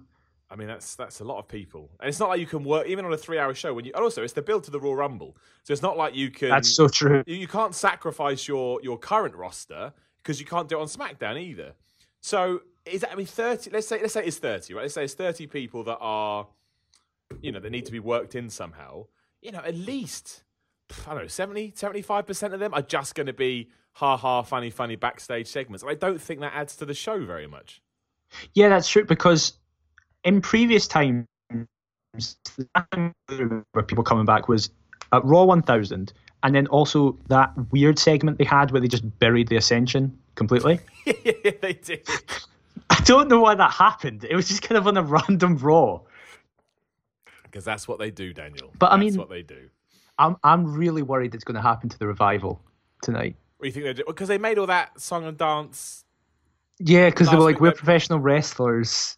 I 0.50 0.56
mean, 0.56 0.66
that's 0.66 0.96
that's 0.96 1.20
a 1.20 1.24
lot 1.24 1.38
of 1.38 1.46
people, 1.46 1.90
and 2.00 2.08
it's 2.08 2.18
not 2.18 2.28
like 2.28 2.40
you 2.40 2.46
can 2.46 2.64
work 2.64 2.88
even 2.88 3.04
on 3.04 3.12
a 3.12 3.16
three-hour 3.16 3.54
show. 3.54 3.72
When 3.72 3.84
you 3.84 3.92
and 3.94 4.02
also, 4.02 4.24
it's 4.24 4.32
the 4.32 4.42
build 4.42 4.64
to 4.64 4.72
the 4.72 4.80
Royal 4.80 4.96
Rumble, 4.96 5.36
so 5.62 5.72
it's 5.72 5.82
not 5.82 5.96
like 5.96 6.16
you 6.16 6.30
can. 6.30 6.48
That's 6.48 6.74
so 6.74 6.88
true. 6.88 7.22
you, 7.26 7.36
you 7.36 7.46
can't 7.46 7.74
sacrifice 7.74 8.48
your 8.48 8.80
your 8.82 8.98
current 8.98 9.36
roster 9.36 9.92
because 10.22 10.40
you 10.40 10.46
can't 10.46 10.68
do 10.68 10.78
it 10.78 10.82
on 10.82 10.88
SmackDown 10.88 11.40
either. 11.40 11.74
So 12.20 12.62
is 12.84 13.02
that 13.02 13.12
I 13.12 13.14
mean 13.14 13.26
thirty? 13.26 13.70
Let's 13.70 13.86
say 13.86 14.00
let's 14.00 14.14
say 14.14 14.24
it's 14.24 14.38
thirty, 14.38 14.74
right? 14.74 14.82
Let's 14.82 14.94
say 14.94 15.04
it's 15.04 15.14
thirty 15.14 15.46
people 15.46 15.84
that 15.84 15.98
are, 16.00 16.48
you 17.40 17.52
know, 17.52 17.60
that 17.60 17.70
need 17.70 17.86
to 17.86 17.92
be 17.92 18.00
worked 18.00 18.34
in 18.34 18.50
somehow. 18.50 19.06
You 19.40 19.52
know, 19.52 19.60
at 19.64 19.76
least 19.76 20.42
I 21.06 21.14
don't 21.14 21.22
know 21.22 21.28
70 21.28 21.74
75 21.76 22.26
percent 22.26 22.54
of 22.54 22.60
them 22.60 22.74
are 22.74 22.82
just 22.82 23.14
going 23.14 23.28
to 23.28 23.32
be 23.32 23.70
ha 23.92 24.16
ha 24.16 24.42
funny 24.42 24.70
funny 24.70 24.96
backstage 24.96 25.46
segments. 25.46 25.82
And 25.82 25.90
I 25.90 25.94
don't 25.94 26.20
think 26.20 26.40
that 26.40 26.54
adds 26.54 26.76
to 26.76 26.84
the 26.84 26.94
show 26.94 27.24
very 27.24 27.46
much. 27.46 27.80
Yeah, 28.54 28.68
that's 28.68 28.88
true 28.88 29.04
because 29.04 29.54
in 30.24 30.40
previous 30.40 30.86
times, 30.86 31.26
where 31.72 33.82
people 33.86 34.04
coming 34.04 34.26
back 34.26 34.48
was 34.48 34.70
at 35.12 35.24
Raw 35.24 35.44
1000, 35.44 36.12
and 36.42 36.54
then 36.54 36.66
also 36.68 37.18
that 37.28 37.52
weird 37.70 37.98
segment 37.98 38.38
they 38.38 38.44
had 38.44 38.70
where 38.70 38.80
they 38.80 38.88
just 38.88 39.18
buried 39.18 39.48
the 39.48 39.56
Ascension 39.56 40.16
completely. 40.34 40.80
yeah, 41.06 41.52
they 41.60 41.74
did. 41.74 42.06
I 42.88 43.00
don't 43.04 43.28
know 43.28 43.40
why 43.40 43.54
that 43.54 43.72
happened. 43.72 44.24
It 44.28 44.34
was 44.34 44.48
just 44.48 44.62
kind 44.62 44.78
of 44.78 44.86
on 44.86 44.96
a 44.96 45.02
random 45.02 45.56
Raw. 45.58 46.00
Because 47.44 47.64
that's 47.64 47.88
what 47.88 47.98
they 47.98 48.10
do, 48.10 48.32
Daniel. 48.32 48.72
But 48.78 48.92
I 48.92 48.96
that's 48.96 49.12
mean- 49.12 49.18
what 49.18 49.28
they 49.28 49.42
do. 49.42 49.68
I'm 50.18 50.36
I'm 50.44 50.74
really 50.74 51.00
worried 51.00 51.34
it's 51.34 51.44
going 51.44 51.54
to 51.54 51.62
happen 51.62 51.88
to 51.88 51.98
the 51.98 52.06
revival 52.06 52.60
tonight. 53.02 53.36
What 53.56 53.64
do 53.64 53.68
you 53.68 53.72
think 53.72 53.84
they 53.86 53.92
do? 53.94 54.04
Because 54.06 54.28
they 54.28 54.36
made 54.36 54.58
all 54.58 54.66
that 54.66 55.00
song 55.00 55.24
and 55.24 55.36
dance. 55.36 56.04
Yeah, 56.78 57.08
because 57.08 57.30
they 57.30 57.36
were 57.36 57.42
like, 57.42 57.60
we're 57.60 57.72
professional 57.72 58.18
wrestlers, 58.18 59.16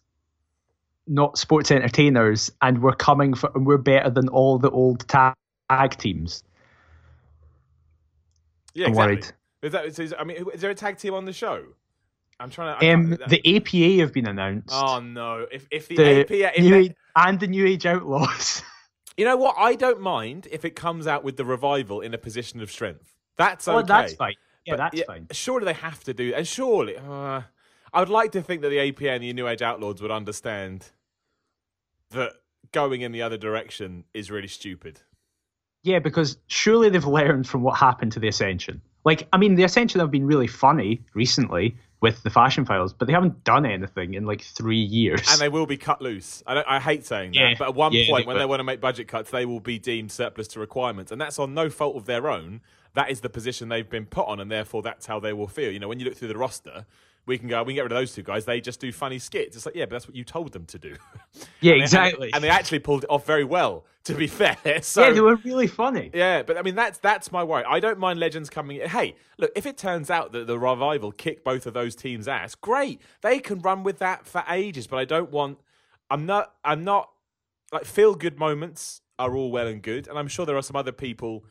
not 1.07 1.37
sports 1.37 1.71
entertainers, 1.71 2.51
and 2.61 2.81
we're 2.81 2.95
coming 2.95 3.33
for, 3.33 3.51
and 3.55 3.65
we're 3.65 3.77
better 3.77 4.09
than 4.09 4.29
all 4.29 4.57
the 4.57 4.69
old 4.69 5.07
tag, 5.07 5.33
tag 5.69 5.97
teams. 5.97 6.43
Yeah, 8.73 8.85
I'm 8.85 8.91
exactly. 8.91 9.15
worried. 9.15 9.31
Is 9.61 9.71
that, 9.71 9.99
is, 9.99 10.13
I 10.17 10.23
mean, 10.23 10.45
is 10.53 10.61
there 10.61 10.71
a 10.71 10.75
tag 10.75 10.97
team 10.97 11.13
on 11.13 11.25
the 11.25 11.33
show? 11.33 11.63
I'm 12.39 12.49
trying 12.49 12.79
to. 12.79 12.93
Um, 12.93 13.17
the 13.27 13.55
APA 13.55 14.01
have 14.01 14.11
been 14.13 14.27
announced. 14.27 14.73
oh 14.73 14.99
no! 14.99 15.45
If 15.51 15.67
if 15.71 15.87
the, 15.87 15.95
the 15.95 16.19
APA, 16.21 16.59
if 16.59 16.69
they- 16.69 16.95
and 17.15 17.39
the 17.39 17.47
New 17.47 17.65
Age 17.65 17.85
Outlaws. 17.85 18.63
you 19.17 19.25
know 19.25 19.37
what? 19.37 19.55
I 19.57 19.75
don't 19.75 20.01
mind 20.01 20.47
if 20.51 20.65
it 20.65 20.75
comes 20.75 21.07
out 21.07 21.23
with 21.23 21.37
the 21.37 21.45
revival 21.45 22.01
in 22.01 22.13
a 22.13 22.17
position 22.17 22.59
of 22.61 22.71
strength. 22.71 23.13
That's 23.37 23.67
okay. 23.67 23.77
Oh, 23.77 23.81
that's 23.81 24.13
fine. 24.13 24.35
Yeah, 24.65 24.73
But, 24.73 24.77
that's 24.77 24.95
yeah, 24.97 25.03
fine. 25.05 25.27
Surely 25.31 25.65
they 25.65 25.73
have 25.73 26.03
to 26.05 26.13
do, 26.13 26.33
and 26.35 26.47
surely 26.47 26.97
uh, 26.97 27.41
I 27.93 27.99
would 27.99 28.09
like 28.09 28.31
to 28.31 28.41
think 28.41 28.61
that 28.61 28.69
the 28.69 28.79
APA 28.79 29.09
and 29.11 29.23
the 29.23 29.33
New 29.33 29.47
Age 29.47 29.61
Outlaws 29.61 30.01
would 30.01 30.11
understand 30.11 30.87
that 32.11 32.33
going 32.71 33.01
in 33.01 33.11
the 33.11 33.21
other 33.21 33.37
direction 33.37 34.05
is 34.13 34.31
really 34.31 34.47
stupid. 34.47 35.01
Yeah, 35.83 35.99
because 35.99 36.37
surely 36.47 36.89
they've 36.89 37.05
learned 37.05 37.47
from 37.47 37.61
what 37.61 37.77
happened 37.77 38.13
to 38.13 38.19
the 38.19 38.27
Ascension. 38.27 38.81
Like, 39.05 39.27
I 39.33 39.37
mean, 39.37 39.55
the 39.55 39.63
Ascension 39.63 39.99
have 39.99 40.11
been 40.11 40.25
really 40.25 40.47
funny 40.47 41.01
recently 41.13 41.75
with 41.99 42.23
the 42.23 42.29
Fashion 42.29 42.65
Files, 42.65 42.93
but 42.93 43.05
they 43.05 43.13
haven't 43.13 43.43
done 43.43 43.65
anything 43.65 44.13
in 44.13 44.25
like 44.25 44.41
three 44.41 44.81
years. 44.81 45.21
and 45.29 45.39
they 45.41 45.49
will 45.49 45.65
be 45.65 45.77
cut 45.77 46.01
loose. 46.01 46.41
I, 46.47 46.53
don't, 46.53 46.67
I 46.67 46.79
hate 46.79 47.05
saying 47.05 47.31
that, 47.33 47.39
Yeah. 47.39 47.55
but 47.59 47.69
at 47.69 47.75
one 47.75 47.91
Yeah, 47.93 48.05
point 48.09 48.25
they 48.25 48.27
when 48.27 48.37
they 48.37 48.45
want 48.45 48.59
to 48.61 48.63
make 48.63 48.79
budget 48.79 49.07
cuts, 49.07 49.29
they 49.29 49.45
will 49.45 49.59
be 49.59 49.77
deemed 49.77 50.11
surplus 50.11 50.47
to 50.49 50.59
requirements, 50.59 51.11
and 51.11 51.19
that's 51.19 51.37
on 51.37 51.53
no 51.53 51.69
fault 51.69 51.95
of 51.97 52.05
their 52.05 52.29
own. 52.29 52.61
That 52.93 53.09
is 53.09 53.21
the 53.21 53.29
position 53.29 53.69
they've 53.69 53.89
been 53.89 54.05
put 54.05 54.27
on, 54.27 54.39
and 54.39 54.49
therefore 54.51 54.81
that's 54.81 55.05
how 55.05 55.19
they 55.19 55.33
will 55.33 55.47
feel. 55.47 55.71
You 55.71 55.79
know, 55.79 55.87
when 55.89 55.99
you 55.99 56.05
look 56.05 56.15
through 56.15 56.27
the 56.29 56.37
roster, 56.37 56.85
we 57.25 57.37
can 57.37 57.47
go, 57.47 57.63
we 57.63 57.73
can 57.73 57.75
get 57.75 57.81
rid 57.83 57.91
of 57.91 57.97
those 57.97 58.13
two 58.13 58.23
guys. 58.23 58.45
They 58.45 58.59
just 58.61 58.79
do 58.79 58.91
funny 58.91 59.17
skits. 59.19 59.55
It's 59.55 59.65
like, 59.65 59.75
yeah, 59.75 59.85
but 59.85 59.91
that's 59.91 60.07
what 60.07 60.15
you 60.15 60.23
told 60.23 60.51
them 60.51 60.65
to 60.65 60.77
do. 60.79 60.95
yeah, 61.61 61.71
And 61.73 61.79
they- 61.79 61.83
exactly. 61.83 62.31
And 62.33 62.43
they 62.43 62.49
actually 62.49 62.79
pulled 62.79 63.03
it 63.05 63.09
off 63.09 63.25
very 63.25 63.43
well, 63.45 63.85
to 64.05 64.13
be 64.13 64.27
fair. 64.41 64.57
So 64.81 65.05
yeah, 65.07 65.11
they 65.13 65.21
were 65.21 65.35
really 65.37 65.67
funny. 65.67 66.11
yeah, 66.13 66.43
but 66.43 66.57
I 66.57 66.61
mean 66.61 66.75
that's 66.75 66.99
that's 66.99 67.31
my 67.31 67.43
worry. 67.43 67.63
I 67.67 67.79
don't 67.79 67.97
mind 67.99 68.19
legends 68.19 68.49
coming. 68.49 68.81
Hey, 68.81 69.15
look, 69.37 69.51
if 69.55 69.65
it 69.65 69.77
turns 69.77 70.09
out 70.09 70.31
that 70.33 70.47
the 70.47 70.59
revival 70.59 71.11
kick 71.11 71.43
both 71.43 71.65
of 71.65 71.73
those 71.73 71.95
teams' 71.95 72.27
ass, 72.27 72.55
great. 72.55 73.01
They 73.21 73.39
can 73.39 73.59
run 73.59 73.83
with 73.83 73.99
that 73.99 74.25
for 74.25 74.43
ages. 74.49 74.87
But 74.87 74.97
I 74.99 75.05
don't 75.05 75.31
want. 75.31 75.59
I'm 76.09 76.25
not. 76.25 76.53
I'm 76.65 76.83
not. 76.83 77.09
Like 77.71 77.85
feel 77.85 78.13
good 78.15 78.37
moments 78.37 79.01
are 79.17 79.35
all 79.35 79.49
well 79.49 79.67
and 79.67 79.81
good, 79.81 80.07
and 80.07 80.19
I'm 80.19 80.27
sure 80.27 80.45
there 80.45 80.57
are 80.57 80.61
some 80.61 80.75
other 80.75 80.91
people 80.91 81.45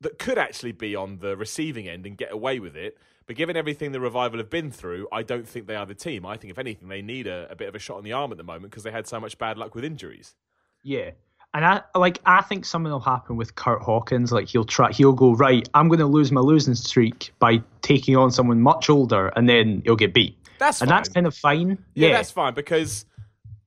that 0.00 0.18
could 0.18 0.38
actually 0.38 0.72
be 0.72 0.96
on 0.96 1.18
the 1.18 1.36
receiving 1.36 1.86
end 1.88 2.06
and 2.06 2.16
get 2.16 2.32
away 2.32 2.58
with 2.60 2.76
it. 2.76 2.96
But 3.30 3.36
given 3.36 3.56
everything 3.56 3.92
the 3.92 4.00
revival 4.00 4.38
have 4.40 4.50
been 4.50 4.72
through, 4.72 5.06
I 5.12 5.22
don't 5.22 5.46
think 5.46 5.68
they 5.68 5.76
are 5.76 5.86
the 5.86 5.94
team. 5.94 6.26
I 6.26 6.36
think 6.36 6.50
if 6.50 6.58
anything, 6.58 6.88
they 6.88 7.00
need 7.00 7.28
a, 7.28 7.46
a 7.48 7.54
bit 7.54 7.68
of 7.68 7.76
a 7.76 7.78
shot 7.78 7.98
on 7.98 8.02
the 8.02 8.12
arm 8.12 8.32
at 8.32 8.38
the 8.38 8.42
moment 8.42 8.72
because 8.72 8.82
they 8.82 8.90
had 8.90 9.06
so 9.06 9.20
much 9.20 9.38
bad 9.38 9.56
luck 9.56 9.76
with 9.76 9.84
injuries. 9.84 10.34
Yeah. 10.82 11.12
And 11.54 11.64
I 11.64 11.82
like 11.94 12.18
I 12.26 12.42
think 12.42 12.64
something 12.64 12.90
will 12.90 12.98
happen 12.98 13.36
with 13.36 13.54
Kurt 13.54 13.82
Hawkins. 13.82 14.32
Like 14.32 14.48
he'll 14.48 14.64
try 14.64 14.90
he'll 14.90 15.12
go, 15.12 15.34
right, 15.34 15.68
I'm 15.74 15.88
gonna 15.88 16.08
lose 16.08 16.32
my 16.32 16.40
losing 16.40 16.74
streak 16.74 17.32
by 17.38 17.62
taking 17.82 18.16
on 18.16 18.32
someone 18.32 18.60
much 18.62 18.90
older 18.90 19.28
and 19.36 19.48
then 19.48 19.82
he'll 19.84 19.94
get 19.94 20.12
beat. 20.12 20.36
That's 20.58 20.80
and 20.80 20.88
fine. 20.90 20.98
that's 20.98 21.08
kind 21.10 21.26
of 21.28 21.36
fine. 21.36 21.78
Yeah, 21.94 22.08
Yeah. 22.08 22.14
that's 22.16 22.32
fine 22.32 22.54
because, 22.54 23.06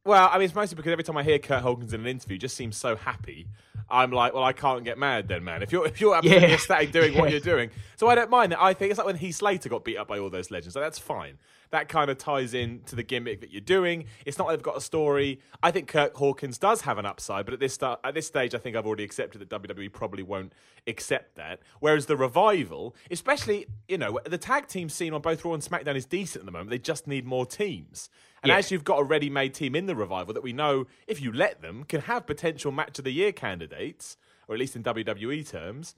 well, 0.03 0.27
I 0.29 0.39
mean, 0.39 0.43
it's 0.47 0.55
mostly 0.55 0.75
because 0.75 0.91
every 0.91 1.05
time 1.05 1.15
I 1.15 1.23
hear 1.23 1.39
Kurt 1.39 1.61
Hawkins 1.61 1.93
in 1.93 2.01
an 2.01 2.07
interview, 2.07 2.35
he 2.35 2.39
just 2.39 2.57
seems 2.57 2.75
so 2.75 2.97
happy. 2.97 3.47
I'm 3.89 4.11
like, 4.11 4.33
well, 4.33 4.43
I 4.43 4.53
can't 4.53 4.83
get 4.83 4.97
mad 4.97 5.27
then, 5.27 5.43
man. 5.43 5.61
If 5.63 5.71
you're 5.71 5.85
if 5.87 5.99
you're 6.01 6.15
absolutely 6.15 6.47
Yeah. 6.47 6.53
ecstatic 6.55 6.91
doing 6.91 7.13
what 7.17 7.25
Yeah. 7.29 7.31
you're 7.31 7.39
doing, 7.39 7.69
so 7.95 8.07
I 8.07 8.15
don't 8.15 8.29
mind 8.29 8.51
that. 8.51 8.61
I 8.61 8.73
think 8.73 8.91
it's 8.91 8.97
like 8.97 9.07
when 9.07 9.15
Heath 9.17 9.35
Slater 9.35 9.69
got 9.69 9.83
beat 9.83 9.97
up 9.97 10.07
by 10.07 10.19
all 10.19 10.29
those 10.29 10.51
legends. 10.51 10.73
So 10.73 10.79
that's 10.79 10.99
fine. 10.99 11.37
That 11.71 11.89
kind 11.89 12.11
of 12.11 12.19
ties 12.19 12.53
in 12.53 12.81
to 12.85 12.95
the 12.95 13.01
gimmick 13.01 13.41
that 13.41 13.49
you're 13.51 13.59
doing. 13.61 14.05
It's 14.27 14.37
not 14.37 14.45
like 14.47 14.57
they've 14.57 14.63
got 14.63 14.77
a 14.77 14.81
story. 14.81 15.39
I 15.63 15.71
think 15.71 15.87
Kurt 15.87 16.15
Hawkins 16.15 16.59
does 16.59 16.81
have 16.81 16.99
an 16.99 17.05
upside, 17.07 17.45
but 17.45 17.53
at 17.55 17.59
this 17.59 17.73
start, 17.73 17.99
at 18.03 18.13
this 18.13 18.27
stage, 18.27 18.53
I 18.53 18.59
think 18.59 18.75
I've 18.75 18.85
already 18.85 19.03
accepted 19.03 19.41
that 19.41 19.49
WWE 19.63 19.91
probably 19.91 20.21
won't 20.21 20.53
accept 20.85 21.35
that. 21.35 21.61
Whereas 21.79 22.05
the 22.05 22.15
revival, 22.15 22.95
especially 23.09 23.65
you 23.87 23.97
know, 23.97 24.19
the 24.25 24.37
tag 24.37 24.67
team 24.67 24.87
scene 24.87 25.13
on 25.13 25.21
both 25.21 25.43
Raw 25.43 25.53
and 25.53 25.63
SmackDown 25.63 25.95
is 25.95 26.05
decent 26.05 26.41
at 26.41 26.45
the 26.45 26.51
moment. 26.51 26.69
They 26.69 26.77
just 26.77 27.07
need 27.07 27.25
more 27.25 27.45
teams. 27.45 28.09
And 28.43 28.49
Yeah. 28.49 28.57
as 28.57 28.69
you've 28.71 28.83
got 28.83 28.99
a 28.99 29.03
ready-made 29.03 29.53
team 29.53 29.75
in 29.75 29.85
the 29.87 29.95
revival 29.95 30.33
that 30.33 30.43
we 30.43 30.53
know, 30.53 30.85
if 31.07 31.21
you 31.21 31.31
let 31.31 31.61
them, 31.61 31.85
can 31.85 32.01
have 32.01 32.25
potential 32.27 32.71
match 32.71 32.99
of 32.99 33.05
the 33.05 33.11
year 33.13 33.31
candidates. 33.31 34.17
or 34.49 34.53
at 34.55 34.59
least 34.59 34.75
in 34.75 34.83
WWE 34.83 35.49
terms, 35.49 35.95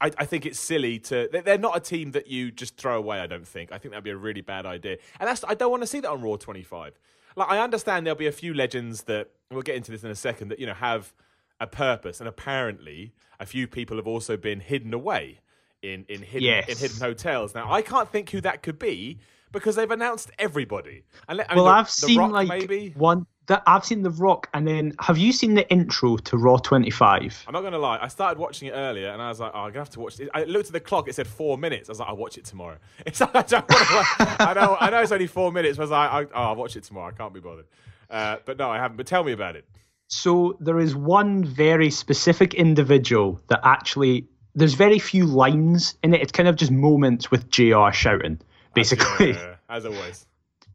I, 0.00 0.10
I 0.18 0.26
think 0.26 0.44
it's 0.44 0.60
silly 0.60 0.98
to. 1.00 1.28
They're 1.32 1.56
not 1.56 1.74
a 1.76 1.80
team 1.80 2.10
that 2.12 2.26
you 2.28 2.50
just 2.50 2.76
throw 2.76 2.98
away. 2.98 3.18
I 3.18 3.26
don't 3.26 3.48
think. 3.48 3.72
I 3.72 3.78
think 3.78 3.92
that'd 3.92 4.04
be 4.04 4.10
a 4.10 4.16
really 4.16 4.42
bad 4.42 4.66
idea, 4.66 4.98
and 5.18 5.26
that's. 5.26 5.42
I 5.48 5.54
don't 5.54 5.70
want 5.70 5.82
to 5.82 5.86
see 5.86 6.00
that 6.00 6.10
on 6.10 6.20
Raw 6.20 6.36
25. 6.36 6.98
Like 7.34 7.48
I 7.50 7.58
understand 7.60 8.04
there'll 8.06 8.18
be 8.18 8.26
a 8.26 8.32
few 8.32 8.52
legends 8.52 9.04
that 9.04 9.30
we'll 9.50 9.62
get 9.62 9.74
into 9.76 9.90
this 9.90 10.04
in 10.04 10.10
a 10.10 10.14
second 10.14 10.48
that 10.48 10.58
you 10.58 10.66
know 10.66 10.74
have 10.74 11.14
a 11.60 11.66
purpose, 11.66 12.20
and 12.20 12.28
apparently 12.28 13.14
a 13.40 13.46
few 13.46 13.66
people 13.66 13.96
have 13.96 14.06
also 14.06 14.36
been 14.36 14.60
hidden 14.60 14.92
away 14.92 15.40
in 15.82 16.04
in 16.10 16.20
hidden 16.20 16.42
Yes. 16.42 16.68
in 16.68 16.76
hidden 16.76 16.98
hotels. 17.00 17.54
Now 17.54 17.72
I 17.72 17.80
can't 17.80 18.10
think 18.10 18.28
who 18.30 18.42
that 18.42 18.62
could 18.62 18.78
be 18.78 19.18
because 19.52 19.76
they've 19.76 19.90
announced 19.90 20.30
everybody. 20.38 21.02
And 21.28 21.38
let- 21.38 21.50
I 21.50 21.54
well, 21.56 21.64
mean, 21.64 21.72
the- 21.72 21.78
I've 21.78 21.86
the 21.86 21.92
seen 21.92 22.18
Rock, 22.18 22.32
like 22.32 22.48
maybe. 22.48 22.94
one 22.96 23.26
that 23.46 23.62
I've 23.66 23.84
seen 23.84 24.02
The 24.02 24.10
Rock, 24.10 24.48
and 24.52 24.68
then 24.68 24.92
have 25.00 25.16
you 25.16 25.32
seen 25.32 25.54
the 25.54 25.66
intro 25.70 26.18
to 26.18 26.36
Raw 26.36 26.58
25? 26.58 27.44
I'm 27.46 27.52
not 27.54 27.62
gonna 27.62 27.78
lie. 27.78 27.98
I 28.00 28.08
started 28.08 28.38
watching 28.38 28.68
it 28.68 28.72
earlier, 28.72 29.08
and 29.08 29.22
I 29.22 29.28
was 29.30 29.40
like, 29.40 29.52
"Oh, 29.54 29.60
I'm 29.60 29.68
gonna 29.70 29.78
have 29.80 29.90
to 29.90 30.00
watch." 30.00 30.20
It. 30.20 30.28
I 30.34 30.44
looked 30.44 30.66
at 30.66 30.72
the 30.74 30.80
clock; 30.80 31.08
it 31.08 31.14
said 31.14 31.26
four 31.26 31.56
minutes. 31.56 31.88
I 31.88 31.92
was 31.92 32.00
like, 32.00 32.08
"I'll 32.10 32.16
watch 32.16 32.36
it 32.36 32.44
tomorrow." 32.44 32.76
It's 33.06 33.20
like, 33.20 33.34
I 33.34 33.42
don't 33.42 33.68
want 33.70 33.88
to. 33.88 33.94
Watch. 33.94 34.36
I 34.40 34.52
know, 34.54 34.76
I 34.78 34.90
know, 34.90 35.00
it's 35.00 35.12
only 35.12 35.26
four 35.26 35.50
minutes. 35.50 35.78
But 35.78 35.82
I 35.82 35.84
was 35.84 35.90
like, 35.90 36.10
I, 36.10 36.22
"Oh, 36.34 36.42
I'll 36.48 36.56
watch 36.56 36.76
it 36.76 36.84
tomorrow." 36.84 37.08
I 37.08 37.16
can't 37.16 37.32
be 37.32 37.40
bothered. 37.40 37.66
Uh, 38.10 38.36
but 38.44 38.58
no, 38.58 38.68
I 38.70 38.76
haven't. 38.76 38.96
But 38.98 39.06
tell 39.06 39.24
me 39.24 39.32
about 39.32 39.56
it. 39.56 39.64
So 40.08 40.56
there 40.60 40.78
is 40.78 40.94
one 40.94 41.44
very 41.44 41.90
specific 41.90 42.54
individual 42.54 43.40
that 43.48 43.60
actually 43.62 44.26
there's 44.54 44.74
very 44.74 44.98
few 44.98 45.24
lines 45.24 45.94
in 46.02 46.12
it. 46.14 46.20
It's 46.20 46.32
kind 46.32 46.48
of 46.48 46.56
just 46.56 46.70
moments 46.70 47.30
with 47.30 47.48
JR 47.50 47.90
shouting, 47.92 48.40
basically. 48.78 49.36
As 49.68 49.84
always. 49.84 50.26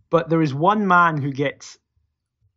But 0.09 0.29
there 0.29 0.41
is 0.41 0.53
one 0.53 0.87
man 0.87 1.17
who 1.17 1.31
gets 1.31 1.77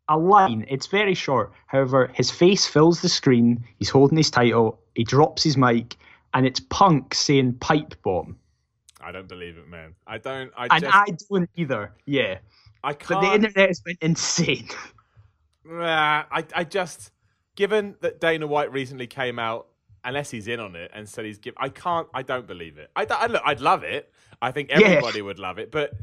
a 0.07 0.17
line. 0.17 0.65
It's 0.69 0.87
very 0.87 1.13
short. 1.13 1.51
However, 1.65 2.11
his 2.13 2.31
face 2.31 2.65
fills 2.65 3.01
the 3.01 3.09
screen. 3.09 3.63
He's 3.77 3.89
holding 3.89 4.17
his 4.17 4.29
title. 4.29 4.79
He 4.95 5.03
drops 5.03 5.43
his 5.43 5.57
mic, 5.57 5.97
and 6.33 6.45
it's 6.45 6.59
Punk 6.59 7.13
saying 7.13 7.53
"pipe 7.59 7.95
bomb," 8.03 8.37
I 9.01 9.11
don't 9.11 9.27
believe 9.27 9.57
it, 9.57 9.67
man. 9.67 9.95
I 10.05 10.17
don't. 10.17 10.51
I 10.57 10.67
and 10.69 10.83
just. 10.83 10.95
I 10.95 11.05
don't 11.29 11.49
either. 11.55 11.93
Yeah, 12.05 12.39
I 12.83 12.93
can't. 12.93 13.09
But 13.09 13.21
the 13.21 13.33
internet 13.33 13.67
has 13.69 13.81
been 13.81 13.97
insane. 14.01 14.69
Nah, 15.69 16.23
I, 16.31 16.45
I 16.55 16.63
just, 16.63 17.11
given 17.57 17.95
that 17.99 18.21
Dana 18.21 18.47
White 18.47 18.71
recently 18.71 19.05
came 19.05 19.37
out, 19.37 19.67
unless 20.07 20.31
he's 20.31 20.47
in 20.47 20.59
on 20.59 20.75
it 20.75 20.89
and 20.93 21.07
said 21.07 21.25
he's 21.25 21.37
give, 21.37 21.53
I 21.57 21.69
can't, 21.69 22.07
I 22.13 22.23
don't 22.23 22.47
believe 22.47 22.77
it. 22.77 22.89
I, 22.95 23.05
I 23.09 23.27
look. 23.27 23.41
I'd 23.45 23.59
love 23.59 23.83
it. 23.83 24.11
I 24.41 24.51
think 24.51 24.69
everybody 24.69 25.21
would 25.21 25.37
love 25.37 25.59
it, 25.59 25.69
but 25.69 25.93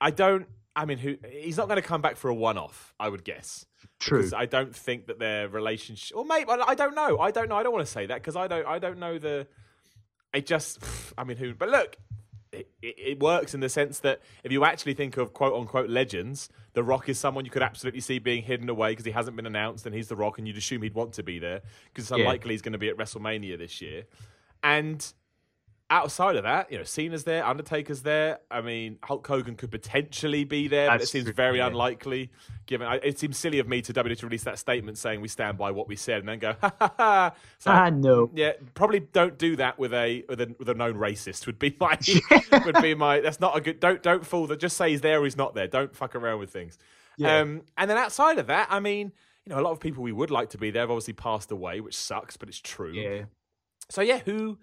I 0.00 0.10
don't. 0.10 0.46
I 0.76 0.84
mean, 0.86 0.98
who? 0.98 1.16
He's 1.30 1.56
not 1.56 1.68
going 1.68 1.80
to 1.80 1.86
come 1.86 2.02
back 2.02 2.16
for 2.16 2.28
a 2.28 2.34
one-off. 2.34 2.92
I 2.98 3.08
would 3.08 3.24
guess. 3.24 3.64
True. 4.00 4.28
I 4.36 4.46
don't 4.46 4.74
think 4.74 5.06
that 5.06 5.20
their 5.20 5.48
relationship, 5.48 6.16
or 6.16 6.24
maybe 6.24 6.50
I 6.50 6.56
I 6.68 6.74
don't 6.74 6.94
know. 6.94 7.20
I 7.20 7.30
don't 7.30 7.48
know. 7.48 7.56
I 7.56 7.62
don't 7.62 7.72
want 7.72 7.86
to 7.86 7.92
say 7.92 8.06
that 8.06 8.16
because 8.16 8.34
I 8.36 8.48
don't. 8.48 8.66
I 8.66 8.78
don't 8.78 8.98
know 8.98 9.18
the. 9.18 9.46
It 10.32 10.46
just. 10.46 10.80
I 11.18 11.24
mean, 11.24 11.36
who? 11.36 11.54
But 11.54 11.68
look, 11.68 11.96
it, 12.54 12.68
it, 12.98 13.20
works 13.20 13.54
in 13.54 13.60
the 13.60 13.68
sense 13.68 14.00
that 14.00 14.20
if 14.42 14.52
you 14.52 14.64
actually 14.64 14.94
think 14.94 15.16
of 15.16 15.32
quote 15.32 15.54
unquote 15.54 15.90
legends, 15.90 16.48
The 16.74 16.82
Rock 16.82 17.08
is 17.08 17.18
someone 17.18 17.44
you 17.44 17.50
could 17.50 17.62
absolutely 17.62 18.00
see 18.00 18.18
being 18.18 18.42
hidden 18.42 18.68
away 18.68 18.92
because 18.92 19.04
he 19.04 19.10
hasn't 19.12 19.36
been 19.36 19.46
announced 19.46 19.86
and 19.86 19.94
he's 19.94 20.08
The 20.08 20.16
Rock 20.16 20.38
and 20.38 20.46
you'd 20.46 20.56
assume 20.56 20.82
he'd 20.82 20.94
want 20.94 21.12
to 21.14 21.22
be 21.22 21.38
there 21.38 21.62
because 21.86 22.04
it's 22.04 22.10
Yeah. 22.10 22.24
unlikely 22.24 22.52
he's 22.52 22.62
going 22.62 22.72
to 22.72 22.78
be 22.78 22.88
at 22.88 22.96
WrestleMania 22.96 23.58
this 23.58 23.80
year. 23.80 24.04
And 24.62 25.04
outside 25.90 26.36
of 26.36 26.44
that, 26.44 26.72
you 26.72 26.78
know, 26.78 26.84
Cena's 26.84 27.24
there, 27.24 27.44
Undertaker's 27.46 28.02
there. 28.02 28.38
I 28.50 28.60
mean, 28.62 28.98
Hulk 29.02 29.26
Hogan 29.26 29.54
could 29.54 29.70
potentially 29.70 30.44
be 30.44 30.66
there, 30.66 30.88
but 30.88 31.02
it 31.02 31.08
seems 31.08 31.24
true, 31.24 31.32
very 31.34 31.58
yeah. 31.58 31.66
unlikely. 31.66 32.30
Given 32.66 32.86
I- 32.86 32.96
it 33.02 33.18
seems 33.18 33.36
silly 33.36 33.58
of 33.58 33.68
me 33.68 33.82
to 33.82 33.92
WWE 33.92 34.16
to 34.18 34.26
release 34.26 34.44
that 34.44 34.58
statement 34.58 34.96
saying 34.98 35.20
we 35.20 35.28
stand 35.28 35.58
by 35.58 35.70
what 35.70 35.86
we 35.86 35.96
said 35.96 36.20
and 36.20 36.28
then 36.28 36.38
go 36.38 36.54
ha 36.60 36.72
ha 36.78 36.94
ha. 36.96 37.32
So, 37.58 37.70
Ah, 37.70 37.90
no. 37.90 38.30
yeah, 38.34 38.52
probably 38.74 39.00
don't 39.00 39.38
do 39.38 39.56
that 39.56 39.78
with 39.78 39.92
a 39.92 40.24
with 40.28 40.40
a 40.40 40.54
with 40.58 40.68
a 40.68 40.74
known 40.74 40.94
racist. 40.94 41.46
Would 41.46 41.58
be 41.58 41.76
my 41.78 41.98
would 42.64 42.80
be 42.82 42.94
my. 42.94 43.20
That's 43.20 43.40
not 43.40 43.56
a 43.56 43.60
good. 43.60 43.80
Don't 43.80 44.02
don't 44.02 44.24
fool 44.26 44.46
that. 44.48 44.58
Just 44.60 44.76
say 44.76 44.90
he's 44.90 45.02
there 45.02 45.20
or 45.20 45.24
he's 45.24 45.36
not 45.36 45.54
there. 45.54 45.66
Don't 45.68 45.94
fuck 45.94 46.14
around 46.16 46.38
with 46.38 46.50
things. 46.50 46.78
Yeah. 47.18 47.40
Um, 47.40 47.62
and 47.76 47.88
then 47.90 47.96
outside 47.98 48.38
of 48.38 48.46
that, 48.48 48.68
I 48.70 48.80
mean, 48.80 49.12
you 49.44 49.54
know, 49.54 49.60
a 49.60 49.62
lot 49.62 49.70
of 49.72 49.80
people 49.80 50.02
we 50.02 50.12
would 50.12 50.30
like 50.30 50.50
to 50.50 50.58
be 50.58 50.70
there 50.70 50.82
have 50.82 50.90
obviously 50.90 51.12
passed 51.14 51.52
away, 51.52 51.80
which 51.80 51.96
sucks, 51.96 52.36
but 52.36 52.48
it's 52.48 52.58
true. 52.58 52.92
Yeah. 52.92 53.24
So 53.90 54.00
yeah, 54.00 54.18
who 54.24 54.58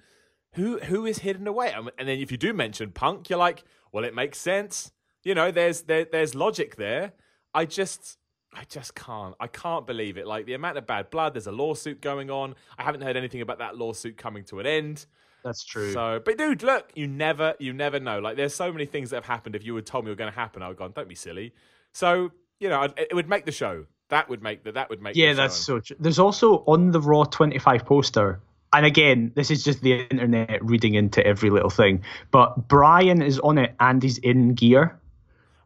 who 0.53 0.79
who 0.79 1.05
is 1.05 1.19
hidden 1.19 1.47
away? 1.47 1.73
And 1.73 1.89
then 2.07 2.19
if 2.19 2.31
you 2.31 2.37
do 2.37 2.53
mention 2.53 2.91
Punk, 2.91 3.29
you're 3.29 3.39
like, 3.39 3.63
well, 3.91 4.03
it 4.03 4.13
makes 4.13 4.37
sense. 4.39 4.91
You 5.23 5.35
know, 5.35 5.51
there's 5.51 5.81
there, 5.83 6.05
there's 6.11 6.35
logic 6.35 6.75
there. 6.75 7.13
I 7.53 7.65
just 7.65 8.17
I 8.53 8.63
just 8.65 8.95
can't. 8.95 9.35
I 9.39 9.47
can't 9.47 9.87
believe 9.87 10.17
it. 10.17 10.27
Like 10.27 10.45
the 10.45 10.53
amount 10.53 10.77
of 10.77 10.85
bad 10.85 11.09
blood. 11.09 11.33
There's 11.35 11.47
a 11.47 11.51
lawsuit 11.51 12.01
going 12.01 12.29
on. 12.29 12.55
I 12.77 12.83
haven't 12.83 13.01
heard 13.01 13.15
anything 13.15 13.41
about 13.41 13.59
that 13.59 13.77
lawsuit 13.77 14.17
coming 14.17 14.43
to 14.45 14.59
an 14.59 14.65
end. 14.65 15.05
That's 15.43 15.63
true. 15.63 15.91
So, 15.91 16.21
but 16.23 16.37
dude, 16.37 16.61
look, 16.61 16.91
you 16.95 17.07
never, 17.07 17.55
you 17.59 17.73
never 17.73 17.99
know. 17.99 18.19
Like, 18.19 18.37
there's 18.37 18.53
so 18.53 18.71
many 18.71 18.85
things 18.85 19.09
that 19.09 19.15
have 19.17 19.25
happened. 19.25 19.55
If 19.55 19.65
you 19.65 19.75
had 19.75 19.87
told 19.87 20.05
me 20.05 20.11
were 20.11 20.15
going 20.15 20.31
to 20.31 20.37
happen, 20.37 20.61
I 20.61 20.67
would 20.67 20.73
have 20.73 20.77
gone, 20.77 20.91
don't 20.95 21.09
be 21.09 21.15
silly. 21.15 21.53
So, 21.93 22.31
you 22.59 22.69
know, 22.69 22.81
I'd- 22.81 22.93
it 22.97 23.15
would 23.15 23.27
make 23.27 23.45
the 23.45 23.51
show. 23.51 23.85
That 24.09 24.29
would 24.29 24.43
make 24.43 24.63
the, 24.63 24.73
that 24.73 24.89
would 24.91 25.01
make. 25.01 25.15
Yeah, 25.15 25.33
that's 25.33 25.55
so 25.55 25.79
true. 25.79 25.95
There's 25.99 26.19
also 26.19 26.57
on 26.67 26.91
the 26.91 27.01
Raw 27.01 27.23
25 27.23 27.85
poster, 27.85 28.39
and 28.73 28.85
again, 28.85 29.31
this 29.35 29.51
is 29.51 29.63
just 29.63 29.81
the 29.81 30.01
internet 30.09 30.63
reading 30.63 30.93
into 30.93 31.25
every 31.25 31.49
little 31.49 31.69
thing, 31.69 32.03
but 32.31 32.67
Bryan 32.67 33.21
is 33.21 33.39
on 33.39 33.57
it 33.57 33.75
and 33.79 34.01
he's 34.01 34.17
in 34.19 34.53
gear. 34.53 34.99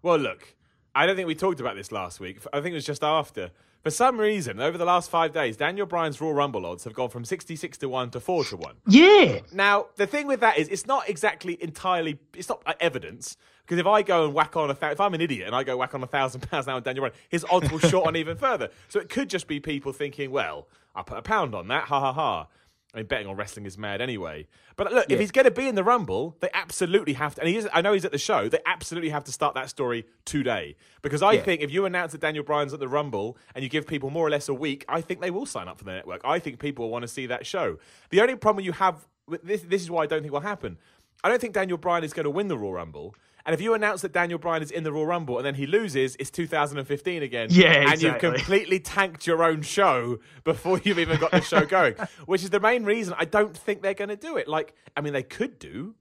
Well, 0.01 0.17
look, 0.17 0.55
I 0.93 1.05
don't 1.05 1.15
think 1.15 1.27
we 1.27 1.35
talked 1.35 1.59
about 1.59 1.75
this 1.75 1.91
last 1.91 2.19
week. 2.19 2.39
I 2.53 2.61
think 2.61 2.71
it 2.71 2.75
was 2.75 2.85
just 2.85 3.03
after. 3.03 3.51
For 3.83 3.91
some 3.91 4.19
reason, 4.19 4.59
over 4.59 4.79
the 4.79 4.85
last 4.85 5.11
five 5.11 5.31
days, 5.31 5.57
Daniel 5.57 5.85
Bryan's 5.85 6.19
Royal 6.19 6.33
Rumble 6.33 6.65
odds 6.65 6.85
have 6.85 6.95
gone 6.95 7.09
from 7.09 7.23
66 7.23 7.77
to 7.77 7.87
1 7.87 8.09
to 8.11 8.19
4 8.19 8.43
to 8.45 8.57
1. 8.57 8.75
Yeah. 8.87 9.41
Now, 9.53 9.87
the 9.95 10.07
thing 10.07 10.25
with 10.25 10.39
that 10.39 10.57
is, 10.57 10.67
it's 10.69 10.87
not 10.87 11.07
exactly 11.07 11.61
entirely, 11.61 12.17
it's 12.33 12.49
not 12.49 12.63
uh, 12.65 12.73
evidence. 12.79 13.37
Because 13.63 13.77
if 13.79 13.85
I 13.85 14.01
go 14.01 14.25
and 14.25 14.33
whack 14.33 14.55
on 14.55 14.71
a, 14.71 14.73
thou- 14.73 14.89
if 14.89 14.99
I'm 14.99 15.13
an 15.13 15.21
idiot 15.21 15.45
and 15.45 15.55
I 15.55 15.63
go 15.63 15.77
whack 15.77 15.93
on 15.93 16.01
a 16.01 16.07
thousand 16.07 16.41
pounds 16.49 16.65
now 16.65 16.77
on 16.77 16.81
Daniel 16.81 17.03
Bryan, 17.03 17.15
his 17.29 17.45
odds 17.51 17.71
will 17.71 17.77
short 17.77 18.07
on 18.07 18.15
even 18.15 18.37
further. 18.37 18.69
So 18.89 18.99
it 18.99 19.09
could 19.09 19.29
just 19.29 19.47
be 19.47 19.59
people 19.59 19.93
thinking, 19.93 20.31
well, 20.31 20.67
I 20.95 21.03
put 21.03 21.19
a 21.19 21.21
pound 21.21 21.53
on 21.53 21.67
that, 21.67 21.83
ha 21.83 21.99
ha 21.99 22.13
ha. 22.13 22.47
I 22.95 22.99
mean, 22.99 23.07
betting 23.07 23.27
on 23.27 23.35
wrestling 23.35 23.65
is 23.65 23.77
mad 23.77 24.01
anyway. 24.01 24.47
But 24.77 24.93
look, 24.93 25.07
if 25.11 25.19
he's 25.19 25.31
going 25.31 25.43
to 25.43 25.51
be 25.51 25.67
in 25.67 25.75
the 25.75 25.83
Rumble, 25.83 26.37
they 26.39 26.47
absolutely 26.53 27.11
have 27.13 27.35
to. 27.35 27.41
And 27.41 27.49
he 27.49 27.57
is, 27.57 27.67
I 27.73 27.81
know 27.81 27.91
he's 27.91 28.05
at 28.05 28.13
the 28.13 28.17
show. 28.17 28.47
They 28.47 28.59
absolutely 28.65 29.09
have 29.09 29.25
to 29.25 29.33
start 29.33 29.53
that 29.55 29.69
story 29.69 30.05
today 30.23 30.77
because 31.01 31.21
I 31.21 31.33
Yeah. 31.33 31.41
think 31.41 31.61
if 31.61 31.71
you 31.71 31.85
announce 31.85 32.13
that 32.13 32.21
Daniel 32.21 32.45
Bryan's 32.45 32.73
at 32.73 32.79
the 32.79 32.87
Rumble 32.87 33.37
and 33.53 33.63
you 33.63 33.69
give 33.69 33.85
people 33.85 34.09
more 34.11 34.25
or 34.25 34.29
less 34.29 34.47
a 34.47 34.53
week, 34.53 34.85
I 34.87 35.01
think 35.01 35.19
they 35.19 35.29
will 35.29 35.45
sign 35.45 35.67
up 35.67 35.77
for 35.77 35.83
the 35.83 35.91
network. 35.91 36.21
I 36.23 36.39
think 36.39 36.59
people 36.59 36.85
will 36.85 36.91
want 36.91 37.01
to 37.03 37.09
see 37.09 37.25
that 37.25 37.45
show. 37.45 37.79
The 38.11 38.21
only 38.21 38.37
problem 38.37 38.63
you 38.63 38.71
have 38.71 39.05
with 39.27 39.43
this, 39.43 39.61
this 39.63 39.81
is 39.81 39.91
why 39.91 40.03
I 40.03 40.05
don't 40.05 40.21
think 40.21 40.31
will 40.31 40.39
happen. 40.39 40.77
I 41.21 41.27
don't 41.27 41.41
think 41.41 41.53
Daniel 41.53 41.77
Bryan 41.77 42.05
is 42.05 42.13
going 42.13 42.23
to 42.23 42.29
win 42.29 42.47
the 42.47 42.57
Royal 42.57 42.73
Rumble. 42.73 43.13
And 43.45 43.53
if 43.53 43.61
you 43.61 43.75
announce 43.75 44.01
that 44.01 44.11
Daniel 44.11 44.39
Bryan 44.39 44.63
is 44.63 44.71
in 44.71 44.83
the 44.83 44.91
Royal 44.91 45.05
Rumble 45.05 45.37
and 45.37 45.45
then 45.45 45.53
he 45.55 45.67
loses, 45.67 46.15
it's 46.19 46.31
2015 46.31 47.21
again. 47.21 47.49
Yeah, 47.51 47.91
And 47.91 48.01
you've 48.01 48.17
completely 48.17 48.79
tanked 48.79 49.27
your 49.27 49.43
own 49.43 49.61
show 49.61 50.17
before 50.43 50.79
you've 50.83 50.97
even 50.97 51.19
got 51.19 51.29
the 51.31 51.41
show 51.41 51.63
going, 51.67 51.93
which 52.25 52.43
is 52.43 52.49
the 52.49 52.59
main 52.59 52.85
reason 52.85 53.13
I 53.17 53.25
don't 53.25 53.55
think 53.55 53.83
they're 53.83 53.93
going 53.93 54.09
to 54.09 54.15
do 54.15 54.37
it. 54.37 54.47
Like, 54.47 54.73
I 54.97 55.01
mean, 55.01 55.13
they 55.13 55.21
could 55.23 55.59
do. 55.59 55.93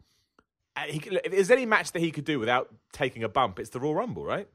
Uh, 0.77 0.85
could- 1.03 1.21
if 1.25 1.33
there's 1.33 1.51
any 1.51 1.67
match 1.67 1.93
that 1.93 2.01
he 2.01 2.11
could 2.11 2.25
do 2.25 2.39
without 2.39 2.75
taking 2.93 3.23
a 3.25 3.29
bump, 3.29 3.59
it's 3.59 3.71
the 3.71 3.79
Royal 3.81 3.95
Rumble, 3.95 4.25
right? 4.25 4.49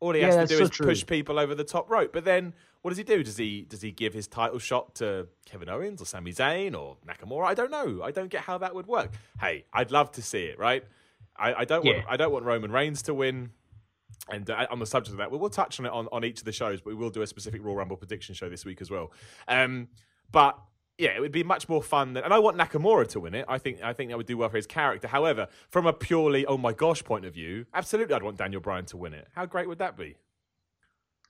All 0.00 0.12
he 0.12 0.20
Yeah, 0.20 0.26
has 0.34 0.48
to 0.50 0.54
do 0.54 0.58
so 0.58 0.64
is 0.64 0.70
true. 0.70 0.86
push 0.86 1.06
people 1.06 1.38
over 1.38 1.54
the 1.54 1.64
top 1.64 1.88
rope. 1.90 2.12
But 2.12 2.24
then, 2.26 2.52
what 2.82 2.90
does 2.90 2.98
he 2.98 3.04
do? 3.04 3.22
Does 3.22 3.38
he 3.38 3.62
does 3.62 3.80
he 3.80 3.90
give 3.90 4.12
his 4.12 4.26
title 4.26 4.58
shot 4.58 4.96
to 4.96 5.28
Kevin 5.46 5.70
Owens 5.70 6.02
or 6.02 6.04
Sami 6.04 6.32
Zayn 6.32 6.78
or 6.78 6.98
Nakamura? 7.08 7.46
I 7.46 7.54
don't 7.54 7.70
know. 7.70 8.02
I 8.02 8.10
don't 8.10 8.28
get 8.28 8.42
how 8.42 8.58
that 8.58 8.74
would 8.74 8.86
work. 8.86 9.12
Hey, 9.40 9.64
I'd 9.72 9.90
love 9.92 10.12
to 10.12 10.22
see 10.22 10.42
it, 10.44 10.58
right? 10.58 10.84
I, 11.36 11.54
I 11.54 11.64
don't 11.64 11.84
want 11.84 11.98
Yeah. 11.98 12.04
I 12.08 12.16
don't 12.16 12.32
want 12.32 12.44
Roman 12.44 12.70
Reigns 12.72 13.02
to 13.02 13.14
win. 13.14 13.50
And 14.30 14.48
uh, 14.48 14.66
on 14.70 14.78
the 14.78 14.86
subject 14.86 15.12
of 15.12 15.18
that, 15.18 15.30
we'll, 15.30 15.40
we'll 15.40 15.50
touch 15.50 15.78
on 15.80 15.86
it 15.86 15.92
on, 15.92 16.08
on 16.12 16.24
each 16.24 16.38
of 16.38 16.44
the 16.44 16.52
shows, 16.52 16.80
but 16.80 16.90
we 16.90 16.94
will 16.94 17.10
do 17.10 17.22
a 17.22 17.26
specific 17.26 17.62
Royal 17.62 17.76
Rumble 17.76 17.96
prediction 17.96 18.34
show 18.34 18.48
this 18.48 18.64
week 18.64 18.80
as 18.80 18.90
well. 18.90 19.12
Um, 19.48 19.88
but 20.30 20.58
yeah, 20.96 21.10
it 21.10 21.20
would 21.20 21.32
be 21.32 21.42
much 21.42 21.68
more 21.68 21.82
fun 21.82 22.12
than, 22.12 22.24
and 22.24 22.32
I 22.32 22.38
want 22.38 22.56
Nakamura 22.56 23.08
to 23.08 23.20
win 23.20 23.34
it. 23.34 23.44
I 23.48 23.58
think 23.58 23.82
I 23.82 23.92
think 23.92 24.10
that 24.10 24.16
would 24.16 24.26
do 24.26 24.38
well 24.38 24.48
for 24.48 24.56
his 24.56 24.66
character. 24.66 25.08
However, 25.08 25.48
from 25.68 25.86
a 25.86 25.92
purely 25.92 26.46
oh 26.46 26.56
my 26.56 26.72
gosh 26.72 27.02
point 27.02 27.24
of 27.24 27.34
view, 27.34 27.66
absolutely, 27.74 28.14
I'd 28.14 28.22
want 28.22 28.36
Daniel 28.36 28.60
Bryan 28.60 28.84
to 28.86 28.96
win 28.96 29.12
it. 29.12 29.26
How 29.34 29.44
great 29.44 29.68
would 29.68 29.78
that 29.78 29.96
be? 29.96 30.16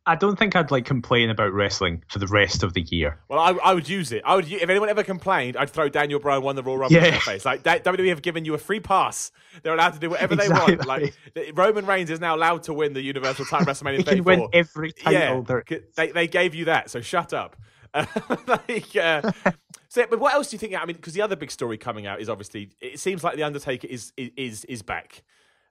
I 0.07 0.15
don't 0.17 0.39
think 0.39 0.55
I'd 0.55 0.71
like 0.71 0.85
complain 0.85 1.31
about 1.31 1.53
wrestling 1.55 2.03
for 2.09 2.19
the 2.19 2.27
rest 2.27 2.63
of 2.63 2.75
the 2.75 2.83
year. 2.83 3.19
Well, 3.29 3.39
I, 3.39 3.53
I 3.53 3.73
would 3.73 3.89
use 3.89 4.13
it. 4.13 4.23
I 4.27 4.37
would. 4.37 4.47
If 4.51 4.69
anyone 4.69 4.91
ever 4.91 5.03
complained, 5.03 5.57
I'd 5.57 5.71
throw 5.71 5.89
Daniel 5.89 6.21
Bryan 6.21 6.43
won 6.43 6.57
the 6.57 6.63
Royal 6.63 6.77
Rumble 6.79 6.97
in 6.99 7.05
Yeah. 7.05 7.11
their 7.13 7.21
face. 7.21 7.45
Like 7.47 7.63
that, 7.63 7.85
WWE 7.85 8.09
have 8.11 8.21
given 8.21 8.45
you 8.45 8.53
a 8.55 8.59
free 8.59 8.81
pass. 8.81 9.33
They're 9.63 9.73
allowed 9.73 9.95
to 9.95 9.99
do 9.99 10.11
whatever 10.11 10.37
they 10.37 10.49
want. 10.51 10.87
Like 10.87 11.15
Roman 11.55 11.87
Reigns 11.87 12.11
is 12.11 12.21
now 12.21 12.37
allowed 12.37 12.65
to 12.65 12.75
win 12.75 12.93
the 12.93 13.01
Universal 13.03 13.47
Title 13.47 13.67
WrestleMania 13.73 13.97
He 13.99 14.03
34. 14.03 14.15
can 14.15 14.25
win 14.41 14.49
every 14.53 14.93
title. 14.93 15.47
yeah, 15.71 15.79
they 15.97 16.13
they 16.13 16.27
gave 16.29 16.55
you 16.55 16.67
that, 16.67 16.91
so 16.91 17.01
shut 17.01 17.33
up. 17.33 17.57
like, 18.47 18.97
uh, 18.97 19.31
so, 19.89 20.05
but 20.11 20.19
what 20.19 20.35
else 20.35 20.51
do 20.51 20.55
you 20.57 20.59
think? 20.59 20.75
I 20.75 20.85
mean, 20.85 20.97
because 20.97 21.15
the 21.15 21.23
other 21.23 21.37
big 21.37 21.51
story 21.51 21.79
coming 21.79 22.07
out 22.07 22.21
is 22.21 22.29
obviously 22.29 22.71
it 22.81 22.99
seems 23.01 23.23
like 23.25 23.37
the 23.37 23.43
Undertaker 23.45 23.87
is 23.87 24.13
is 24.17 24.65
is 24.67 24.83
back. 24.83 25.23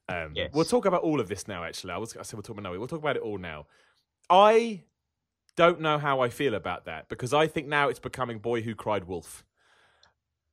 Um, 0.09 0.31
Yes. 0.35 0.51
We'll 0.53 0.65
talk 0.65 0.85
about 0.85 1.01
all 1.03 1.19
of 1.19 1.27
this 1.27 1.47
now. 1.47 1.63
Actually, 1.63 1.93
I 1.93 1.97
was 1.97 2.15
I 2.17 2.23
said 2.23 2.35
we'll 2.37 2.43
talk 2.43 2.57
about 2.57 2.63
no, 2.63 2.77
we'll 2.79 2.87
talk 2.87 2.99
about 2.99 3.15
it 3.15 3.21
all 3.21 3.37
now. 3.37 3.67
I 4.29 4.83
don't 5.55 5.81
know 5.81 5.97
how 5.97 6.21
I 6.21 6.29
feel 6.29 6.55
about 6.55 6.85
that 6.85 7.09
because 7.09 7.33
I 7.33 7.47
think 7.47 7.67
now 7.67 7.89
it's 7.89 7.99
becoming 7.99 8.39
boy 8.39 8.61
who 8.61 8.75
cried 8.75 9.05
wolf. 9.05 9.43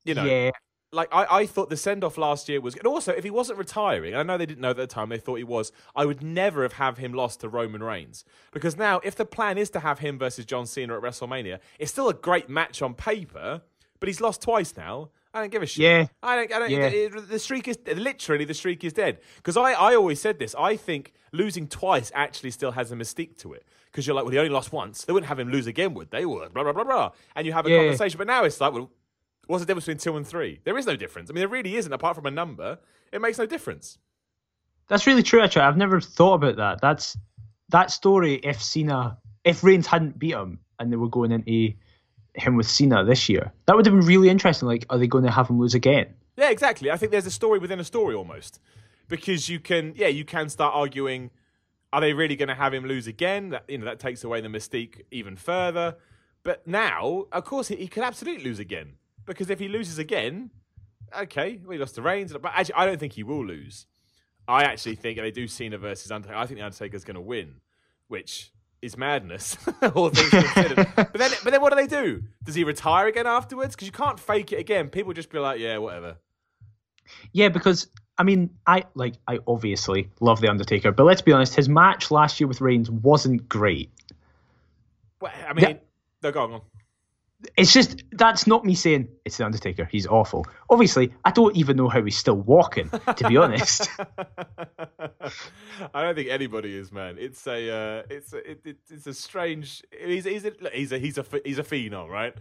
You 0.05 0.15
know, 0.15 0.25
yeah, 0.25 0.51
like 0.93 1.09
I, 1.13 1.27
I 1.31 1.47
thought 1.47 1.71
the 1.71 1.77
send 1.77 2.03
off 2.03 2.19
last 2.19 2.49
year 2.49 2.61
was, 2.61 2.75
and 2.75 2.87
also 2.87 3.13
if 3.13 3.25
he 3.25 3.31
wasn't 3.31 3.59
retiring, 3.59 4.15
I 4.15 4.23
know 4.23 4.37
they 4.37 4.47
didn't 4.47 4.61
know 4.61 4.73
that 4.73 4.83
at 4.83 4.89
the 4.89 4.95
time, 4.95 5.09
they 5.09 5.19
thought 5.19 5.37
he 5.37 5.45
was. 5.45 5.73
I 5.95 6.05
would 6.05 6.23
never 6.23 6.63
have 6.63 6.75
have 6.75 6.99
him 6.99 7.13
lost 7.13 7.41
to 7.41 7.49
Roman 7.49 7.83
Reigns 7.83 8.25
because 8.53 8.77
now 8.77 9.01
if 9.05 9.15
the 9.15 9.25
plan 9.25 9.59
is 9.59 9.71
to 9.71 9.81
have 9.81 10.01
him 10.01 10.19
versus 10.19 10.45
John 10.45 10.67
Cena 10.67 10.97
at 10.97 11.03
WrestleMania, 11.03 11.61
it's 11.79 11.93
still 11.93 12.09
a 12.09 12.15
great 12.15 12.49
match 12.49 12.83
on 12.83 12.95
paper, 12.95 13.63
but 14.01 14.09
he's 14.09 14.21
lost 14.21 14.43
twice 14.43 14.77
now. 14.77 15.11
I 15.33 15.41
don't 15.41 15.51
give 15.53 15.63
a 15.63 15.67
shit. 15.67 15.83
Yeah. 15.85 16.07
I 16.23 16.37
don't. 16.37 16.53
I 16.53 16.59
don't. 16.59 16.71
Yeah. 16.71 16.87
it- 16.89 17.29
the 17.29 17.39
streak 17.39 17.69
is 17.69 17.79
literally 17.87 18.45
the 18.45 18.55
streak 18.55 18.83
is 18.85 18.93
dead. 18.93 19.21
Because 19.37 19.57
I, 19.57 19.73
I 19.73 19.95
always 19.95 20.21
said 20.21 20.39
this. 20.39 20.55
I 20.59 20.77
think 20.77 21.13
losing 21.33 21.69
twice 21.69 22.11
actually 22.15 22.51
still 22.51 22.73
has 22.73 22.91
a 22.91 22.97
mystique 22.97 23.37
to 23.39 23.53
it. 23.53 23.65
Because 23.87 24.07
you're 24.07 24.15
like, 24.17 24.25
well, 24.25 24.33
he 24.33 24.39
only 24.39 24.51
lost 24.51 24.73
once. 24.73 25.05
They 25.05 25.13
wouldn't 25.13 25.29
have 25.29 25.39
him 25.39 25.51
lose 25.51 25.67
again, 25.67 25.95
would 25.95 26.11
they? 26.11 26.25
Would 26.27 26.53
blah 26.53 26.63
blah 26.65 26.73
blah 26.73 26.85
blah. 26.85 27.11
And 27.37 27.47
you 27.47 27.53
have 27.53 27.67
a 27.67 27.71
Yeah. 27.71 27.79
conversation. 27.79 28.19
But 28.19 28.27
now 28.27 28.45
it's 28.45 28.61
like, 28.61 28.73
well, 28.73 28.91
what's 29.47 29.63
the 29.63 29.67
difference 29.67 29.87
between 29.87 29.99
two 29.99 30.17
and 30.17 30.27
three? 30.27 30.61
There 30.65 30.77
is 30.77 30.87
no 30.87 30.97
difference. 30.97 31.31
I 31.31 31.33
mean, 31.33 31.41
there 31.43 31.49
really 31.49 31.77
isn't. 31.77 31.93
Apart 31.93 32.17
from 32.17 32.27
a 32.27 32.31
number, 32.33 32.79
it 33.13 33.21
makes 33.21 33.39
no 33.39 33.47
difference. 33.47 33.99
that's 34.89 35.07
really 35.07 35.23
true. 35.23 35.41
Actually, 35.41 35.63
I've 35.63 35.77
never 35.77 36.01
thought 36.01 36.35
about 36.35 36.57
that. 36.57 36.81
That's 36.81 37.17
that 37.69 37.93
story. 37.93 38.35
If 38.43 38.61
Cena, 38.61 39.19
if 39.45 39.63
Reigns 39.63 39.87
hadn't 39.87 40.19
beat 40.19 40.33
him, 40.35 40.59
and 40.81 40.91
they 40.93 40.97
were 40.97 41.09
going 41.09 41.31
into 41.31 41.73
him 42.35 42.57
with 42.57 42.69
Cena 42.69 43.05
this 43.05 43.29
year, 43.29 43.53
that 43.67 43.77
would 43.77 43.87
have 43.87 43.95
been 43.95 44.07
really 44.07 44.29
interesting. 44.29 44.69
Like, 44.69 44.87
are 44.91 44.99
they 44.99 45.07
going 45.07 45.25
to 45.25 45.31
have 45.31 45.49
him 45.49 45.59
lose 45.59 45.75
again? 45.75 46.15
Yeah, 46.37 46.51
exactly. 46.51 46.91
I 46.91 46.97
think 46.97 47.13
there's 47.13 47.27
a 47.27 47.31
story 47.31 47.59
within 47.59 47.81
a 47.81 47.85
story 47.85 48.15
almost. 48.15 48.61
Because 49.09 49.49
you 49.49 49.59
can, 49.59 49.93
yeah, 49.97 50.07
you 50.07 50.25
can 50.25 50.49
start 50.49 50.75
arguing, 50.75 51.31
are 51.93 52.01
they 52.01 52.13
really 52.13 52.37
going 52.37 52.49
to 52.49 52.55
have 52.55 52.73
him 52.73 52.87
lose 52.87 53.07
again? 53.07 53.51
That 53.51 53.65
you 53.69 53.79
know 53.79 53.85
that 53.87 53.99
takes 53.99 54.23
away 54.23 54.41
the 54.41 54.49
mystique 54.49 55.03
even 55.11 55.37
further. 55.37 55.97
But 56.43 56.67
now, 56.67 57.27
of 57.33 57.45
course, 57.45 57.69
he, 57.69 57.77
he 57.77 57.89
could 57.89 58.05
absolutely 58.05 58.45
lose 58.45 58.59
again. 58.59 58.93
Because 59.27 59.51
if 59.51 59.59
he 59.59 59.69
loses 59.69 59.99
again, 59.99 60.51
okay, 61.19 61.61
well, 61.65 61.79
lost 61.79 61.97
to 61.97 62.03
Reigns. 62.03 62.33
But 62.33 62.53
actually, 62.55 62.77
I 62.77 62.87
don't 62.87 62.99
think 62.99 63.15
he 63.15 63.23
will 63.23 63.45
lose. 63.45 63.87
I 64.49 64.63
actually 64.63 64.97
think 64.97 65.19
they 65.19 65.31
do 65.31 65.47
Cena 65.47 65.79
versus 65.79 66.11
Undertaker, 66.11 66.39
I 66.39 66.47
think 66.47 66.59
the 66.59 66.65
Undertaker's 66.65 67.05
going 67.05 67.15
to 67.15 67.21
win, 67.21 67.57
which 68.09 68.53
is 68.83 68.97
madness, 68.97 69.57
all 69.95 70.11
things 70.11 70.31
considered. 70.31 70.89
but 70.97 71.13
then, 71.15 71.31
but 71.45 71.51
then, 71.51 71.61
what 71.61 71.71
do 71.71 71.77
they 71.77 71.87
do? 71.87 72.23
Does 72.45 72.55
he 72.55 72.65
retire 72.65 73.07
again 73.07 73.27
afterwards? 73.27 73.75
Because 73.75 73.87
you 73.87 73.93
can't 73.93 74.19
fake 74.19 74.53
it 74.53 74.59
again. 74.59 74.89
People 74.89 75.13
just 75.13 75.31
be 75.31 75.39
like, 75.39 75.61
yeah, 75.61 75.79
whatever. 75.79 76.17
Yeah, 77.33 77.49
because 77.49 77.89
I 78.17 78.23
mean, 78.23 78.51
I 78.67 78.85
like 78.95 79.15
I 79.27 79.39
obviously 79.47 80.11
love 80.21 80.41
the 80.41 80.49
Undertaker, 80.49 80.93
but 80.93 81.05
let's 81.05 81.23
be 81.23 81.33
honest, 81.33 81.55
his 81.55 81.69
match 81.69 82.11
last 82.11 82.41
year 82.41 82.49
with 82.49 82.61
Reigns 82.61 82.91
wasn't 82.91 83.49
great. 83.49 83.91
Well, 85.21 85.33
I 85.47 85.53
mean, 85.53 85.81
no, 86.23 86.33
go 86.33 86.43
on, 86.43 86.49
go 86.51 86.55
on. 86.57 86.61
It's 87.57 87.73
just 87.73 88.03
that's 88.13 88.47
not 88.47 88.65
me 88.65 88.75
saying 88.75 89.09
it's 89.25 89.39
the 89.39 89.47
Undertaker. 89.47 89.89
He's 89.91 90.07
awful. 90.07 90.45
Obviously, 90.69 91.13
I 91.25 91.31
don't 91.31 91.57
even 91.57 91.77
know 91.77 91.89
how 91.89 92.03
he's 92.03 92.19
still 92.19 92.37
walking. 92.37 92.91
To 93.17 93.29
be 93.29 93.37
honest, 93.37 93.89
I 95.95 96.03
don't 96.03 96.15
think 96.15 96.29
anybody 96.29 96.77
is, 96.77 96.93
man. 96.93 97.17
It's 97.19 97.47
a, 97.47 97.71
uh, 97.71 98.03
it's 98.11 98.33
a, 98.33 98.51
it, 98.51 98.61
it, 98.65 98.77
it's 98.91 99.07
a 99.07 99.15
strange. 99.15 99.83
He's, 99.91 100.25
he's 100.25 100.45
a, 100.45 100.53
he's 100.73 100.93
a, 100.93 100.99
he's 100.99 101.19
a, 101.19 101.25
he's 101.45 101.59
a 101.59 101.63
phenom, 101.63 102.09
right? 102.09 102.35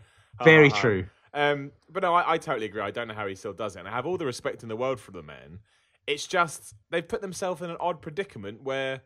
Very 0.43 0.69
true. 0.69 1.05
Um, 1.33 1.71
but 1.89 2.03
no, 2.03 2.13
I, 2.13 2.33
I 2.33 2.37
totally 2.37 2.65
agree. 2.65 2.81
I 2.81 2.91
don't 2.91 3.07
know 3.07 3.13
how 3.13 3.27
he 3.27 3.35
still 3.35 3.53
does 3.53 3.75
it. 3.75 3.79
And 3.79 3.87
I 3.87 3.91
have 3.91 4.05
all 4.05 4.17
the 4.17 4.25
respect 4.25 4.63
in 4.63 4.69
the 4.69 4.75
world 4.75 4.99
for 4.99 5.11
the 5.11 5.23
man. 5.23 5.59
It's 6.07 6.25
just 6.25 6.73
they've 6.89 7.07
put 7.07 7.21
themselves 7.21 7.61
in 7.61 7.69
an 7.69 7.77
odd 7.79 8.01
predicament 8.01 8.63
where, 8.63 9.01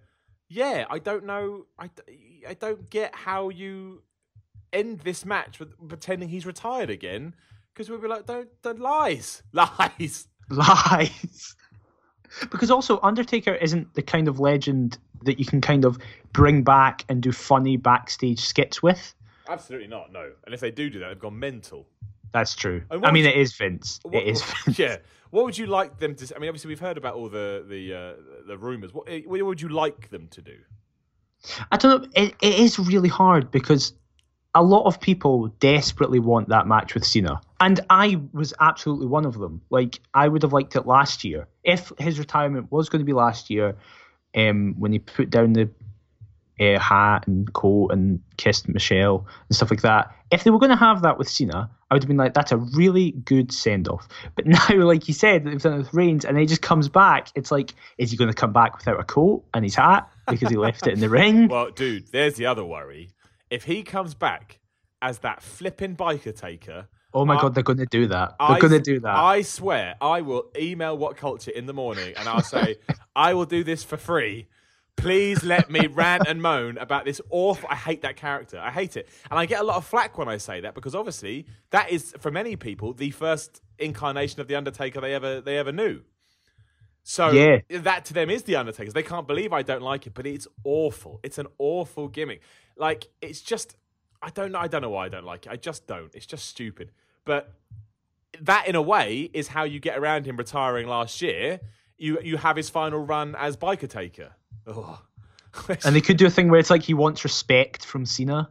yeah, 0.47 0.85
I 0.89 0.99
don't 0.99 1.25
know. 1.25 1.65
I, 1.77 1.89
I 2.47 2.53
don't 2.53 2.89
get 2.89 3.13
how 3.13 3.49
you 3.49 4.03
end 4.73 4.99
this 5.01 5.25
match 5.25 5.59
with 5.59 5.73
pretending 5.87 6.29
he's 6.29 6.45
retired 6.45 6.89
again 6.89 7.35
because 7.73 7.89
we'll 7.89 7.99
be 7.99 8.07
like, 8.07 8.25
don't, 8.25 8.49
don't 8.61 8.79
lies, 8.79 9.43
lies. 9.53 10.27
Lies. 10.49 11.55
Because 12.51 12.71
also, 12.71 12.99
Undertaker 13.03 13.53
isn't 13.55 13.93
the 13.93 14.01
kind 14.01 14.27
of 14.27 14.39
legend 14.39 14.97
that 15.23 15.39
you 15.39 15.45
can 15.45 15.61
kind 15.61 15.85
of 15.85 15.97
bring 16.33 16.63
back 16.63 17.05
and 17.07 17.21
do 17.21 17.31
funny 17.31 17.77
backstage 17.77 18.39
skits 18.39 18.81
with. 18.83 19.13
Absolutely 19.47 19.87
not. 19.87 20.11
No. 20.11 20.31
And 20.45 20.53
if 20.53 20.59
they 20.59 20.71
do 20.71 20.89
do 20.89 20.99
that, 20.99 21.09
they've 21.09 21.19
gone 21.19 21.37
mental. 21.37 21.87
That's 22.33 22.55
true. 22.55 22.81
I 22.89 23.11
mean, 23.11 23.25
it 23.25 23.35
is 23.35 23.53
Vince. 23.55 23.99
What- 24.03 24.15
it 24.15 24.27
is 24.27 24.41
Vince. 24.65 24.79
yeah. 24.79 24.97
What 25.29 25.45
would 25.45 25.57
you 25.57 25.65
like 25.65 25.97
them 25.97 26.13
to? 26.15 26.35
I 26.35 26.39
mean, 26.39 26.49
obviously 26.49 26.69
we've 26.69 26.79
heard 26.79 26.97
about 26.97 27.15
all 27.15 27.27
the 27.27 27.65
the 27.67 27.93
uh, 27.93 28.13
the 28.47 28.55
rumors. 28.55 28.93
What, 28.93 29.09
what 29.25 29.43
would 29.43 29.61
you 29.61 29.69
like 29.69 30.11
them 30.11 30.27
to 30.27 30.41
do? 30.43 30.57
I 31.71 31.77
don't 31.77 32.03
know. 32.03 32.09
It, 32.15 32.35
it 32.39 32.53
is 32.59 32.77
really 32.77 33.09
hard 33.09 33.49
because 33.49 33.93
a 34.55 34.63
lot 34.63 34.85
of 34.85 34.99
people 34.99 35.47
desperately 35.59 36.19
want 36.19 36.49
that 36.49 36.67
match 36.67 36.93
with 36.93 37.05
Cena, 37.05 37.41
and 37.59 37.79
I 37.89 38.21
was 38.33 38.53
absolutely 38.59 39.07
one 39.07 39.25
of 39.25 39.37
them. 39.37 39.61
Like 39.69 39.99
I 40.13 40.27
would 40.27 40.43
have 40.43 40.53
liked 40.53 40.75
it 40.75 40.85
last 40.85 41.23
year 41.23 41.47
if 41.63 41.91
his 41.97 42.19
retirement 42.19 42.71
was 42.71 42.89
going 42.89 42.99
to 42.99 43.05
be 43.05 43.13
last 43.13 43.49
year. 43.49 43.75
Um, 44.35 44.73
when 44.79 44.91
he 44.91 44.97
put 44.97 45.29
down 45.29 45.53
the 45.53 45.69
uh, 46.59 46.79
hat 46.79 47.27
and 47.27 47.51
coat 47.53 47.89
and 47.89 48.21
kissed 48.37 48.67
Michelle 48.69 49.25
and 49.49 49.55
stuff 49.55 49.71
like 49.71 49.81
that. 49.81 50.15
If 50.31 50.43
they 50.43 50.49
were 50.49 50.59
going 50.59 50.71
to 50.71 50.75
have 50.75 51.01
that 51.03 51.17
with 51.17 51.29
Cena, 51.29 51.69
I 51.89 51.93
would 51.93 52.03
have 52.03 52.07
been 52.07 52.17
like, 52.17 52.33
that's 52.33 52.51
a 52.51 52.57
really 52.57 53.11
good 53.11 53.51
send 53.51 53.87
off. 53.87 54.07
But 54.35 54.47
now, 54.47 54.85
like 54.85 55.07
you 55.07 55.13
said, 55.13 55.45
they've 55.45 55.61
done 55.61 55.73
it 55.73 55.77
with 55.77 55.93
Reigns, 55.93 56.25
and 56.25 56.37
he 56.37 56.45
just 56.45 56.61
comes 56.61 56.89
back. 56.89 57.29
It's 57.35 57.51
like, 57.51 57.73
is 57.97 58.11
he 58.11 58.17
going 58.17 58.29
to 58.29 58.35
come 58.35 58.53
back 58.53 58.77
without 58.77 58.99
a 58.99 59.03
coat 59.03 59.45
and 59.53 59.63
his 59.63 59.75
hat 59.75 60.09
because 60.27 60.49
he 60.49 60.57
left 60.57 60.87
it 60.87 60.93
in 60.93 60.99
the 60.99 61.09
ring? 61.21 61.47
Well, 61.47 61.71
dude, 61.71 62.07
there's 62.11 62.35
the 62.35 62.47
other 62.47 62.65
worry. 62.65 63.11
If 63.53 63.63
he 63.65 63.83
comes 63.83 64.15
back 64.15 64.59
as 65.01 65.19
that 65.19 65.41
flipping 65.43 65.95
biker 65.95 66.35
taker, 66.35 66.87
Oh 67.13 67.23
my 67.25 67.35
I- 67.35 67.41
god, 67.41 67.53
they're 67.53 67.63
going 67.63 67.77
to 67.77 67.85
do 67.85 68.07
that. 68.07 68.33
They're 68.39 68.57
going 68.59 68.73
to 68.73 68.79
do 68.79 68.99
that. 69.01 69.15
I 69.15 69.43
swear, 69.43 69.95
I 70.01 70.21
will 70.21 70.45
email 70.59 70.97
What 70.97 71.15
Culture 71.15 71.51
in 71.51 71.67
the 71.67 71.73
morning 71.73 72.15
and 72.17 72.27
I'll 72.27 72.41
say, 72.41 72.77
I 73.15 73.35
will 73.35 73.45
do 73.45 73.63
this 73.63 73.83
for 73.83 73.97
free. 73.97 74.47
Please 74.95 75.43
let 75.43 75.69
me 75.69 75.85
rant 75.85 76.23
and 76.27 76.41
moan 76.41 76.79
about 76.79 77.05
this 77.05 77.21
awful. 77.29 77.67
I 77.69 77.75
hate 77.75 78.01
that 78.01 78.15
character. 78.15 78.59
I 78.59 78.71
hate 78.71 78.97
it. 78.97 79.07
And 79.29 79.39
I 79.39 79.45
get 79.45 79.61
a 79.61 79.63
lot 79.63 79.75
of 79.77 79.85
flack 79.85 80.17
when 80.17 80.27
I 80.27 80.37
say 80.37 80.61
that 80.61 80.73
because 80.73 80.95
obviously 80.95 81.45
that 81.69 81.91
is, 81.91 82.15
for 82.19 82.31
many 82.31 82.55
people, 82.55 82.93
the 82.93 83.11
first 83.11 83.61
incarnation 83.77 84.41
of 84.41 84.47
The 84.47 84.55
Undertaker 84.55 84.99
they 84.99 85.13
ever, 85.13 85.39
they 85.41 85.59
ever 85.59 85.71
knew. 85.71 86.01
So 87.03 87.31
Yeah. 87.31 87.59
that 87.69 88.05
to 88.05 88.13
them 88.13 88.29
is 88.29 88.43
The 88.43 88.55
Undertaker. 88.55 88.91
They 88.91 89.03
can't 89.03 89.27
believe 89.27 89.51
I 89.53 89.61
don't 89.61 89.81
like 89.81 90.07
it, 90.07 90.13
but 90.13 90.25
it's 90.25 90.47
awful. 90.63 91.19
It's 91.23 91.37
an 91.37 91.47
awful 91.57 92.07
gimmick. 92.07 92.41
Like, 92.77 93.09
it's 93.21 93.41
just, 93.41 93.75
I 94.21 94.29
don't 94.29 94.51
know. 94.53 94.59
I 94.59 94.67
don't 94.67 94.81
know 94.81 94.89
why 94.89 95.05
I 95.05 95.09
don't 95.09 95.25
like 95.25 95.45
it. 95.45 95.51
I 95.51 95.57
just 95.57 95.85
don't. 95.85 96.13
It's 96.15 96.25
just 96.25 96.45
stupid. 96.45 96.91
But 97.25 97.53
that 98.41 98.67
in 98.67 98.75
a 98.75 98.81
way 98.81 99.29
is 99.33 99.49
how 99.49 99.63
you 99.63 99.79
get 99.79 99.97
around 99.97 100.25
him 100.25 100.37
retiring 100.37 100.87
last 100.87 101.21
year. 101.21 101.59
You 101.97 102.19
you 102.21 102.37
have 102.37 102.55
his 102.55 102.69
final 102.69 102.99
run 102.99 103.35
as 103.37 103.55
biker 103.57 103.87
taker. 103.89 104.31
And 105.85 105.95
they 105.95 106.01
could 106.01 106.17
do 106.17 106.25
a 106.25 106.29
thing 106.29 106.49
where 106.49 106.59
it's 106.59 106.69
like 106.69 106.81
he 106.81 106.93
wants 106.95 107.23
respect 107.23 107.85
from 107.85 108.05
Cena 108.05 108.49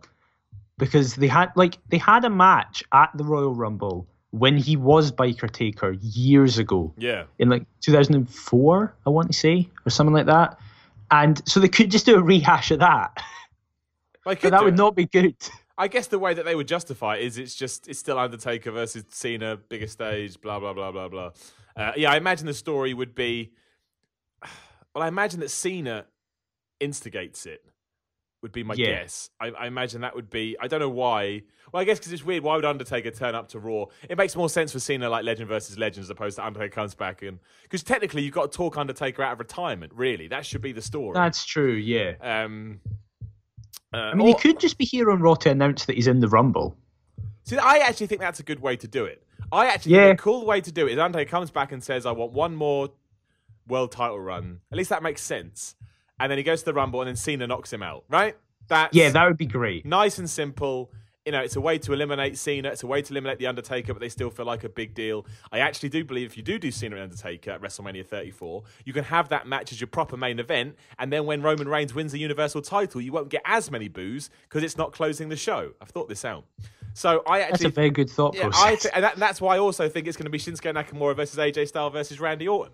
because 0.79 1.17
they 1.17 1.27
had 1.27 1.51
like 1.57 1.79
they 1.89 1.99
had 1.99 2.25
a 2.25 2.31
match 2.31 2.85
at 2.93 3.11
the 3.15 3.25
Royal 3.25 3.55
Rumble 3.55 4.07
when 4.33 4.57
he 4.57 4.77
was 4.77 5.13
Biker 5.13 5.51
Taker 5.51 5.93
years 6.01 6.59
ago 6.59 6.93
yeah, 6.97 7.25
in 7.39 7.49
like 7.51 7.67
2004, 7.83 8.95
I 9.07 9.11
want 9.11 9.29
to 9.29 9.39
say, 9.39 9.69
or 9.87 9.91
something 9.91 10.15
like 10.15 10.27
that. 10.27 10.59
And 11.11 11.47
so 11.47 11.61
they 11.61 11.69
could 11.69 11.91
just 11.91 12.07
do 12.07 12.17
a 12.17 12.23
rehash 12.23 12.71
of 12.71 12.79
that, 12.81 13.23
but 14.25 14.41
that 14.41 14.65
would 14.65 14.75
it. 14.75 14.79
not 14.79 14.97
be 14.97 15.07
good. 15.07 15.37
I 15.77 15.89
guess 15.89 16.07
the 16.07 16.19
way 16.19 16.33
that 16.35 16.45
they 16.45 16.55
would 16.55 16.69
justify 16.69 17.17
it 17.17 17.25
is 17.25 17.39
it's 17.39 17.55
just 17.55 17.89
it's 17.89 17.99
still 17.99 18.19
Undertaker 18.19 18.71
versus 18.71 19.05
Cena, 19.11 19.57
bigger 19.57 19.87
stage, 19.87 20.41
blah 20.41 20.59
blah 20.59 20.73
blah 20.73 20.91
blah 20.91 21.09
blah. 21.09 21.31
Uh, 21.77 21.93
yeah, 21.97 22.11
I 22.11 22.17
imagine 22.17 22.47
the 22.47 22.55
story 22.55 22.95
would 22.95 23.15
be. 23.15 23.53
Well, 24.95 25.03
I 25.03 25.09
imagine 25.09 25.41
that 25.41 25.51
Cena 25.51 26.05
instigates 26.79 27.47
it. 27.47 27.65
Would 28.43 28.51
be 28.53 28.65
my 28.65 28.75
Yeah. 28.75 29.03
guess. 29.03 29.31
I, 29.41 29.51
I 29.53 29.67
imagine 29.69 30.01
that 30.01 30.17
would 30.17 30.29
be. 30.29 30.57
I 30.61 30.67
don't 30.67 30.81
know 30.81 30.89
why. 30.89 31.43
Well, 31.73 31.81
I 31.81 31.85
guess 31.85 31.99
because 32.01 32.13
it's 32.13 32.25
weird. 32.25 32.43
Why 32.43 32.57
would 32.57 32.65
Undertaker 32.65 33.13
turn 33.13 33.37
up 33.37 33.49
to 33.51 33.61
Raw? 33.61 33.87
It 34.11 34.19
makes 34.19 34.35
more 34.35 34.49
sense 34.51 34.73
for 34.73 34.81
Cena 34.81 35.09
like 35.09 35.25
Legend 35.25 35.49
versus 35.49 35.79
Legend 35.79 36.03
as 36.03 36.11
opposed 36.11 36.37
to 36.37 36.45
Undertaker 36.45 36.75
comes 36.75 36.95
back 36.95 37.23
and 37.23 37.39
because 37.63 37.85
technically 37.85 38.23
you've 38.23 38.35
got 38.35 38.51
to 38.51 38.57
talk 38.57 38.77
Undertaker 38.77 39.23
out 39.23 39.35
of 39.35 39.39
retirement. 39.39 39.93
Really, 39.95 40.27
that 40.29 40.45
should 40.45 40.61
be 40.61 40.73
the 40.73 40.83
story. 40.83 41.15
That's 41.15 41.45
true, 41.45 41.73
yeah. 41.75 42.15
um, 42.21 42.81
uh, 43.95 43.97
I 43.97 44.15
mean, 44.15 44.27
he 44.27 44.35
could 44.35 44.59
just 44.59 44.77
be 44.77 44.85
here 44.85 45.11
on 45.13 45.21
Raw 45.21 45.35
to 45.35 45.51
announce 45.51 45.85
that 45.85 45.95
he's 45.95 46.09
in 46.09 46.19
the 46.21 46.29
Rumble. 46.29 46.77
See, 47.45 47.57
I 47.59 47.79
actually 47.79 48.07
think 48.09 48.21
that's 48.21 48.41
a 48.41 48.45
good 48.45 48.61
way 48.61 48.77
to 48.77 48.89
do 48.89 49.05
it. 49.05 49.23
I 49.53 49.67
actually 49.67 49.93
Yeah. 49.95 50.09
think 50.09 50.21
a 50.21 50.23
cool 50.23 50.47
way 50.47 50.61
to 50.63 50.73
do 50.73 50.87
it 50.89 50.93
is 50.95 50.99
Undertaker 50.99 51.31
comes 51.31 51.51
back 51.53 51.71
and 51.73 51.83
says, 51.83 52.07
"I 52.07 52.13
want 52.13 52.33
one 52.33 52.57
more 52.57 52.89
world 53.69 53.93
title 53.93 54.19
run." 54.19 54.61
At 54.73 54.79
least 54.79 54.91
that 54.91 55.03
makes 55.03 55.23
sense. 55.23 55.77
And 56.23 56.31
then 56.31 56.39
he 56.39 56.45
goes 56.45 56.61
to 56.61 56.67
the 56.67 56.75
Rumble, 56.75 57.03
and 57.03 57.09
then 57.09 57.17
Cena 57.17 57.47
knocks 57.47 57.73
him 57.73 57.83
out. 57.83 58.05
Right? 58.09 58.37
That 58.69 58.95
Yeah, 58.95 59.11
that 59.11 59.27
would 59.27 59.37
be 59.37 59.47
great. 59.47 59.85
nice 59.85 60.19
and 60.19 60.31
simple. 60.31 60.91
you 61.25 61.31
know, 61.31 61.41
it's 61.41 61.55
a 61.55 61.61
way 61.61 61.79
to 61.79 61.93
eliminate 61.93 62.37
Cena. 62.37 62.69
It's 62.69 62.83
a 62.83 62.87
way 62.89 63.01
to 63.01 63.13
eliminate 63.13 63.39
The 63.39 63.47
Undertaker, 63.47 63.95
but 63.95 64.01
they 64.01 64.09
still 64.09 64.29
feel 64.29 64.45
like 64.45 64.65
a 64.65 64.69
big 64.69 64.93
deal. 64.93 65.25
I 65.53 65.61
actually 65.61 65.91
do 65.91 66.05
believe 66.05 66.27
if 66.27 66.37
you 66.37 66.43
do 66.43 66.59
do 66.59 66.73
Cena 66.73 66.97
and 66.97 67.05
Undertaker 67.05 67.53
at 67.53 67.61
WrestleMania 67.63 68.05
34, 68.05 68.65
you 68.85 68.93
can 68.93 69.05
have 69.05 69.29
that 69.29 69.47
match 69.47 69.71
as 69.71 69.81
your 69.81 69.87
proper 69.87 70.17
main 70.17 70.41
event. 70.41 70.75
And 70.99 71.13
then 71.13 71.25
when 71.25 71.41
Roman 71.41 71.69
Reigns 71.69 71.95
wins 71.95 72.11
the 72.11 72.19
Universal 72.19 72.63
title, 72.63 73.01
you 73.01 73.13
won't 73.13 73.29
get 73.29 73.43
as 73.45 73.71
many 73.71 73.87
boos 73.87 74.31
because 74.49 74.65
it's 74.65 74.77
not 74.77 74.93
closing 74.93 75.29
the 75.29 75.37
show. 75.37 75.71
I've 75.81 75.91
thought 75.91 76.09
this 76.09 76.25
out. 76.25 76.45
So 76.95 77.23
I 77.25 77.43
actually. 77.43 77.51
That's 77.51 77.65
a 77.67 77.69
very 77.69 77.91
good 77.91 78.11
thought 78.11 78.35
yeah, 78.35 78.49
process. 78.49 78.65
I 78.65 78.75
th- 78.75 78.95
and, 78.95 79.05
that, 79.05 79.13
and 79.13 79.23
that's 79.23 79.41
why 79.41 79.55
I 79.55 79.59
also 79.61 79.89
think 79.89 80.09
it's 80.09 80.17
going 80.17 80.25
to 80.25 80.31
be 80.31 80.39
Shinsuke 80.39 80.75
Nakamura 80.75 81.15
versus 81.15 81.39
AJ 81.39 81.69
Styles 81.69 81.93
versus 81.93 82.19
Randy 82.19 82.49
Orton. 82.49 82.73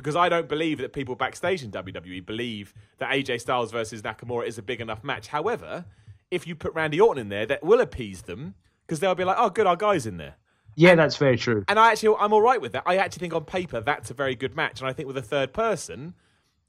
Because 0.00 0.16
I 0.16 0.28
don't 0.28 0.48
believe 0.48 0.78
that 0.78 0.92
people 0.92 1.14
backstage 1.14 1.62
in 1.62 1.70
WWE 1.70 2.24
believe 2.24 2.72
that 2.98 3.10
AJ 3.10 3.42
Styles 3.42 3.70
versus 3.70 4.00
Nakamura 4.02 4.46
is 4.46 4.56
a 4.56 4.62
big 4.62 4.80
enough 4.80 5.04
match. 5.04 5.28
However, 5.28 5.84
if 6.30 6.46
you 6.46 6.54
put 6.54 6.72
Randy 6.74 7.00
Orton 7.00 7.20
in 7.20 7.28
there, 7.28 7.44
that 7.46 7.62
will 7.62 7.80
appease 7.80 8.22
them 8.22 8.54
because 8.86 9.00
they'll 9.00 9.14
be 9.14 9.24
like, 9.24 9.36
"Oh, 9.38 9.50
good, 9.50 9.66
our 9.66 9.76
guy's 9.76 10.06
in 10.06 10.16
there." 10.16 10.36
yeah, 10.76 10.94
that's 10.94 11.16
very 11.16 11.36
true. 11.36 11.64
And 11.68 11.78
I 11.78 11.92
actually, 11.92 12.16
I'm 12.18 12.32
all 12.32 12.40
right 12.40 12.60
with 12.60 12.72
that. 12.72 12.84
I 12.86 12.96
actually 12.96 13.20
think 13.20 13.34
on 13.34 13.44
paper 13.44 13.80
that's 13.80 14.10
a 14.10 14.14
very 14.14 14.34
good 14.34 14.56
match, 14.56 14.80
and 14.80 14.88
I 14.88 14.92
think 14.92 15.06
with 15.06 15.16
a 15.16 15.22
third 15.22 15.52
person, 15.52 16.14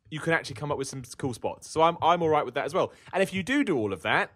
you 0.10 0.20
can 0.20 0.34
actually 0.34 0.56
come 0.56 0.72
up 0.72 0.78
with 0.78 0.88
some 0.88 1.04
cool 1.18 1.34
spots. 1.34 1.70
So 1.70 1.82
I'm, 1.82 1.98
I'm 2.02 2.22
all 2.22 2.30
right 2.30 2.46
with 2.46 2.56
that 2.56 2.66
as 2.66 2.74
well. 2.74 2.92
And 3.14 3.24
if 3.24 3.34
you 3.34 3.44
do 3.44 3.64
do 3.64 3.78
all 3.78 3.94
of 3.94 4.02
that, 4.02 4.32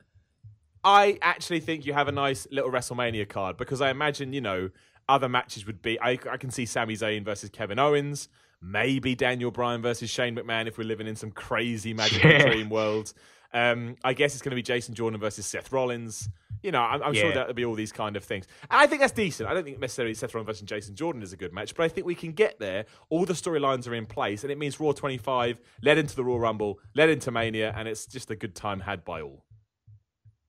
I 0.83 1.17
actually 1.21 1.59
think 1.59 1.85
you 1.85 1.93
have 1.93 2.07
a 2.07 2.11
nice 2.11 2.47
little 2.51 2.71
WrestleMania 2.71 3.27
card 3.27 3.57
because 3.57 3.81
I 3.81 3.89
imagine, 3.89 4.31
you 4.33 4.41
know, 4.41 4.69
other 5.09 5.27
matches 5.27 5.65
would 5.65 5.81
be. 5.81 5.99
I, 5.99 6.11
I 6.29 6.37
can 6.37 6.51
see 6.51 6.65
Sami 6.65 6.95
Zayn 6.95 7.25
versus 7.25 7.49
Kevin 7.49 7.79
Owens, 7.79 8.29
maybe 8.65 9.15
Daniel 9.15 9.51
Bryan 9.51 9.81
versus 9.81 10.09
Shane 10.09 10.35
McMahon 10.35 10.67
if 10.67 10.77
we're 10.77 10.85
living 10.87 11.07
in 11.07 11.15
some 11.15 11.31
crazy 11.31 11.93
magical 11.93 12.29
Yeah. 12.31 12.45
dream 12.49 12.69
world. 12.69 13.13
Um, 13.53 13.95
I 14.03 14.13
guess 14.13 14.33
it's 14.33 14.41
going 14.41 14.51
to 14.51 14.55
be 14.55 14.63
Jason 14.63 14.95
Jordan 14.95 15.19
versus 15.19 15.45
Seth 15.45 15.71
Rollins. 15.71 16.27
You 16.63 16.71
know, 16.71 16.81
I'm, 16.81 17.01
I'm 17.03 17.13
sure 17.13 17.29
Yeah. 17.29 17.35
that'll 17.35 17.53
be 17.53 17.63
all 17.63 17.75
these 17.75 17.91
kind 17.91 18.17
of 18.17 18.23
things. 18.23 18.47
And 18.71 18.81
I 18.81 18.87
think 18.87 18.99
that's 19.01 19.13
decent. 19.13 19.47
I 19.47 19.53
don't 19.53 19.63
think 19.63 19.79
necessarily 19.79 20.13
Seth 20.15 20.33
Rollins 20.33 20.47
versus 20.47 20.63
Jason 20.63 20.95
Jordan 20.95 21.21
is 21.21 21.31
a 21.31 21.37
good 21.37 21.53
match, 21.53 21.75
but 21.75 21.83
I 21.83 21.87
think 21.87 22.07
we 22.07 22.15
can 22.15 22.31
get 22.33 22.59
there. 22.59 22.85
All 23.09 23.23
the 23.25 23.33
storylines 23.33 23.87
are 23.87 23.93
in 23.93 24.07
place, 24.07 24.43
and 24.43 24.51
it 24.51 24.57
means 24.57 24.79
Raw 24.79 24.91
25 24.91 25.59
led 25.83 25.97
into 25.99 26.15
the 26.15 26.23
Royal 26.23 26.39
Rumble, 26.39 26.79
led 26.95 27.09
into 27.09 27.29
Mania, 27.31 27.73
and 27.77 27.87
it's 27.87 28.05
just 28.07 28.31
a 28.31 28.35
good 28.35 28.55
time 28.55 28.79
had 28.81 29.05
by 29.05 29.21
all. 29.21 29.44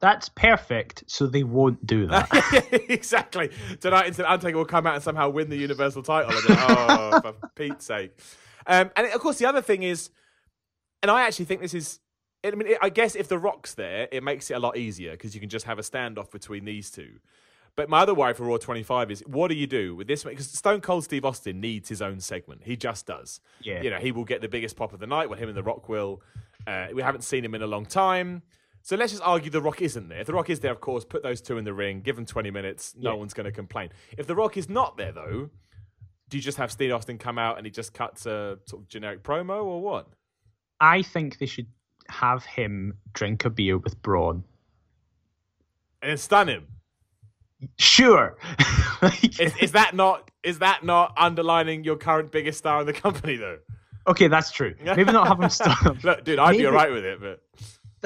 That's 0.01 0.29
perfect, 0.29 1.05
so 1.07 1.27
they 1.27 1.43
won't 1.43 1.87
do 1.87 2.07
that. 2.09 2.29
exactly. 2.89 3.51
Tonight, 3.81 4.09
instead, 4.09 4.27
Undertaker 4.27 4.59
will 4.59 4.65
come 4.67 4.87
out 4.87 4.95
and 4.95 5.03
somehow 5.03 5.31
win 5.31 5.49
the 5.49 5.57
Universal 5.57 6.03
title. 6.03 6.31
Oh, 6.35 7.21
for 7.23 7.35
Pete's 7.55 7.87
sake. 7.87 8.13
Um, 8.67 8.91
and 8.97 9.07
of 9.07 9.21
course, 9.21 9.39
the 9.39 9.47
other 9.47 9.63
thing 9.63 9.83
is, 9.83 10.11
and 11.03 11.11
I 11.11 11.23
actually 11.27 11.47
think 11.47 11.61
this 11.61 11.75
is. 11.75 12.01
I 12.45 12.51
mean, 12.53 12.75
I 12.81 12.91
guess 12.91 13.17
if 13.17 13.27
The 13.27 13.39
Rock's 13.39 13.75
there, 13.75 14.07
it 14.13 14.23
makes 14.23 14.51
it 14.51 14.55
a 14.55 14.61
lot 14.61 14.77
easier 14.77 15.13
because 15.13 15.35
you 15.35 15.41
can 15.41 15.49
just 15.49 15.67
have 15.67 15.79
a 15.79 15.83
standoff 15.83 16.31
between 16.31 16.65
these 16.65 16.91
two. 16.91 17.19
But 17.75 17.89
my 17.89 18.01
other 18.01 18.15
worry 18.15 18.35
for 18.35 18.45
Raw 18.45 18.57
25 18.57 19.11
is 19.11 19.21
what 19.27 19.49
do 19.49 19.55
you 19.55 19.67
do 19.67 19.97
with 19.97 20.07
this? 20.07 20.23
Because 20.25 20.49
Stone 20.49 20.81
Cold 20.83 21.05
Steve 21.05 21.25
Austin 21.25 21.61
needs 21.61 21.89
his 21.89 22.01
own 22.01 22.21
segment. 22.21 22.63
He 22.65 22.77
just 22.77 23.05
does. 23.07 23.41
Yeah. 23.63 23.83
You 23.83 23.91
know, 23.91 23.99
he 23.99 24.13
will 24.13 24.25
get 24.25 24.43
the 24.43 24.49
biggest 24.49 24.77
pop 24.77 24.93
of 24.93 25.01
the 25.01 25.07
night. 25.07 25.29
Well, 25.29 25.39
him 25.39 25.49
and 25.49 25.57
The 25.57 25.63
Rock 25.63 25.89
will. 25.89 26.23
Uh, 26.67 26.87
we 26.95 27.03
haven't 27.03 27.23
seen 27.23 27.45
him 27.45 27.55
in 27.55 27.63
a 27.63 27.67
long 27.67 27.85
time. 27.85 28.43
So 28.87 28.95
let's 28.95 29.11
just 29.11 29.25
argue 29.25 29.51
The 29.51 29.61
Rock 29.61 29.83
isn't 29.83 30.09
there. 30.09 30.21
If 30.21 30.29
The 30.29 30.33
Rock 30.33 30.49
is 30.49 30.61
there, 30.61 30.71
of 30.71 30.81
course, 30.81 31.05
put 31.05 31.21
those 31.25 31.41
two 31.41 31.59
in 31.59 31.65
the 31.65 31.75
ring, 31.75 32.03
give 32.03 32.15
them 32.15 32.25
20 32.25 32.53
minutes. 32.53 32.95
No 32.97 33.11
Yeah. 33.15 33.17
one's 33.17 33.35
going 33.35 33.47
to 33.47 33.51
complain. 33.51 33.89
If 34.17 34.29
The 34.29 34.37
Rock 34.37 34.57
is 34.57 34.69
not 34.69 34.97
there, 34.97 35.11
though, 35.11 35.51
do 36.29 36.37
you 36.37 36.41
just 36.41 36.57
have 36.59 36.71
Steve 36.71 36.93
Austin 36.93 37.19
come 37.19 37.37
out 37.37 37.57
and 37.57 37.67
he 37.67 37.73
just 37.73 37.93
cuts 37.93 38.27
a 38.27 38.61
sort 38.67 38.83
of 38.83 38.89
generic 38.89 39.25
promo 39.25 39.65
or 39.65 39.81
what? 39.83 40.07
I 40.81 41.03
think 41.03 41.39
they 41.39 41.47
should 41.47 41.67
have 42.11 42.45
him 42.45 42.99
drink 43.13 43.45
a 43.45 43.51
beer 43.51 43.77
with 43.77 44.01
Braun. 44.03 44.45
And 46.01 46.21
stun 46.21 46.47
him. 46.49 46.67
Sure. 47.79 48.37
Like- 49.03 49.39
Is, 49.41 49.53
is 49.61 49.73
that 49.73 49.95
not 49.95 50.31
is 50.43 50.61
that 50.61 50.83
not 50.83 51.13
underlining 51.19 51.85
your 51.85 51.97
current 51.97 52.33
biggest 52.33 52.57
star 52.59 52.81
in 52.81 52.87
the 52.87 52.95
company 52.95 53.37
though? 53.37 53.59
okay, 54.07 54.27
that's 54.29 54.51
true. 54.51 54.75
Maybe 54.83 55.13
not 55.13 55.27
have 55.29 55.39
him 55.39 55.51
stop. 55.51 55.85
Look, 56.05 56.25
dude, 56.25 56.39
I'd 56.39 56.57
be 56.57 56.67
alright 56.67 56.91
with 56.93 57.05
it, 57.05 57.21
but 57.21 57.43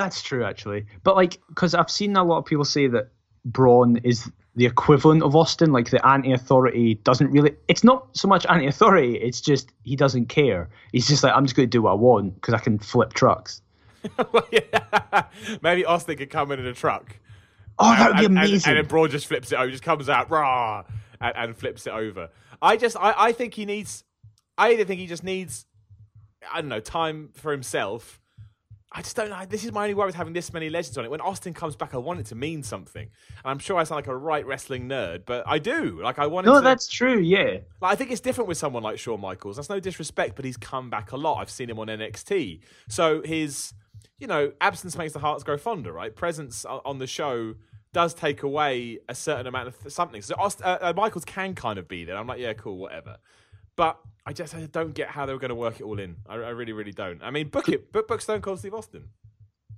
That's 0.01 0.23
true, 0.23 0.45
actually. 0.45 0.87
But 1.03 1.15
like, 1.15 1.39
because 1.49 1.75
I've 1.75 1.91
seen 1.91 2.17
a 2.17 2.25
lot 2.25 2.39
of 2.39 2.47
people 2.47 2.65
say 2.65 2.87
that 2.87 3.11
Braun 3.45 3.99
is 3.99 4.31
the 4.57 4.65
equivalent 4.65 5.23
of 5.23 5.37
Austin, 5.37 5.73
like 5.73 5.91
the 5.91 6.05
anti-authority 6.07 6.95
doesn't 7.05 7.31
really. 7.31 7.55
It's 7.69 7.85
not 7.85 8.09
so 8.17 8.27
much 8.27 8.47
anti-authority. 8.49 9.17
It's 9.17 9.43
just 9.43 9.73
he 9.83 9.97
doesn't 9.97 10.31
care. 10.31 10.71
He's 10.91 11.07
just 11.07 11.23
like, 11.23 11.35
I'm 11.35 11.45
just 11.45 11.55
going 11.55 11.69
to 11.69 11.71
do 11.71 11.83
what 11.83 11.91
I 11.91 11.95
want 11.97 12.35
because 12.37 12.55
I 12.55 12.59
can 12.59 12.79
flip 12.79 13.13
trucks. 13.13 13.61
Yeah. 14.51 15.25
maybe 15.63 15.85
Austin 15.85 16.17
could 16.17 16.31
come 16.31 16.51
in 16.53 16.61
in 16.61 16.67
a 16.67 16.73
truck. 16.73 17.17
Oh, 17.79 17.91
that 17.95 18.09
would 18.09 18.19
be 18.19 18.25
and, 18.25 18.39
and- 18.39 18.47
amazing. 18.47 18.71
And, 18.71 18.79
then 18.79 18.87
Braun 18.87 19.11
just 19.11 19.27
flips 19.27 19.53
it 19.53 19.59
over, 19.59 19.71
just 19.71 19.83
comes 19.83 20.09
out, 20.09 20.31
rah, 20.31 20.85
and, 21.21 21.37
and 21.37 21.57
flips 21.57 21.87
it 21.87 21.93
over. 21.93 22.31
I 22.63 22.79
just, 22.79 22.97
I, 22.99 23.15
I 23.17 23.33
think 23.33 23.53
he 23.53 23.67
needs, 23.67 24.05
I 24.57 24.71
either 24.73 24.87
think 24.87 24.99
he 25.01 25.07
just 25.07 25.23
needs, 25.23 25.67
I 26.51 26.63
don't 26.63 26.71
know, 26.71 26.81
time 26.81 27.31
for 27.35 27.53
himself. 27.53 28.20
I 28.93 29.03
just 29.03 29.15
don't 29.15 29.31
know. 29.31 29.45
This 29.49 29.65
is 29.65 29.71
my 29.71 29.83
only 29.83 29.95
worry 29.95 30.07
with 30.07 30.17
having 30.17 30.33
this 30.33 30.53
many 30.53 30.69
legends 30.69 30.99
on 30.99 31.05
it. 31.05 31.11
When 31.13 31.21
Austin 31.21 31.55
comes 31.55 31.77
back, 31.77 31.95
I 31.95 31.99
want 31.99 32.19
it 32.19 32.27
to 32.27 32.35
mean 32.35 32.65
something. 32.65 33.03
And 33.03 33.45
I'm 33.45 33.61
sure 33.61 33.79
I 33.79 33.85
sound 33.85 33.99
like 33.99 34.09
a 34.09 34.17
right 34.17 34.45
wrestling 34.45 34.89
nerd, 34.89 35.27
but 35.27 35.45
I 35.47 35.61
do. 35.61 36.01
Like 36.03 36.19
I 36.19 36.27
want 36.27 36.47
it 36.47 36.51
to. 36.51 36.55
no, 36.55 36.61
to. 36.61 36.65
that's 36.65 36.89
true. 36.89 37.21
Yeah. 37.21 37.59
Like, 37.81 37.93
I 37.93 37.95
think 37.95 38.11
it's 38.11 38.21
different 38.21 38.49
with 38.49 38.59
someone 38.59 38.83
like 38.83 38.99
Shawn 38.99 39.21
Michaels. 39.21 39.57
That's 39.57 39.69
no 39.71 39.79
disrespect, 39.79 40.35
but 40.35 40.45
he's 40.45 40.57
come 40.57 40.91
back 40.91 41.13
a 41.13 41.17
lot. 41.17 41.37
I've 41.39 41.51
seen 41.51 41.71
him 41.71 41.79
on 41.79 41.87
NXT. 41.87 42.61
So 42.89 43.23
his, 43.23 43.75
you 44.19 44.27
know, 44.27 44.53
absence 44.61 44.97
makes 44.97 45.13
the 45.13 45.21
hearts 45.21 45.45
grow 45.45 45.57
fonder, 45.57 45.93
right? 45.93 46.15
Presence 46.15 46.65
on 46.65 46.99
the 46.99 47.07
show 47.07 47.55
does 47.93 48.13
take 48.15 48.43
away 48.43 48.99
a 49.09 49.15
certain 49.15 49.47
amount 49.47 49.69
of 49.69 49.81
th- 49.81 49.93
something. 49.93 50.23
So 50.23 50.35
Aust- 50.37 50.63
uh, 50.63 50.79
uh, 50.81 50.93
Michaels 50.97 51.25
can 51.25 51.55
kind 51.55 51.79
of 51.79 51.89
be 51.89 52.05
there. 52.05 52.17
I'm 52.17 52.27
like, 52.27 52.41
yeah, 52.41 52.53
cool, 52.55 52.79
whatever. 52.79 53.19
But 53.77 53.99
I 54.27 54.33
just 54.33 54.55
I 54.55 54.67
don't 54.67 54.95
get 54.95 55.09
how 55.09 55.27
they 55.27 55.33
were 55.33 55.39
going 55.39 55.51
to 55.51 55.55
work 55.55 55.81
it 55.81 55.85
all 55.85 55.99
in. 55.99 56.17
I, 56.29 56.35
I 56.35 56.51
really, 56.51 56.73
really 56.73 56.93
don't. 56.93 57.23
I 57.23 57.31
mean, 57.31 57.49
book 57.49 57.69
it, 57.69 57.93
book, 57.93 58.09
book 58.09 58.21
Stone 58.21 58.43
Cold 58.43 58.59
Steve 58.59 58.75
Austin. 58.75 59.09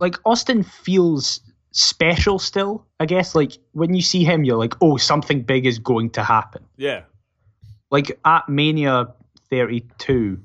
Like 0.00 0.16
Austin 0.24 0.62
feels 0.62 1.40
special 1.72 2.38
still. 2.38 2.87
I 3.00 3.07
guess 3.07 3.35
like 3.35 3.52
when 3.72 3.94
you 3.94 4.02
see 4.02 4.24
him, 4.24 4.44
you're 4.44 4.59
like, 4.59 4.74
oh, 4.81 4.96
something 4.96 5.42
big 5.42 5.66
is 5.66 5.78
going 5.78 6.11
to 6.11 6.22
happen. 6.22 6.64
Yeah. 6.76 7.02
Like 7.90 8.18
at 8.24 8.48
Mania 8.48 9.09
32, 9.50 10.38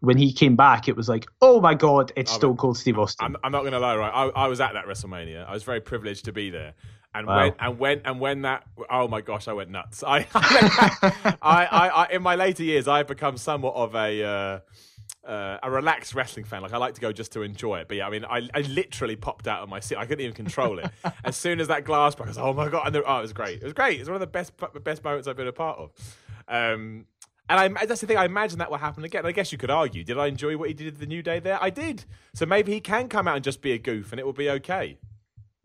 when 0.00 0.16
he 0.16 0.32
came 0.32 0.56
back, 0.56 0.88
it 0.88 0.96
was 0.96 1.08
like, 1.08 1.26
oh 1.40 1.60
my 1.60 1.74
god, 1.74 2.12
it's 2.16 2.32
Oh, 2.32 2.36
Stone 2.36 2.56
Cold 2.56 2.76
Steve 2.76 2.98
Austin. 2.98 3.24
I'm, 3.24 3.36
I'm 3.44 3.52
not 3.52 3.60
going 3.60 3.72
to 3.72 3.78
lie, 3.78 3.96
right? 3.96 4.12
I, 4.12 4.44
I 4.44 4.46
was 4.48 4.60
at 4.60 4.74
that 4.74 4.86
WrestleMania. 4.86 5.46
I 5.46 5.52
was 5.52 5.62
very 5.62 5.80
privileged 5.80 6.24
to 6.26 6.32
be 6.32 6.50
there. 6.50 6.74
And 7.14 7.26
Wow. 7.26 7.36
when 7.36 7.54
and 7.58 7.78
when 7.78 8.00
and 8.04 8.20
when 8.20 8.42
that 8.42 8.64
oh 8.90 9.06
my 9.08 9.20
gosh, 9.20 9.48
I 9.48 9.52
went 9.52 9.70
nuts. 9.70 10.02
I 10.06 10.26
I, 10.32 11.36
I, 11.42 11.88
I 11.88 12.08
in 12.10 12.22
my 12.22 12.34
later 12.36 12.62
years, 12.62 12.88
I've 12.88 13.06
become 13.06 13.36
somewhat 13.36 13.74
of 13.74 13.94
a 13.94 14.22
uh, 14.24 15.28
uh, 15.28 15.58
a 15.62 15.70
relaxed 15.70 16.14
wrestling 16.14 16.44
fan. 16.44 16.62
Like 16.62 16.72
I 16.72 16.78
like 16.78 16.94
to 16.94 17.00
go 17.00 17.12
just 17.12 17.32
to 17.32 17.42
enjoy 17.42 17.80
it. 17.80 17.88
But 17.88 17.98
yeah, 17.98 18.06
I 18.06 18.10
mean, 18.10 18.24
I, 18.24 18.48
I 18.54 18.60
literally 18.62 19.16
popped 19.16 19.46
out 19.46 19.62
of 19.62 19.68
my 19.68 19.78
seat. 19.80 19.96
I 19.96 20.06
couldn't 20.06 20.22
even 20.22 20.34
control 20.34 20.78
it. 20.78 20.90
as 21.24 21.36
soon 21.36 21.60
as 21.60 21.68
that 21.68 21.84
glass 21.84 22.14
broke, 22.14 22.28
I 22.28 22.30
was 22.30 22.38
oh 22.38 22.52
my 22.54 22.68
god! 22.68 22.86
And 22.86 22.94
the, 22.94 23.04
oh, 23.04 23.18
it 23.18 23.22
was 23.22 23.32
great. 23.32 23.58
It 23.60 23.64
was 23.64 23.72
great. 23.74 23.96
It 23.96 24.00
was 24.00 24.08
one 24.08 24.16
of 24.16 24.20
the 24.20 24.26
best 24.26 24.52
best 24.82 25.04
moments 25.04 25.28
I've 25.28 25.36
been 25.36 25.48
a 25.48 25.52
part 25.52 25.78
of. 25.78 25.90
Um, 26.48 27.06
and 27.48 27.76
I, 27.78 27.84
that's 27.84 28.00
the 28.00 28.06
thing. 28.06 28.16
I 28.16 28.24
imagine 28.24 28.58
that 28.60 28.70
will 28.70 28.78
happen 28.78 29.04
again. 29.04 29.26
I 29.26 29.32
guess 29.32 29.52
you 29.52 29.58
could 29.58 29.70
argue, 29.70 30.04
did 30.04 30.16
I 30.16 30.26
enjoy 30.26 30.56
what 30.56 30.68
he 30.68 30.74
did 30.74 30.96
the 30.98 31.06
New 31.06 31.22
Day 31.22 31.38
there? 31.38 31.62
I 31.62 31.68
did. 31.70 32.04
So 32.34 32.46
maybe 32.46 32.72
he 32.72 32.80
can 32.80 33.08
come 33.08 33.28
out 33.28 33.34
and 33.36 33.44
just 33.44 33.60
be 33.60 33.72
a 33.72 33.78
goof, 33.78 34.12
and 34.12 34.18
it 34.18 34.24
will 34.24 34.32
be 34.32 34.48
okay. 34.48 34.98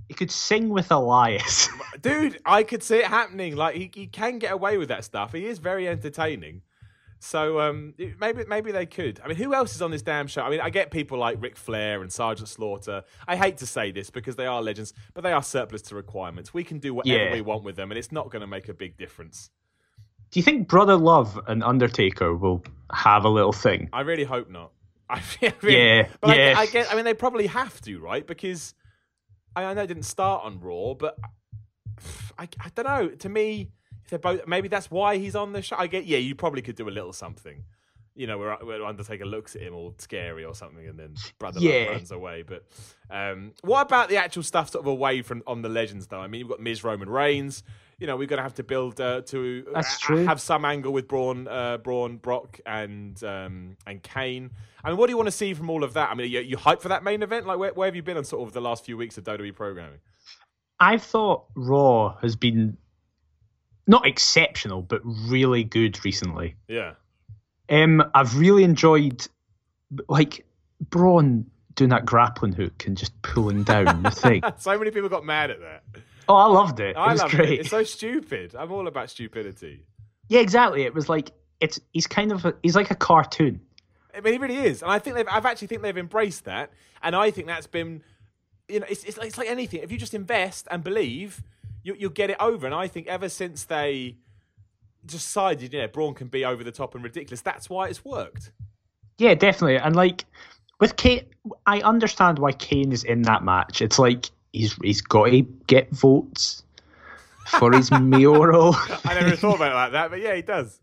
He 0.07 0.13
could 0.13 0.31
sing 0.31 0.69
with 0.69 0.91
Elias. 0.91 1.69
Dude, 2.01 2.39
I 2.45 2.63
could 2.63 2.83
see 2.83 2.97
it 2.97 3.05
happening. 3.05 3.55
Like 3.55 3.75
he, 3.75 3.91
he 3.93 4.07
can 4.07 4.39
get 4.39 4.51
away 4.51 4.77
with 4.77 4.89
that 4.89 5.03
stuff. 5.03 5.33
He 5.33 5.45
is 5.47 5.59
very 5.59 5.87
entertaining. 5.87 6.61
So 7.19 7.59
um, 7.59 7.95
maybe 8.19 8.45
maybe 8.47 8.71
they 8.71 8.85
could. 8.85 9.19
I 9.23 9.27
mean, 9.27 9.37
who 9.37 9.53
else 9.55 9.75
is 9.75 9.81
on 9.81 9.89
this 9.89 10.03
damn 10.03 10.27
show? 10.27 10.43
I 10.43 10.49
mean, 10.51 10.61
I 10.61 10.69
get 10.69 10.91
people 10.91 11.17
like 11.17 11.41
Ric 11.41 11.57
Flair 11.57 12.03
and 12.03 12.11
Sergeant 12.13 12.47
Slaughter. 12.47 13.03
I 13.27 13.35
hate 13.35 13.57
to 13.57 13.65
say 13.65 13.91
this 13.91 14.11
because 14.11 14.35
they 14.35 14.45
are 14.45 14.61
legends, 14.61 14.93
but 15.15 15.23
they 15.23 15.33
are 15.33 15.41
surplus 15.41 15.81
to 15.83 15.95
requirements. 15.95 16.53
We 16.53 16.63
can 16.63 16.77
do 16.77 16.93
whatever 16.93 17.17
Yeah. 17.25 17.33
we 17.33 17.41
want 17.41 17.63
with 17.63 17.75
them, 17.75 17.91
and 17.91 17.97
it's 17.97 18.11
not 18.11 18.29
going 18.29 18.41
to 18.41 18.47
make 18.47 18.69
a 18.69 18.73
big 18.73 18.97
difference. 18.97 19.49
Do 20.29 20.39
you 20.39 20.43
think 20.43 20.67
Brother 20.67 20.95
Love 20.95 21.39
and 21.47 21.63
Undertaker 21.63 22.35
will 22.35 22.63
have 22.93 23.25
a 23.25 23.29
little 23.29 23.53
thing? 23.53 23.89
I 23.93 24.01
really 24.01 24.25
hope 24.25 24.49
not. 24.49 24.71
I 25.09 25.21
really, 25.61 25.77
Yeah, 25.77 26.07
but 26.21 26.37
yeah. 26.37 26.53
I, 26.55 26.61
I 26.61 26.65
guess 26.67 26.87
I 26.91 26.95
mean 26.95 27.05
they 27.05 27.13
probably 27.15 27.47
have 27.47 27.81
to, 27.81 27.99
right? 27.99 28.27
Because 28.27 28.75
I, 29.65 29.73
know 29.73 29.83
it 29.83 29.87
didn't 29.87 30.03
start 30.03 30.43
on 30.45 30.59
Raw, 30.59 30.93
but 30.93 31.17
I, 32.37 32.47
I 32.59 32.69
don't 32.75 32.85
know. 32.85 33.09
To 33.09 33.29
me, 33.29 33.69
if 34.03 34.09
they're 34.09 34.19
both, 34.19 34.47
maybe 34.47 34.67
that's 34.67 34.91
why 34.91 35.17
he's 35.17 35.35
on 35.35 35.53
the 35.53 35.61
show. 35.61 35.75
I 35.77 35.87
get, 35.87 36.05
yeah, 36.05 36.17
you 36.17 36.35
probably 36.35 36.61
could 36.61 36.75
do 36.75 36.87
a 36.87 36.91
little 36.91 37.13
something. 37.13 37.63
You 38.15 38.25
know, 38.25 38.39
where, 38.39 38.55
where 38.63 38.83
Undertaker 38.83 39.25
looks 39.25 39.55
at 39.55 39.61
him 39.61 39.75
all 39.75 39.93
scary 39.99 40.43
or 40.43 40.55
something, 40.55 40.87
and 40.87 40.97
then 40.97 41.13
Brother 41.37 41.59
Love 41.59 41.87
runs 41.89 42.11
away. 42.11 42.43
But 42.43 42.65
um, 43.11 43.53
what 43.61 43.81
about 43.81 44.09
the 44.09 44.17
actual 44.17 44.41
stuff, 44.41 44.71
sort 44.71 44.83
of 44.83 44.87
away 44.87 45.21
from 45.21 45.43
on 45.45 45.61
the 45.61 45.69
legends, 45.69 46.07
though? 46.07 46.19
I 46.19 46.27
mean, 46.27 46.39
you've 46.39 46.49
got 46.49 46.59
Miz, 46.59 46.83
Roman 46.83 47.09
Reigns. 47.09 47.63
You 47.99 48.05
know, 48.05 48.15
we're 48.15 48.27
going 48.27 48.37
to 48.37 48.43
have 48.43 48.55
to 48.55 48.63
build 48.63 49.01
uh, 49.01 49.21
to 49.21 49.65
uh, 49.73 49.83
have 50.25 50.39
some 50.39 50.65
angle 50.65 50.93
with 50.93 51.07
Braun, 51.07 51.47
uh, 51.47 51.77
Braun, 51.77 52.17
Brock, 52.17 52.59
and 52.65 53.21
um, 53.23 53.77
and 53.87 54.03
Kane. 54.03 54.51
I 54.83 54.89
mean, 54.89 54.97
what 54.97 55.07
do 55.07 55.11
you 55.11 55.17
want 55.17 55.27
to 55.27 55.31
see 55.31 55.53
from 55.55 55.69
all 55.69 55.83
of 55.83 55.93
that? 55.93 56.11
I 56.11 56.13
mean, 56.13 56.29
you, 56.29 56.39
you 56.41 56.57
hyped 56.57 56.81
for 56.81 56.89
that 56.89 57.03
main 57.03 57.23
event? 57.23 57.47
Like, 57.47 57.57
where, 57.57 57.73
where 57.73 57.87
have 57.87 57.95
you 57.95 58.03
been 58.03 58.17
on 58.17 58.23
sort 58.23 58.47
of 58.47 58.53
the 58.53 58.61
last 58.61 58.85
few 58.85 58.97
weeks 58.97 59.17
of 59.17 59.23
WWE 59.23 59.55
programming? 59.55 59.99
I 60.79 60.97
thought 60.97 61.45
Raw 61.55 62.15
has 62.21 62.35
been 62.35 62.77
not 63.87 64.05
exceptional, 64.05 64.81
but 64.81 65.01
really 65.03 65.63
good 65.63 66.03
recently. 66.05 66.55
Yeah. 66.67 66.93
Um, 67.69 68.03
I've 68.13 68.37
really 68.37 68.63
enjoyed 68.63 69.27
like 70.07 70.45
Braun 70.81 71.49
doing 71.77 71.89
that 71.91 72.05
grappling 72.05 72.51
hook 72.51 72.85
and 72.85 72.97
just 72.97 73.19
pulling 73.21 73.63
down 73.63 74.03
the 74.03 74.11
thing. 74.11 74.41
so 74.57 74.77
many 74.77 74.91
people 74.91 75.07
got 75.07 75.23
mad 75.23 75.51
at 75.51 75.61
that. 75.61 75.83
Oh, 76.27 76.35
I 76.35 76.47
loved 76.47 76.81
it. 76.81 76.89
It 76.89 76.97
I 76.97 77.13
was 77.13 77.21
love 77.21 77.31
great. 77.31 77.51
it. 77.51 77.59
It's 77.61 77.69
so 77.69 77.83
stupid. 77.83 78.53
I'm 78.53 78.71
all 78.71 78.87
about 78.87 79.09
stupidity. 79.09 79.85
Yeah, 80.27 80.41
exactly. 80.41 80.83
It 80.83 80.93
was 80.93 81.07
like 81.07 81.31
it's 81.61 81.79
he's 81.93 82.07
kind 82.07 82.33
of 82.33 82.43
a, 82.43 82.53
he's 82.61 82.75
like 82.75 82.91
a 82.91 82.95
cartoon. 82.95 83.61
I 84.13 84.19
mean, 84.19 84.33
he 84.33 84.39
really 84.39 84.57
is, 84.57 84.81
and 84.81 84.91
I 84.91 84.99
think 84.99 85.15
they've. 85.15 85.27
I've 85.31 85.45
actually 85.45 85.67
think 85.67 85.83
they've 85.83 85.97
embraced 85.97 86.45
that, 86.45 86.71
and 87.03 87.15
I 87.15 87.29
think 87.29 87.47
that's 87.47 87.67
been, 87.67 88.01
you 88.67 88.79
know, 88.79 88.87
it's 88.89 89.03
it's 89.03 89.17
like, 89.17 89.27
it's 89.27 89.37
like 89.37 89.47
anything. 89.47 89.81
If 89.81 89.91
you 89.91 89.97
just 89.97 90.15
invest 90.15 90.67
and 90.71 90.83
believe, 90.83 91.43
you 91.83 91.95
you'll 91.97 92.09
get 92.09 92.31
it 92.31 92.37
over. 92.39 92.65
And 92.65 92.75
I 92.75 92.87
think 92.87 93.07
ever 93.07 93.29
since 93.29 93.63
they 93.63 94.17
decided, 95.05 95.71
yeah, 95.71 95.85
Braun 95.87 96.15
can 96.15 96.27
be 96.27 96.43
over 96.43 96.63
the 96.63 96.71
top 96.71 96.95
and 96.95 97.03
ridiculous, 97.03 97.41
that's 97.41 97.69
why 97.69 97.87
it's 97.87 98.03
worked. 98.03 98.51
Yeah, 99.19 99.35
definitely. 99.35 99.77
And 99.77 99.95
like 99.95 100.25
with 100.79 100.95
Kane, 100.95 101.25
I 101.65 101.81
understand 101.81 102.39
why 102.39 102.51
Kane 102.51 102.91
is 102.91 103.03
in 103.03 103.23
that 103.23 103.43
match. 103.43 103.81
It's 103.81 103.97
like 103.99 104.29
he's 104.53 104.73
he's 104.83 105.01
got 105.01 105.25
to 105.27 105.41
get 105.41 105.91
votes 105.91 106.63
for 107.47 107.71
his 107.73 107.91
mayoral. 107.99 108.75
I 109.05 109.15
never 109.19 109.35
thought 109.35 109.55
about 109.55 109.71
it 109.71 109.75
like 109.75 109.91
that, 109.93 110.09
but 110.09 110.19
yeah, 110.21 110.35
he 110.35 110.41
does. 110.41 110.79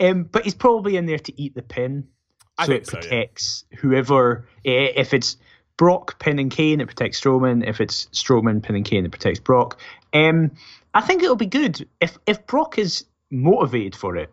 Um, 0.00 0.24
but 0.24 0.44
he's 0.44 0.54
probably 0.54 0.96
in 0.96 1.06
there 1.06 1.18
to 1.18 1.40
eat 1.40 1.54
the 1.54 1.62
pin, 1.62 2.08
I 2.56 2.66
so 2.66 2.72
it 2.72 2.86
so, 2.86 2.96
yeah. 2.96 3.00
protects 3.02 3.64
whoever. 3.78 4.48
eh, 4.64 4.92
If 4.96 5.12
it's 5.14 5.36
Brock 5.76 6.18
pinning 6.18 6.48
Kane, 6.48 6.80
it 6.80 6.86
protects 6.86 7.20
Strowman. 7.20 7.66
If 7.66 7.80
it's 7.80 8.06
Strowman 8.06 8.62
pinning 8.62 8.84
Kane, 8.84 9.04
it 9.04 9.10
protects 9.10 9.40
Brock. 9.40 9.78
Um, 10.12 10.52
I 10.94 11.02
think 11.02 11.22
it'll 11.22 11.36
be 11.36 11.46
good 11.46 11.86
if 12.00 12.18
if 12.26 12.46
Brock 12.46 12.78
is 12.78 13.04
motivated 13.30 13.94
for 13.94 14.16
it. 14.16 14.30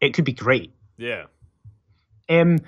It 0.00 0.12
could 0.14 0.24
be 0.24 0.32
great. 0.32 0.72
Yeah. 0.96 1.26
Um, 2.28 2.58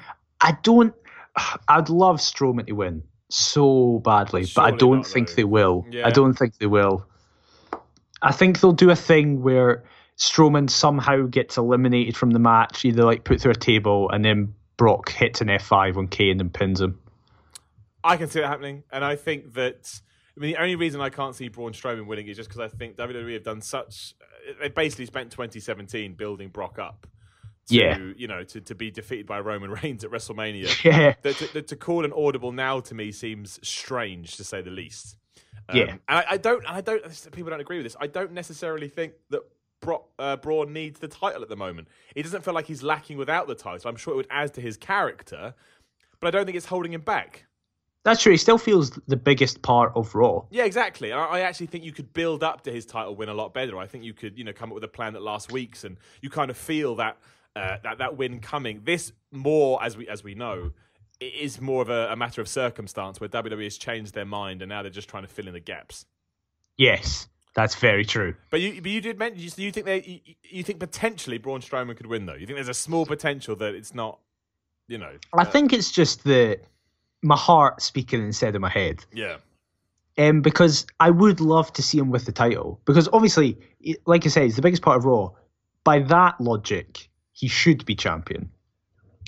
I 0.40 0.56
don't. 0.62 0.94
I'd 1.68 1.88
love 1.88 2.16
Strowman 2.16 2.66
to 2.66 2.72
win 2.72 3.02
so 3.28 4.00
badly, 4.04 4.46
but 4.54 4.62
I 4.62 4.70
don't 4.70 5.04
think 5.04 5.28
though. 5.28 5.34
they 5.34 5.44
will. 5.44 5.86
Yeah. 5.90 6.06
I 6.06 6.10
don't 6.10 6.34
think 6.34 6.58
they 6.58 6.66
will. 6.66 7.06
I 8.22 8.32
think 8.32 8.60
they'll 8.60 8.72
do 8.72 8.90
a 8.90 8.96
thing 8.96 9.42
where 9.42 9.84
Strowman 10.16 10.70
somehow 10.70 11.26
gets 11.26 11.56
eliminated 11.56 12.16
from 12.16 12.30
the 12.30 12.38
match, 12.38 12.84
either 12.84 13.04
like 13.04 13.24
put 13.24 13.40
through 13.40 13.52
a 13.52 13.56
table, 13.56 14.10
and 14.10 14.24
then 14.24 14.54
Brock 14.76 15.10
hits 15.10 15.40
an 15.40 15.48
F5 15.48 15.96
on 15.96 16.08
Kane 16.08 16.40
and 16.40 16.52
pins 16.52 16.80
him. 16.80 16.98
I 18.02 18.16
can 18.16 18.28
see 18.28 18.40
that 18.40 18.48
happening, 18.48 18.84
and 18.90 19.04
I 19.04 19.16
think 19.16 19.54
that. 19.54 20.00
I 20.36 20.40
mean, 20.40 20.52
the 20.52 20.60
only 20.60 20.76
reason 20.76 21.00
I 21.00 21.08
can't 21.08 21.34
see 21.34 21.48
Braun 21.48 21.72
Strowman 21.72 22.06
winning 22.06 22.26
is 22.28 22.36
just 22.36 22.50
because 22.50 22.60
I 22.60 22.68
think 22.68 22.96
WWE 22.96 23.32
have 23.32 23.42
done 23.42 23.62
such. 23.62 24.14
They 24.60 24.68
basically 24.68 25.06
spent 25.06 25.30
2017 25.30 26.14
building 26.14 26.50
Brock 26.50 26.78
up. 26.78 27.06
To, 27.68 27.74
Yeah. 27.74 27.98
You 28.16 28.28
know, 28.28 28.44
to, 28.44 28.60
to 28.60 28.74
be 28.74 28.90
defeated 28.90 29.26
by 29.26 29.40
Roman 29.40 29.70
Reigns 29.82 30.04
at 30.04 30.10
WrestleMania. 30.10 30.72
Yeah. 30.84 31.14
that, 31.22 31.36
to, 31.36 31.62
to 31.62 31.76
call 31.76 32.04
an 32.04 32.12
audible 32.12 32.52
now 32.52 32.80
to 32.80 32.94
me 32.94 33.12
seems 33.12 33.58
strange 33.66 34.36
to 34.36 34.44
say 34.44 34.62
the 34.62 34.70
least. 34.70 35.16
Um, 35.68 35.76
Yeah. 35.76 35.90
and 35.90 36.00
I, 36.08 36.24
I 36.32 36.36
don't, 36.36 36.64
I 36.68 36.80
don't. 36.80 37.02
People 37.32 37.50
don't 37.50 37.60
agree 37.60 37.78
with 37.78 37.86
this. 37.86 37.96
I 38.00 38.06
don't 38.06 38.32
necessarily 38.32 38.88
think 38.88 39.14
that 39.30 39.40
Brock, 39.80 40.04
uh, 40.18 40.36
Braun 40.36 40.72
needs 40.72 40.98
the 41.00 41.08
title 41.08 41.42
at 41.42 41.48
the 41.48 41.56
moment. 41.56 41.88
He 42.14 42.22
doesn't 42.22 42.42
feel 42.44 42.54
like 42.54 42.66
he's 42.66 42.82
lacking 42.82 43.18
without 43.18 43.46
the 43.46 43.54
title. 43.54 43.88
I'm 43.88 43.96
sure 43.96 44.14
it 44.14 44.16
would 44.16 44.28
add 44.30 44.54
to 44.54 44.60
his 44.60 44.76
character, 44.76 45.54
but 46.20 46.28
I 46.28 46.30
don't 46.30 46.46
think 46.46 46.56
it's 46.56 46.66
holding 46.66 46.92
him 46.92 47.02
back. 47.02 47.44
That's 48.04 48.22
true. 48.22 48.30
He 48.30 48.38
still 48.38 48.56
feels 48.58 48.90
the 49.08 49.16
biggest 49.16 49.62
part 49.62 49.90
of 49.96 50.14
Raw. 50.14 50.44
Yeah, 50.50 50.64
exactly. 50.64 51.12
I, 51.12 51.24
I 51.24 51.40
actually 51.40 51.66
think 51.66 51.82
you 51.82 51.90
could 51.92 52.12
build 52.14 52.44
up 52.44 52.62
to 52.62 52.70
his 52.72 52.86
title 52.86 53.16
win 53.16 53.28
a 53.28 53.34
lot 53.34 53.52
better. 53.52 53.76
I 53.78 53.88
think 53.88 54.04
you 54.04 54.14
could, 54.14 54.38
you 54.38 54.44
know, 54.44 54.52
come 54.52 54.70
up 54.70 54.76
with 54.76 54.84
a 54.84 54.88
plan 54.88 55.12
that 55.14 55.22
lasts 55.22 55.50
weeks, 55.50 55.82
and 55.82 55.96
you 56.22 56.30
kind 56.30 56.48
of 56.50 56.56
feel 56.56 56.94
that 56.96 57.16
uh, 57.56 57.78
that 57.82 57.98
that 57.98 58.16
win 58.16 58.40
coming. 58.40 58.82
This 58.84 59.12
more, 59.32 59.82
as 59.82 59.96
we 59.96 60.06
as 60.08 60.22
we 60.22 60.34
know, 60.34 60.72
it 61.20 61.34
is 61.34 61.60
more 61.60 61.82
of 61.82 61.88
a, 61.88 62.12
a 62.12 62.16
matter 62.16 62.40
of 62.40 62.48
circumstance 62.48 63.18
where 63.18 63.28
WWE 63.28 63.64
has 63.64 63.78
changed 63.78 64.14
their 64.14 64.26
mind, 64.26 64.62
and 64.62 64.68
now 64.68 64.82
they're 64.82 64.90
just 64.90 65.08
trying 65.08 65.22
to 65.22 65.28
fill 65.28 65.48
in 65.48 65.54
the 65.54 65.60
gaps. 65.60 66.04
Yes, 66.76 67.28
that's 67.54 67.74
very 67.74 68.04
true. 68.04 68.34
But 68.50 68.60
you, 68.60 68.82
but 68.82 68.90
you 68.90 69.00
did 69.00 69.18
mention 69.18 69.40
you, 69.40 69.50
you 69.56 69.72
think 69.72 69.86
they, 69.86 70.02
you, 70.02 70.34
you 70.42 70.62
think 70.62 70.78
potentially 70.78 71.38
Braun 71.38 71.60
Strowman 71.60 71.96
could 71.96 72.06
win 72.06 72.26
though. 72.26 72.34
You 72.34 72.46
think 72.46 72.56
there's 72.56 72.68
a 72.68 72.74
small 72.74 73.06
potential 73.06 73.56
that 73.56 73.74
it's 73.74 73.94
not, 73.94 74.18
you 74.86 74.98
know. 74.98 75.12
I 75.32 75.42
uh, 75.42 75.44
think 75.46 75.72
it's 75.72 75.90
just 75.90 76.24
the 76.24 76.60
my 77.22 77.36
heart 77.36 77.80
speaking 77.80 78.22
instead 78.22 78.54
of 78.54 78.60
my 78.60 78.68
head. 78.68 79.04
yeah, 79.12 79.38
um, 80.18 80.42
because 80.42 80.86
I 81.00 81.10
would 81.10 81.40
love 81.40 81.72
to 81.74 81.82
see 81.82 81.98
him 81.98 82.10
with 82.10 82.26
the 82.26 82.32
title. 82.32 82.80
Because 82.84 83.08
obviously, 83.12 83.58
like 84.04 84.26
I 84.26 84.28
say, 84.28 84.44
he's 84.44 84.56
the 84.56 84.62
biggest 84.62 84.82
part 84.82 84.98
of 84.98 85.04
Raw. 85.04 85.30
By 85.84 86.00
that 86.00 86.40
logic, 86.40 87.08
he 87.36 87.48
should 87.48 87.84
be 87.84 87.94
champion. 87.94 88.50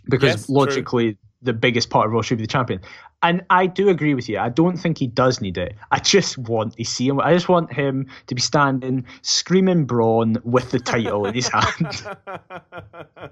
Because 0.08 0.30
Yes, 0.30 0.46
true. 0.46 0.54
logically, 0.56 1.18
the 1.42 1.52
biggest 1.52 1.90
part 1.90 2.06
of 2.06 2.12
Raw 2.12 2.22
should 2.22 2.38
be 2.38 2.44
the 2.44 2.48
champion. 2.48 2.80
And 3.22 3.44
I 3.50 3.66
do 3.66 3.90
agree 3.90 4.14
with 4.14 4.28
you. 4.28 4.38
I 4.38 4.48
don't 4.48 4.76
think 4.76 4.96
he 4.96 5.06
does 5.06 5.40
need 5.40 5.58
it. 5.58 5.74
I 5.90 5.98
just 5.98 6.38
want 6.38 6.76
to 6.76 6.84
see 6.84 7.06
him. 7.08 7.20
I 7.20 7.34
just 7.34 7.48
want 7.48 7.70
him 7.72 8.06
to 8.28 8.34
be 8.34 8.40
standing, 8.40 9.04
screaming 9.22 9.84
Braun 9.84 10.38
with 10.42 10.70
the 10.70 10.78
title 10.78 11.26
in 11.26 11.34
his 11.34 11.48
hand. 11.48 12.06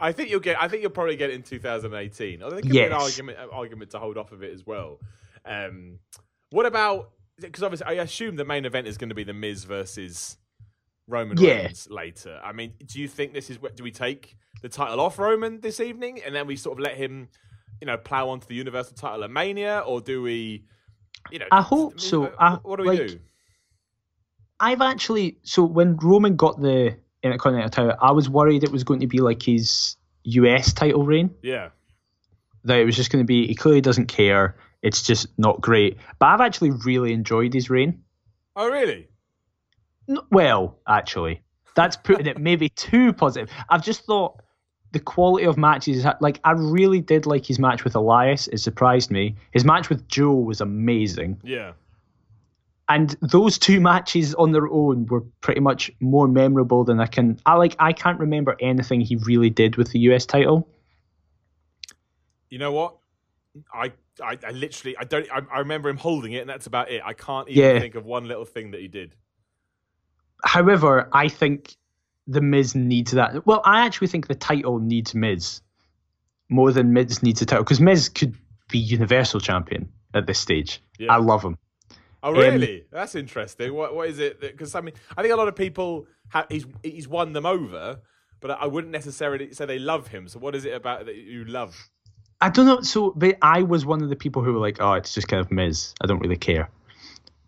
I 0.00 0.12
think 0.12 0.30
you'll 0.30 0.40
get. 0.40 0.60
I 0.60 0.68
think 0.68 0.82
you'll 0.82 0.92
probably 0.92 1.16
get 1.16 1.30
it 1.30 1.34
in 1.34 1.42
2018. 1.42 2.42
Although 2.42 2.54
there 2.54 2.62
could 2.62 2.70
be 2.70 2.82
an 2.82 2.92
argument 2.92 3.38
uh, 3.38 3.48
argument 3.52 3.90
to 3.90 3.98
hold 3.98 4.16
off 4.16 4.32
of 4.32 4.42
it 4.42 4.54
as 4.54 4.64
well. 4.64 5.00
Um, 5.44 5.98
what 6.50 6.64
about? 6.64 7.10
Because 7.38 7.64
obviously, 7.64 7.86
I 7.86 8.02
assume 8.02 8.36
the 8.36 8.44
main 8.44 8.64
event 8.64 8.86
is 8.86 8.96
going 8.96 9.08
to 9.10 9.16
be 9.16 9.24
the 9.24 9.34
Miz 9.34 9.64
versus 9.64 10.38
Roman 11.06 11.36
Yeah. 11.38 11.64
Reigns 11.64 11.88
later. 11.90 12.40
I 12.42 12.52
mean, 12.52 12.72
do 12.86 13.00
you 13.00 13.08
think 13.08 13.32
this 13.34 13.50
is? 13.50 13.60
what- 13.60 13.76
Do 13.76 13.82
we 13.84 13.90
take 13.90 14.36
the 14.62 14.68
title 14.68 15.00
off 15.00 15.18
Roman 15.18 15.60
this 15.60 15.80
evening, 15.80 16.22
and 16.24 16.34
then 16.34 16.46
we 16.46 16.56
sort 16.56 16.78
of 16.78 16.82
let 16.82 16.96
him, 16.96 17.28
you 17.80 17.86
know, 17.86 17.96
plow 17.98 18.28
onto 18.30 18.46
the 18.46 18.54
Universal 18.54 18.96
title 18.96 19.24
at 19.24 19.30
Mania, 19.30 19.80
or 19.86 20.00
do 20.00 20.22
we? 20.22 20.64
You 21.30 21.38
know, 21.40 21.46
I 21.50 21.62
hope 21.62 22.00
so. 22.00 22.24
uh, 22.24 22.30
I- 22.38 22.54
what 22.62 22.76
do 22.76 22.82
we 22.84 22.88
like- 22.98 23.08
do? 23.08 23.18
I've 24.60 24.80
actually 24.80 25.38
so 25.42 25.64
when 25.64 25.96
Roman 25.96 26.36
got 26.36 26.60
the 26.60 26.96
Intercontinental 27.22 27.70
title, 27.70 27.96
I 28.00 28.12
was 28.12 28.28
worried 28.28 28.64
it 28.64 28.70
was 28.72 28.84
going 28.84 29.00
to 29.00 29.06
be 29.06 29.18
like 29.18 29.42
his 29.42 29.96
US 30.24 30.72
title 30.72 31.04
reign. 31.04 31.34
Yeah. 31.42 31.70
that 32.66 32.78
it 32.78 32.86
was 32.86 32.96
just 32.96 33.12
going 33.12 33.22
to 33.22 33.26
be 33.26 33.46
he 33.46 33.54
clearly 33.54 33.82
doesn't 33.82 34.06
care. 34.06 34.56
It's 34.80 35.02
just 35.02 35.26
not 35.38 35.60
great. 35.60 35.98
But 36.18 36.26
I've 36.26 36.40
actually 36.40 36.70
really 36.70 37.12
enjoyed 37.12 37.52
his 37.52 37.68
reign. 37.68 38.02
Oh, 38.56 38.70
really? 38.70 39.08
Well, 40.30 40.78
actually, 40.86 41.40
that's 41.74 41.96
putting 41.96 42.26
it 42.26 42.38
maybe 42.38 42.68
too 42.70 43.12
positive. 43.12 43.50
I've 43.70 43.84
just 43.84 44.04
thought 44.04 44.40
the 44.92 45.00
quality 45.00 45.44
of 45.46 45.56
matches, 45.56 46.06
like 46.20 46.40
I 46.44 46.52
really 46.52 47.00
did 47.00 47.26
like 47.26 47.44
his 47.46 47.58
match 47.58 47.84
with 47.84 47.94
Elias. 47.96 48.48
It 48.48 48.58
surprised 48.58 49.10
me. 49.10 49.34
His 49.52 49.64
match 49.64 49.88
with 49.88 50.06
Joe 50.08 50.34
was 50.34 50.60
amazing, 50.60 51.40
Yeah. 51.42 51.72
and 52.88 53.16
those 53.22 53.58
two 53.58 53.80
matches 53.80 54.34
on 54.34 54.52
their 54.52 54.68
own 54.68 55.06
were 55.06 55.22
pretty 55.40 55.60
much 55.60 55.90
more 56.00 56.28
memorable 56.28 56.84
than 56.84 57.00
I 57.00 57.06
can. 57.06 57.40
I 57.46 57.54
like. 57.54 57.74
I 57.78 57.92
can't 57.92 58.20
remember 58.20 58.56
anything 58.60 59.00
he 59.00 59.16
really 59.16 59.50
did 59.50 59.76
with 59.76 59.90
the 59.90 59.98
US 60.10 60.26
title. 60.26 60.68
You 62.50 62.58
know 62.58 62.72
what? 62.72 62.96
I, 63.72 63.92
I, 64.22 64.38
I 64.46 64.50
literally, 64.50 64.96
I 64.96 65.04
don't, 65.04 65.26
I, 65.32 65.40
I 65.52 65.58
remember 65.60 65.88
him 65.88 65.96
holding 65.96 66.32
it, 66.32 66.38
and 66.40 66.48
that's 66.48 66.66
about 66.66 66.90
it. 66.90 67.02
I 67.04 67.14
can't 67.14 67.48
even 67.48 67.62
Yeah. 67.74 67.80
think 67.80 67.94
of 67.94 68.04
one 68.04 68.28
little 68.28 68.44
thing 68.44 68.70
that 68.72 68.80
he 68.80 68.88
did. 68.88 69.14
However, 70.44 71.08
I 71.12 71.28
think 71.28 71.76
the 72.26 72.40
Miz 72.40 72.74
needs 72.74 73.12
that. 73.12 73.46
Well, 73.46 73.62
I 73.64 73.86
actually 73.86 74.08
think 74.08 74.28
the 74.28 74.34
title 74.34 74.78
needs 74.78 75.14
Miz 75.14 75.60
more 76.48 76.72
than 76.72 76.92
Miz 76.92 77.22
needs 77.22 77.42
a 77.42 77.46
title 77.46 77.64
because 77.64 77.80
Miz 77.80 78.08
could 78.08 78.36
be 78.70 78.78
Universal 78.78 79.40
Champion 79.40 79.90
at 80.12 80.26
this 80.26 80.38
stage. 80.38 80.82
Yeah. 80.98 81.12
I 81.12 81.16
love 81.16 81.42
him. 81.42 81.58
Oh, 82.22 82.30
um, 82.30 82.38
really? 82.38 82.84
That's 82.90 83.14
interesting. 83.14 83.74
What, 83.74 83.94
what 83.94 84.08
is 84.08 84.18
it? 84.18 84.40
Because 84.40 84.74
I 84.74 84.80
mean, 84.80 84.94
I 85.16 85.22
think 85.22 85.34
a 85.34 85.36
lot 85.36 85.48
of 85.48 85.56
people 85.56 86.06
have 86.28 86.46
he's 86.48 86.66
he's 86.82 87.06
won 87.06 87.32
them 87.32 87.46
over, 87.46 88.00
but 88.40 88.50
I 88.52 88.66
wouldn't 88.66 88.92
necessarily 88.92 89.52
say 89.52 89.66
they 89.66 89.78
love 89.78 90.08
him. 90.08 90.28
So, 90.28 90.38
what 90.38 90.54
is 90.54 90.64
it 90.64 90.74
about 90.74 91.06
that 91.06 91.16
you 91.16 91.44
love? 91.44 91.76
I 92.40 92.48
don't 92.48 92.66
know. 92.66 92.80
So, 92.80 93.12
but 93.14 93.36
I 93.42 93.62
was 93.62 93.84
one 93.84 94.02
of 94.02 94.08
the 94.08 94.16
people 94.16 94.42
who 94.42 94.54
were 94.54 94.60
like, 94.60 94.78
"Oh, 94.80 94.94
it's 94.94 95.14
just 95.14 95.28
kind 95.28 95.40
of 95.40 95.50
Miz. 95.50 95.94
I 96.02 96.06
don't 96.06 96.20
really 96.20 96.36
care." 96.36 96.70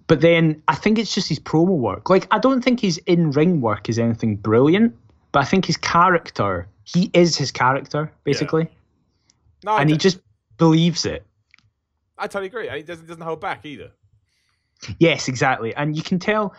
But 0.07 0.21
then 0.21 0.63
I 0.69 0.75
think 0.75 0.99
it's 0.99 1.13
just 1.15 1.29
his 1.29 1.41
promo 1.41 1.77
work. 1.77 2.09
Like, 2.09 2.29
I 2.31 2.39
don't 2.39 2.63
think 2.63 2.81
his 2.81 2.99
in 2.99 3.33
ring 3.33 3.61
work 3.61 3.89
is 3.89 3.99
anything 3.99 4.37
brilliant, 4.37 4.95
but 5.33 5.41
I 5.41 5.45
think 5.45 5.65
his 5.65 5.77
character, 5.77 6.69
he 6.85 7.11
is 7.13 7.37
his 7.37 7.51
character 7.51 8.13
basically, 8.25 8.69
No, 9.65 9.73
I 9.73 9.81
and 9.81 9.91
he 9.91 9.97
just 9.97 10.21
believes 10.59 11.07
it. 11.07 11.27
I 12.19 12.29
totally 12.29 12.47
agree. 12.47 12.69
He 12.69 12.83
doesn't 12.83 13.07
doesn't 13.07 13.23
hold 13.23 13.41
back 13.41 13.67
either. 13.67 13.91
Yes, 14.99 15.29
exactly. 15.29 15.75
And 15.75 15.97
you 15.97 16.03
can 16.03 16.19
tell 16.19 16.55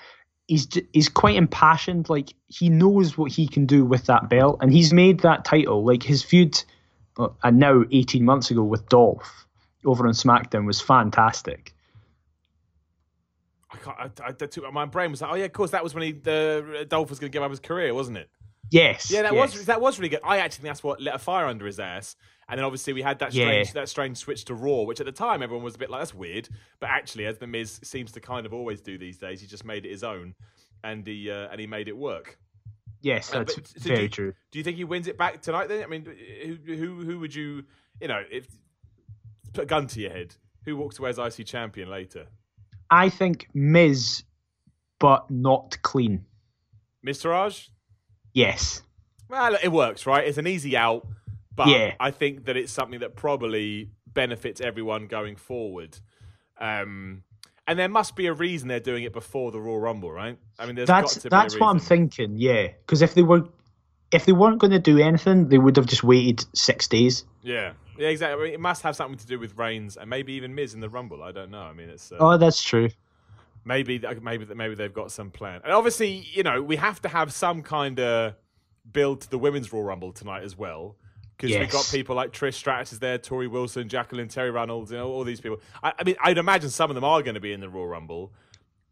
he's 0.48 0.68
he's 0.94 1.10
quite 1.10 1.36
impassioned. 1.36 2.10
Like 2.10 2.34
he 2.48 2.70
knows 2.70 3.18
what 3.18 3.32
he 3.32 3.48
can 3.48 3.66
do 3.66 3.86
with 3.86 4.06
that 4.06 4.30
belt, 4.30 4.60
and 4.62 4.72
he's 4.72 4.94
made 4.94 5.22
that 5.22 5.46
title. 5.46 5.86
Like 5.86 6.04
his 6.04 6.24
feud, 6.24 6.62
uh, 7.18 7.30
and 7.44 7.58
now 7.58 7.84
eighteen 7.92 8.26
months 8.26 8.52
ago 8.52 8.64
with 8.64 8.88
Dolph 8.90 9.48
over 9.86 10.06
on 10.06 10.14
SmackDown 10.14 10.66
was 10.66 10.82
fantastic. 10.82 11.74
I 13.80 13.84
can't, 14.08 14.22
I, 14.22 14.28
I, 14.28 14.32
took, 14.32 14.72
my 14.74 14.86
brain 14.86 15.12
was 15.12 15.22
like, 15.22 15.32
oh 15.32 15.36
yeah, 15.36 15.46
of 15.46 15.54
course, 15.54 15.72
that 15.72 15.84
was 15.84 15.94
when 15.94 16.04
he 16.04 16.12
the 16.12 16.86
Dolph 16.90 17.10
was 17.10 17.20
going 17.20 17.32
to 17.32 17.36
give 17.36 17.44
up 17.44 17.52
his 17.52 17.60
career, 17.60 17.94
wasn't 17.94 18.18
it? 18.18 18.30
Yes. 18.70 19.10
Yeah, 19.10 19.22
that 19.24 19.34
yes. 19.34 19.56
was 19.56 19.66
that 19.68 19.80
was 19.82 19.98
really 20.00 20.10
good. 20.10 20.20
I 20.24 20.40
actually 20.40 20.64
think 20.64 20.70
that's 20.72 20.84
what 20.84 21.00
lit 21.00 21.14
a 21.14 21.20
fire 21.20 21.46
under 21.46 21.66
his 21.66 21.80
ass. 21.80 22.16
And 22.50 22.58
then 22.58 22.66
obviously 22.66 22.94
we 22.94 23.02
had 23.02 23.20
that 23.20 23.32
strange 23.34 23.68
Yeah. 23.68 23.74
that 23.74 23.90
strange 23.90 24.18
switch 24.18 24.46
to 24.46 24.54
Raw, 24.54 24.84
which 24.84 25.00
at 25.00 25.06
the 25.06 25.12
time 25.12 25.42
everyone 25.44 25.64
was 25.64 25.76
a 25.76 25.78
bit 25.78 25.90
like 25.90 26.02
that's 26.02 26.14
weird, 26.14 26.48
but 26.80 26.90
actually, 26.90 27.26
as 27.26 27.38
the 27.38 27.48
Miz 27.48 27.80
seems 27.84 28.12
to 28.14 28.20
kind 28.22 28.46
of 28.46 28.54
always 28.54 28.82
do 28.82 28.98
these 28.98 29.18
days, 29.18 29.42
he 29.42 29.48
just 29.48 29.64
made 29.66 29.86
it 29.86 29.92
his 29.92 30.04
own, 30.04 30.34
and 30.84 31.06
he 31.08 31.30
uh, 31.32 31.48
and 31.52 31.60
he 31.62 31.68
made 31.68 31.88
it 31.88 31.96
work. 31.98 32.38
Yes, 33.02 33.34
Uh, 33.34 33.40
that's 33.40 33.56
but- 33.56 33.68
so 33.68 33.80
do 33.80 33.90
very 33.90 34.02
you- 34.04 34.10
true. 34.10 34.34
Do 34.52 34.58
you 34.60 34.64
think 34.64 34.78
he 34.78 34.84
wins 34.86 35.08
it 35.08 35.18
back 35.18 35.42
tonight? 35.42 35.68
Then 35.68 35.84
I 35.84 35.88
mean, 35.88 36.06
who 36.66 36.76
who 36.76 37.04
who 37.06 37.20
would 37.20 37.34
you 37.36 37.64
you 38.02 38.08
know 38.08 38.24
if 38.32 38.48
put 39.54 39.64
a 39.64 39.68
gun 39.68 39.88
to 39.88 40.00
your 40.02 40.12
head? 40.12 40.36
Who 40.66 40.76
walks 40.76 41.00
away 41.00 41.10
as 41.12 41.18
IC 41.20 41.46
champion 41.46 41.90
later? 41.90 42.28
I 42.90 43.10
think 43.10 43.48
Miz, 43.54 44.24
but 45.00 45.30
not 45.30 45.78
clean. 45.82 46.26
Mr. 47.06 47.30
Raj? 47.32 47.70
Yes. 48.34 48.82
Well, 49.30 49.58
it 49.62 49.70
works, 49.70 50.06
right? 50.06 50.26
It's 50.28 50.38
an 50.38 50.48
easy 50.48 50.78
out, 50.78 51.08
but 51.56 51.68
Yeah. 51.68 51.96
I 52.00 52.12
think 52.12 52.46
that 52.46 52.56
it's 52.58 52.72
something 52.72 53.00
that 53.00 53.16
probably 53.16 53.90
benefits 54.08 54.62
everyone 54.62 55.08
going 55.08 55.36
forward. 55.36 55.98
Um, 56.60 57.24
and 57.68 57.78
there 57.78 57.90
must 57.90 58.16
be 58.16 58.28
a 58.28 58.34
reason 58.34 58.68
they're 58.68 58.80
doing 58.80 59.04
it 59.04 59.14
before 59.14 59.52
the 59.52 59.60
Royal 59.60 59.80
Rumble, 59.80 60.12
right? 60.12 60.38
I 60.58 60.66
mean, 60.66 60.76
there's 60.76 60.88
That's 60.88 61.16
got 61.16 61.22
to 61.24 61.30
that's 61.30 61.60
what 61.60 61.68
I'm 61.68 61.80
thinking. 61.80 62.38
Yeah, 62.38 62.68
because 62.68 63.02
if 63.02 63.14
they 63.14 63.24
were, 63.24 63.44
if 64.12 64.26
they 64.26 64.32
weren't 64.32 64.60
going 64.60 64.72
to 64.72 64.80
do 64.80 64.98
anything, 65.00 65.50
they 65.50 65.58
would 65.58 65.76
have 65.76 65.86
just 65.86 66.04
waited 66.04 66.46
six 66.54 66.88
days. 66.88 67.26
Yeah, 67.44 67.74
yeah, 67.98 68.10
exactly. 68.10 68.42
I 68.42 68.46
mean, 68.46 68.54
it 68.54 68.60
must 68.60 68.82
have 68.84 68.96
something 68.96 69.18
to 69.18 69.28
do 69.28 69.40
with 69.40 69.58
Reigns 69.58 69.98
and 69.98 70.10
maybe 70.10 70.34
even 70.34 70.56
Miz 70.56 70.74
in 70.74 70.80
the 70.80 70.90
Rumble. 70.90 71.24
I 71.24 71.32
don't 71.32 71.52
know. 71.52 71.62
I 71.62 71.74
mean, 71.74 71.90
it's 71.90 72.12
uh, 72.12 72.18
Oh, 72.20 72.38
that's 72.38 72.62
true. 72.64 72.90
maybe 73.66 74.02
maybe 74.22 74.46
maybe 74.54 74.76
they've 74.76 74.94
got 74.94 75.12
some 75.12 75.32
plan. 75.32 75.62
And 75.64 75.74
obviously, 75.74 76.26
you 76.34 76.44
know, 76.44 76.62
we 76.62 76.76
have 76.78 77.02
to 77.02 77.10
have 77.10 77.34
some 77.34 77.62
kind 77.64 78.00
of 78.00 78.36
build 78.92 79.22
to 79.22 79.30
the 79.30 79.38
women's 79.38 79.72
Royal 79.74 79.84
Rumble 79.84 80.12
tonight 80.14 80.44
as 80.44 80.58
well. 80.58 80.96
Because 81.36 81.52
we've 81.60 81.70
got 81.72 81.88
people 81.92 82.16
like 82.16 82.32
Trish 82.32 82.56
Stratus 82.56 82.94
is 82.94 83.00
there, 83.00 83.20
Torrie 83.20 83.48
Wilson, 83.50 83.90
Jacqueline, 83.90 84.28
Terri 84.28 84.52
Runnels, 84.52 84.92
you 84.92 84.98
know, 84.98 85.08
all 85.08 85.24
these 85.24 85.40
people. 85.40 85.60
I, 85.84 85.94
I 86.00 86.04
mean, 86.04 86.16
I'd 86.24 86.40
imagine 86.40 86.72
some 86.72 86.90
of 86.90 86.96
them 86.96 87.04
are 87.04 87.22
going 87.22 87.36
to 87.36 87.40
be 87.40 87.54
in 87.54 87.60
the 87.60 87.70
Royal 87.70 87.86
Rumble. 87.88 88.34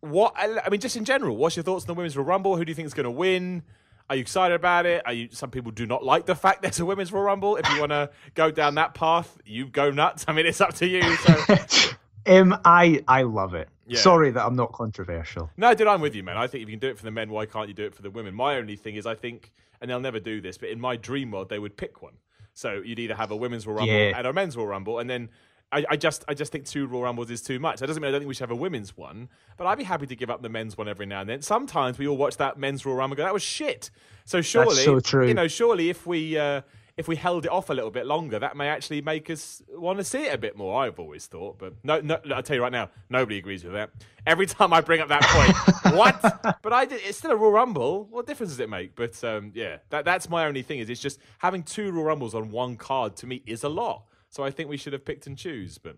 What 0.01 0.34
I 0.38 0.60
I 0.64 0.70
mean, 0.70 0.80
just 0.80 0.95
in 0.95 1.06
general, 1.06 1.36
what's 1.38 1.56
your 1.56 1.64
thoughts 1.64 1.86
on 1.86 1.88
the 1.88 1.93
women's 1.95 2.16
Royal 2.16 2.28
Rumble? 2.28 2.56
Who 2.56 2.64
do 2.64 2.70
you 2.70 2.76
think 2.76 2.86
is 2.86 2.93
going 2.93 3.06
to 3.06 3.12
win? 3.12 3.64
Are 4.10 4.16
you 4.16 4.22
excited 4.22 4.53
about 4.53 4.86
it? 4.86 5.01
Are 5.06 5.14
you? 5.14 5.30
Some 5.32 5.49
people 5.49 5.72
do 5.72 5.86
not 5.86 6.03
like 6.03 6.26
the 6.26 6.36
fact 6.36 6.62
that 6.62 6.70
there's 6.74 6.80
a 6.80 6.86
women's 6.86 7.12
Royal 7.12 7.26
Rumble. 7.26 7.56
If 7.56 7.68
you 7.72 7.80
want 7.80 7.91
to 7.91 8.12
go 8.36 8.51
down 8.51 8.76
that 8.76 8.93
path, 8.93 9.38
you 9.45 9.66
go 9.68 9.89
nuts. 9.89 10.26
I 10.28 10.34
mean, 10.34 10.45
it's 10.45 10.62
up 10.62 10.74
to 10.76 10.88
you. 10.88 11.01
So. 11.18 11.56
Um, 12.28 12.58
I 12.66 13.03
I 13.08 13.22
love 13.22 13.53
it. 13.53 13.70
Yeah. 13.86 13.99
Sorry 13.99 14.32
that 14.32 14.43
I'm 14.43 14.56
not 14.56 14.72
controversial. 14.72 15.51
No, 15.58 15.76
dude, 15.76 15.86
I'm 15.86 16.01
with 16.01 16.16
you, 16.16 16.24
man. 16.24 16.38
I 16.38 16.47
think 16.47 16.64
if 16.64 16.70
you 16.70 16.74
can 16.74 16.80
do 16.80 16.88
it 16.89 16.97
for 16.97 17.06
the 17.06 17.12
men, 17.12 17.30
why 17.30 17.45
can't 17.45 17.68
you 17.68 17.76
do 17.76 17.86
it 17.86 17.93
for 17.93 18.01
the 18.01 18.10
women? 18.10 18.34
My 18.34 18.56
only 18.56 18.76
thing 18.76 18.95
is, 18.95 19.06
I 19.06 19.14
think, 19.14 19.51
and 19.80 19.91
they'll 19.91 19.99
never 19.99 20.20
do 20.20 20.41
this, 20.41 20.58
but 20.58 20.70
in 20.70 20.82
my 20.82 20.95
dream 20.95 21.30
world, 21.30 21.49
they 21.49 21.60
would 21.60 21.78
pick 21.78 22.01
one. 22.01 22.14
So 22.56 22.82
you'd 22.84 22.97
either 22.97 23.14
have 23.14 23.30
a 23.30 23.36
women's 23.36 23.68
Royal 23.68 23.78
Rumble 23.78 23.93
Yeah. 23.93 24.14
and 24.18 24.26
a 24.26 24.34
men's 24.34 24.58
Royal 24.58 24.70
Rumble, 24.70 24.97
and 24.97 25.08
then 25.08 25.30
I, 25.72 25.86
I 25.89 25.95
just, 25.97 26.24
I 26.28 26.34
just 26.34 26.51
think 26.51 26.66
two 26.66 26.88
Royal 26.88 27.03
Rumbles 27.03 27.30
is 27.30 27.41
too 27.41 27.59
much. 27.59 27.80
That 27.80 27.88
doesn't 27.88 28.01
mean 28.01 28.09
I 28.09 28.11
don't 28.11 28.22
think 28.22 28.30
we 28.30 28.34
should 28.36 28.47
have 28.49 28.51
a 28.51 28.55
women's 28.55 28.95
one, 28.95 29.30
but 29.57 29.68
I'd 29.68 29.78
be 29.78 29.84
happy 29.84 30.05
to 30.07 30.16
give 30.16 30.30
up 30.30 30.41
the 30.41 30.49
men's 30.49 30.78
one 30.78 30.88
every 30.88 31.05
now 31.05 31.22
and 31.22 31.30
then. 31.30 31.41
Sometimes 31.41 31.97
we 31.97 32.07
all 32.07 32.18
watch 32.18 32.38
that 32.38 32.57
men's 32.57 32.86
Royal 32.86 32.97
Rumble, 32.97 33.18
go, 33.18 33.24
that 33.24 33.34
was 33.34 33.43
shit. 33.43 33.89
So 34.26 34.41
surely, 34.41 34.84
so 34.84 34.99
true. 34.99 35.28
you 35.28 35.34
know, 35.34 35.47
surely 35.47 35.89
if 35.89 36.05
we. 36.05 36.38
Uh, 36.38 36.61
if 36.97 37.09
we 37.09 37.18
held 37.18 37.45
it 37.45 37.51
off 37.51 37.70
a 37.70 37.74
little 37.74 37.91
bit 37.91 38.05
longer, 38.05 38.39
that 38.39 38.55
may 38.55 38.70
actually 38.70 39.01
make 39.01 39.30
us 39.30 39.61
want 39.70 39.97
to 39.97 40.03
see 40.03 40.28
it 40.28 40.34
a 40.34 40.38
bit 40.38 40.55
more. 40.55 40.82
I've 40.82 40.97
always 40.97 41.26
thought, 41.26 41.59
but 41.59 41.74
no, 41.84 41.99
no. 41.99 42.18
I'll 42.34 42.41
tell 42.41 42.55
you 42.55 42.61
right 42.61 42.72
now, 42.72 42.89
nobody 43.09 43.38
agrees 43.38 43.66
with 43.66 43.74
that. 43.74 43.89
Every 44.26 44.45
time 44.45 44.72
I 44.72 44.80
bring 44.80 45.01
up 45.01 45.09
that 45.09 45.24
point, 45.24 45.95
what? 45.97 46.22
But 46.61 46.74
I 46.74 46.86
did. 46.86 47.01
It's 47.03 47.18
still 47.18 47.32
a 47.32 47.36
Royal 47.36 47.51
Rumble. 47.51 48.07
What 48.09 48.28
difference 48.28 48.53
does 48.53 48.61
it 48.61 48.70
make? 48.70 48.95
But 48.95 49.22
um, 49.26 49.51
yeah, 49.53 49.78
that, 49.89 50.05
that's 50.05 50.30
my 50.30 50.45
only 50.45 50.61
thing. 50.61 50.80
Is 50.80 50.89
it's 50.89 51.01
just 51.01 51.20
having 51.39 51.63
two 51.63 51.91
Royal 51.91 52.05
Rumbles 52.05 52.34
on 52.34 52.49
one 52.49 52.78
card 52.78 53.18
to 53.18 53.28
me 53.28 53.43
is 53.45 53.63
a 53.63 53.70
lot. 53.70 54.05
So 54.36 54.43
I 54.43 54.51
think 54.51 54.67
we 54.67 54.75
should 54.75 54.91
have 54.91 55.05
picked 55.05 55.27
and 55.27 55.38
choose. 55.38 55.77
But 55.77 55.95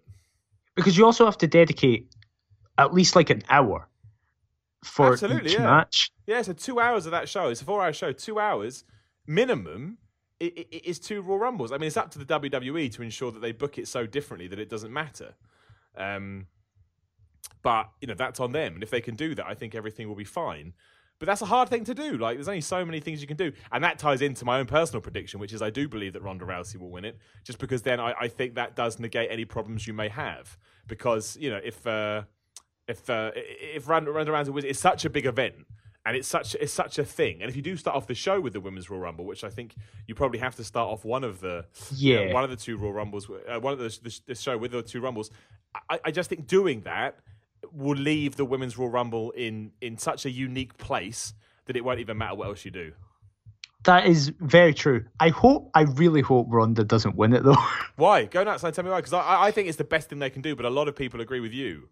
Because 0.75 0.95
you 0.95 1.05
also 1.05 1.25
have 1.25 1.39
to 1.39 1.47
dedicate 1.47 2.13
at 2.77 2.93
least 2.93 3.15
like 3.15 3.31
an 3.31 3.41
hour 3.49 3.89
for 4.83 5.13
Absolutely, 5.13 5.53
each 5.53 5.57
yeah. 5.57 5.63
match. 5.63 6.11
yeah, 6.27 6.43
so 6.43 6.53
two 6.53 6.79
hours 6.79 7.07
of 7.07 7.13
that 7.13 7.27
show. 7.27 7.49
It's 7.49 7.63
a 7.63 7.65
four-hour 7.65 7.93
show. 7.93 8.11
Two 8.11 8.39
hours 8.39 8.83
minimum. 9.25 9.97
Is 10.39 10.99
two 10.99 11.23
Royal 11.23 11.39
Rumbles. 11.39 11.71
I 11.71 11.79
mean, 11.79 11.87
it's 11.87 11.97
up 11.97 12.11
to 12.11 12.19
the 12.19 12.25
WWE 12.25 12.93
to 12.93 13.01
ensure 13.01 13.31
that 13.31 13.39
they 13.39 13.53
book 13.53 13.79
it 13.79 13.87
so 13.87 14.05
differently 14.05 14.47
that 14.49 14.59
it 14.59 14.69
doesn't 14.69 14.93
matter. 14.93 15.33
Um, 15.97 16.45
but 17.63 17.89
you 18.01 18.07
know 18.07 18.13
that's 18.13 18.39
on 18.39 18.51
them, 18.51 18.75
and 18.75 18.83
if 18.83 18.91
they 18.91 19.01
can 19.01 19.15
do 19.15 19.33
that, 19.33 19.47
I 19.47 19.55
think 19.55 19.73
everything 19.73 20.07
will 20.07 20.15
be 20.15 20.23
fine. 20.25 20.73
But 21.19 21.25
that's 21.25 21.41
a 21.41 21.45
hard 21.47 21.69
thing 21.69 21.83
to 21.85 21.95
do. 21.95 22.17
Like, 22.17 22.37
there's 22.37 22.47
only 22.47 22.61
so 22.61 22.85
many 22.85 22.99
things 22.99 23.21
you 23.21 23.27
can 23.27 23.37
do, 23.37 23.51
and 23.71 23.83
that 23.83 23.97
ties 23.97 24.21
into 24.21 24.45
my 24.45 24.59
own 24.59 24.67
personal 24.67 25.01
prediction, 25.01 25.39
which 25.39 25.51
is 25.51 25.61
I 25.61 25.69
do 25.71 25.87
believe 25.87 26.13
that 26.13 26.21
Ronda 26.21 26.45
Rousey 26.45 26.77
will 26.77 26.91
win 26.91 27.05
it, 27.05 27.17
just 27.43 27.57
because 27.57 27.81
then 27.81 27.99
I, 27.99 28.13
I 28.19 28.27
think 28.27 28.55
that 28.55 28.75
does 28.75 28.99
negate 28.99 29.29
any 29.31 29.45
problems 29.45 29.87
you 29.87 29.93
may 29.93 30.09
have. 30.09 30.57
Because 30.87 31.35
you 31.39 31.49
know, 31.49 31.59
if 31.63 31.85
uh, 31.87 32.23
if 32.87 33.09
uh, 33.09 33.31
if 33.35 33.87
Ronda, 33.87 34.11
Ronda 34.11 34.31
Rousey 34.31 34.49
wins, 34.49 34.65
it's 34.65 34.79
such 34.79 35.05
a 35.05 35.09
big 35.09 35.25
event. 35.25 35.55
And 36.05 36.15
it's 36.15 36.27
such 36.29 36.55
it's 36.55 36.71
such 36.71 36.99
a 36.99 37.03
thing. 37.03 37.41
And 37.41 37.49
if 37.49 37.57
you 37.57 37.61
do 37.61 37.75
start 37.75 37.97
off 37.97 38.07
the 38.07 38.15
show 38.15 38.39
with 38.39 38.53
the 38.53 38.61
women's 38.61 38.89
Royal 38.89 39.01
Rumble, 39.01 39.25
which 39.25 39.43
I 39.43 39.49
think 39.49 39.75
you 40.07 40.15
probably 40.15 40.39
have 40.39 40.55
to 40.55 40.63
start 40.63 40.89
off 40.89 41.03
one 41.03 41.25
of 41.25 41.41
the 41.41 41.65
Yeah. 41.93 42.31
one 42.33 42.45
of 42.45 42.49
the 42.49 42.55
two 42.55 42.77
Royal 42.77 42.93
Rumbles, 42.93 43.29
uh, 43.29 43.59
one 43.59 43.73
of 43.73 43.79
the, 43.79 43.89
the, 44.03 44.19
the 44.27 44.35
show 44.35 44.57
with 44.57 44.71
the 44.71 44.81
two 44.81 45.01
Rumbles. 45.01 45.31
I, 45.89 45.99
I 46.05 46.11
just 46.11 46.29
think 46.29 46.47
doing 46.47 46.79
that 46.81 47.19
will 47.73 47.97
leave 47.97 48.35
the 48.35 48.45
women's 48.45 48.77
Royal 48.77 48.89
Rumble 48.89 49.31
in 49.31 49.71
in 49.81 49.97
such 49.97 50.25
a 50.25 50.31
unique 50.31 50.77
place 50.77 51.33
that 51.65 51.75
it 51.75 51.83
won't 51.83 51.99
even 51.99 52.17
matter 52.17 52.35
what 52.35 52.47
else 52.47 52.65
you 52.65 52.71
do. 52.71 52.93
That 53.83 54.05
is 54.05 54.33
very 54.39 54.73
true. 54.73 55.05
I 55.19 55.29
hope, 55.29 55.69
I 55.73 55.83
really 55.83 56.21
hope 56.21 56.47
Ronda 56.49 56.83
doesn't 56.83 57.15
win 57.15 57.33
it 57.33 57.43
though. 57.43 57.55
Why? 57.95 58.25
Go 58.25 58.43
nuts 58.43 58.63
and 58.63 58.73
tell 58.73 58.83
me 58.83 58.91
why. 58.91 58.97
Because 58.97 59.13
I, 59.13 59.45
I 59.45 59.51
think 59.51 59.69
it's 59.69 59.77
the 59.77 59.83
best 59.83 60.09
thing 60.09 60.19
they 60.19 60.29
can 60.29 60.41
do, 60.41 60.55
but 60.55 60.65
a 60.65 60.69
lot 60.69 60.87
of 60.87 60.95
people 60.95 61.21
agree 61.21 61.39
with 61.39 61.53
you. 61.53 61.87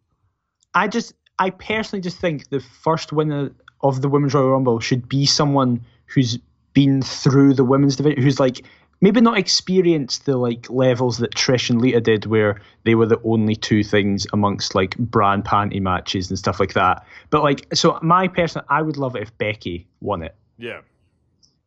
I 0.74 0.88
just, 0.88 1.14
I 1.40 1.52
personally 1.52 2.02
just 2.02 2.18
think 2.18 2.50
the 2.50 2.60
first 2.60 3.14
winner 3.14 3.52
of 3.82 4.02
the 4.02 4.10
Women's 4.10 4.34
Royal 4.34 4.50
Rumble 4.50 4.80
should 4.80 5.08
be 5.08 5.26
someone 5.26 5.86
who's 6.08 6.38
been 6.74 7.02
through 7.02 7.54
the 7.54 7.64
women's 7.64 7.96
division, 7.96 8.22
who's 8.22 8.40
like 8.40 8.66
maybe 9.02 9.22
not 9.22 9.38
experienced 9.38 10.26
the 10.26 10.38
like 10.38 10.70
levels 10.70 11.18
that 11.20 11.34
Trish 11.36 11.70
and 11.70 11.82
Lita 11.82 12.02
did, 12.02 12.26
where 12.26 12.62
they 12.84 12.96
were 12.96 13.06
the 13.06 13.20
only 13.24 13.56
two 13.56 13.84
things 13.84 14.26
amongst 14.34 14.76
like 14.76 14.98
brand 14.98 15.46
panty 15.46 15.82
matches 15.82 16.30
and 16.30 16.40
stuff 16.40 16.60
like 16.60 16.74
that. 16.74 17.06
But 17.30 17.44
like, 17.44 17.68
so 17.74 18.00
my 18.02 18.28
personal, 18.28 18.66
I 18.70 18.82
would 18.82 18.98
love 18.98 19.16
it 19.16 19.24
if 19.24 19.38
Becky 19.38 19.88
won 20.00 20.24
it. 20.24 20.36
Yeah. 20.58 20.82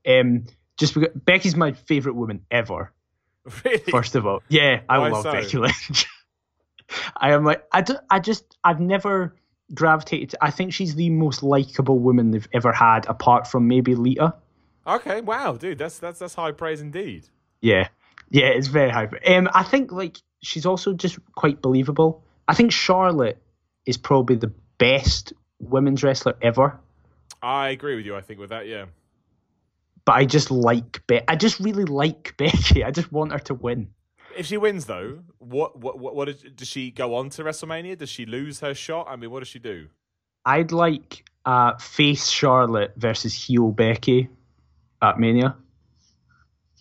Um, 0.07 0.47
just 0.79 0.95
because 0.95 1.11
Becky's 1.15 1.57
my 1.57 1.73
favorite 1.73 2.15
woman 2.15 2.45
ever. 2.51 2.93
Really? 3.65 3.79
First 3.79 4.15
of 4.15 4.27
all, 4.27 4.43
yeah, 4.51 4.81
I 4.91 4.99
Why 4.99 5.09
love 5.09 5.23
so? 5.23 5.33
Becky 5.33 5.57
Lynch. 5.57 6.07
I 7.17 7.33
am 7.33 7.45
like, 7.45 7.65
I, 7.73 7.81
don't, 7.81 8.01
I 8.11 8.21
just, 8.21 8.59
I've 8.63 8.79
never 8.79 9.35
gravitated. 9.73 10.35
I 10.43 10.51
think 10.51 10.75
she's 10.75 10.95
the 10.97 11.09
most 11.09 11.43
likable 11.43 11.99
woman 11.99 12.31
they've 12.31 12.49
ever 12.53 12.73
had, 12.73 13.07
apart 13.07 13.47
from 13.47 13.67
maybe 13.67 13.95
Lita. 13.95 14.35
Okay. 14.89 15.21
Wow, 15.21 15.53
dude, 15.57 15.79
that's 15.79 15.99
that's 15.99 16.19
that's 16.19 16.35
high 16.35 16.53
praise 16.53 16.81
indeed. 16.81 17.29
Yeah, 17.61 17.89
yeah, 18.31 18.47
it's 18.47 18.69
very 18.69 18.91
high. 18.91 19.09
Um, 19.27 19.49
I 19.53 19.63
think 19.63 19.93
like 19.93 20.19
she's 20.43 20.65
also 20.65 20.95
just 20.95 21.19
quite 21.35 21.61
believable. 21.61 22.25
I 22.47 22.55
think 22.55 22.73
Charlotte 22.73 23.41
is 23.85 23.99
probably 23.99 24.37
the 24.37 24.53
best 24.79 25.35
women's 25.61 26.03
wrestler 26.03 26.35
ever. 26.41 26.79
I 27.43 27.69
agree 27.69 27.97
with 27.97 28.07
you. 28.07 28.17
I 28.17 28.23
think 28.23 28.41
with 28.41 28.51
that, 28.51 28.67
yeah. 28.67 28.87
But 30.05 30.17
I 30.17 30.25
just 30.25 30.51
like 30.51 31.07
Becky. 31.07 31.25
I 31.29 31.37
just 31.37 31.61
really 31.61 31.85
like 31.85 32.35
Becky. 32.39 32.83
I 32.83 32.91
just 32.91 33.13
want 33.13 33.33
her 33.33 33.39
to 33.41 33.55
win. 33.55 33.91
If 34.37 34.47
she 34.47 34.57
wins, 34.57 34.87
though, 34.87 35.21
what 35.39 35.79
what 35.79 35.99
what, 35.99 36.15
what 36.15 36.29
is, 36.29 36.43
does 36.55 36.69
she 36.69 36.91
go 36.91 37.15
on 37.17 37.29
to 37.31 37.45
WrestleMania? 37.45 37.99
Does 37.99 38.09
she 38.09 38.25
lose 38.25 38.61
her 38.61 38.73
shot? 38.73 39.07
I 39.09 39.17
mean, 39.17 39.31
what 39.31 39.41
does 39.41 39.49
she 39.49 39.59
do? 39.59 39.89
I'd 40.47 40.73
like 40.73 41.29
uh, 41.45 41.77
face 41.77 42.29
Charlotte 42.29 42.95
versus 42.97 43.35
heel 43.35 43.71
Becky 43.71 44.31
at 45.03 45.19
Mania. 45.19 45.57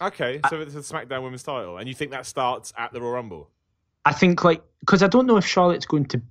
Okay, 0.02 0.40
so 0.50 0.62
it's 0.62 0.76
a 0.76 0.80
SmackDown 0.80 1.24
Women's 1.24 1.44
Title, 1.44 1.78
and 1.78 1.88
you 1.88 1.96
think 1.96 2.12
that 2.12 2.26
starts 2.26 2.72
at 2.78 2.94
the 2.94 3.02
Royal 3.02 3.14
Rumble? 3.14 3.50
I 4.06 4.14
think 4.14 4.44
like 4.44 4.62
because 4.80 5.02
I 5.04 5.08
don't 5.08 5.26
know 5.26 5.38
if 5.38 5.46
Charlotte's 5.46 5.86
going 5.86 6.06
to. 6.06 6.22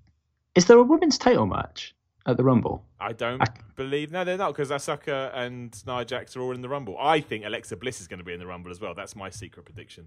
Is 0.54 0.66
there 0.66 0.78
a 0.78 0.82
women's 0.82 1.18
title 1.18 1.46
match 1.46 1.94
at 2.26 2.36
the 2.36 2.44
Rumble? 2.44 2.82
I 2.98 3.12
don't 3.12 3.42
believe 3.74 4.12
no, 4.12 4.24
they're 4.24 4.38
not 4.38 4.54
because 4.54 4.70
Asuka 4.70 5.30
and 5.34 5.76
Nia 5.86 6.04
Jax 6.04 6.36
are 6.36 6.40
all 6.42 6.52
in 6.52 6.62
the 6.62 6.68
Rumble. 6.68 6.96
I 6.98 7.20
think 7.20 7.44
Alexa 7.44 7.76
Bliss 7.76 8.00
is 8.00 8.06
going 8.06 8.18
to 8.18 8.24
be 8.24 8.32
in 8.32 8.38
the 8.38 8.46
Rumble 8.46 8.70
as 8.70 8.80
well. 8.80 8.94
That's 8.94 9.14
my 9.14 9.28
secret 9.28 9.64
prediction. 9.66 10.06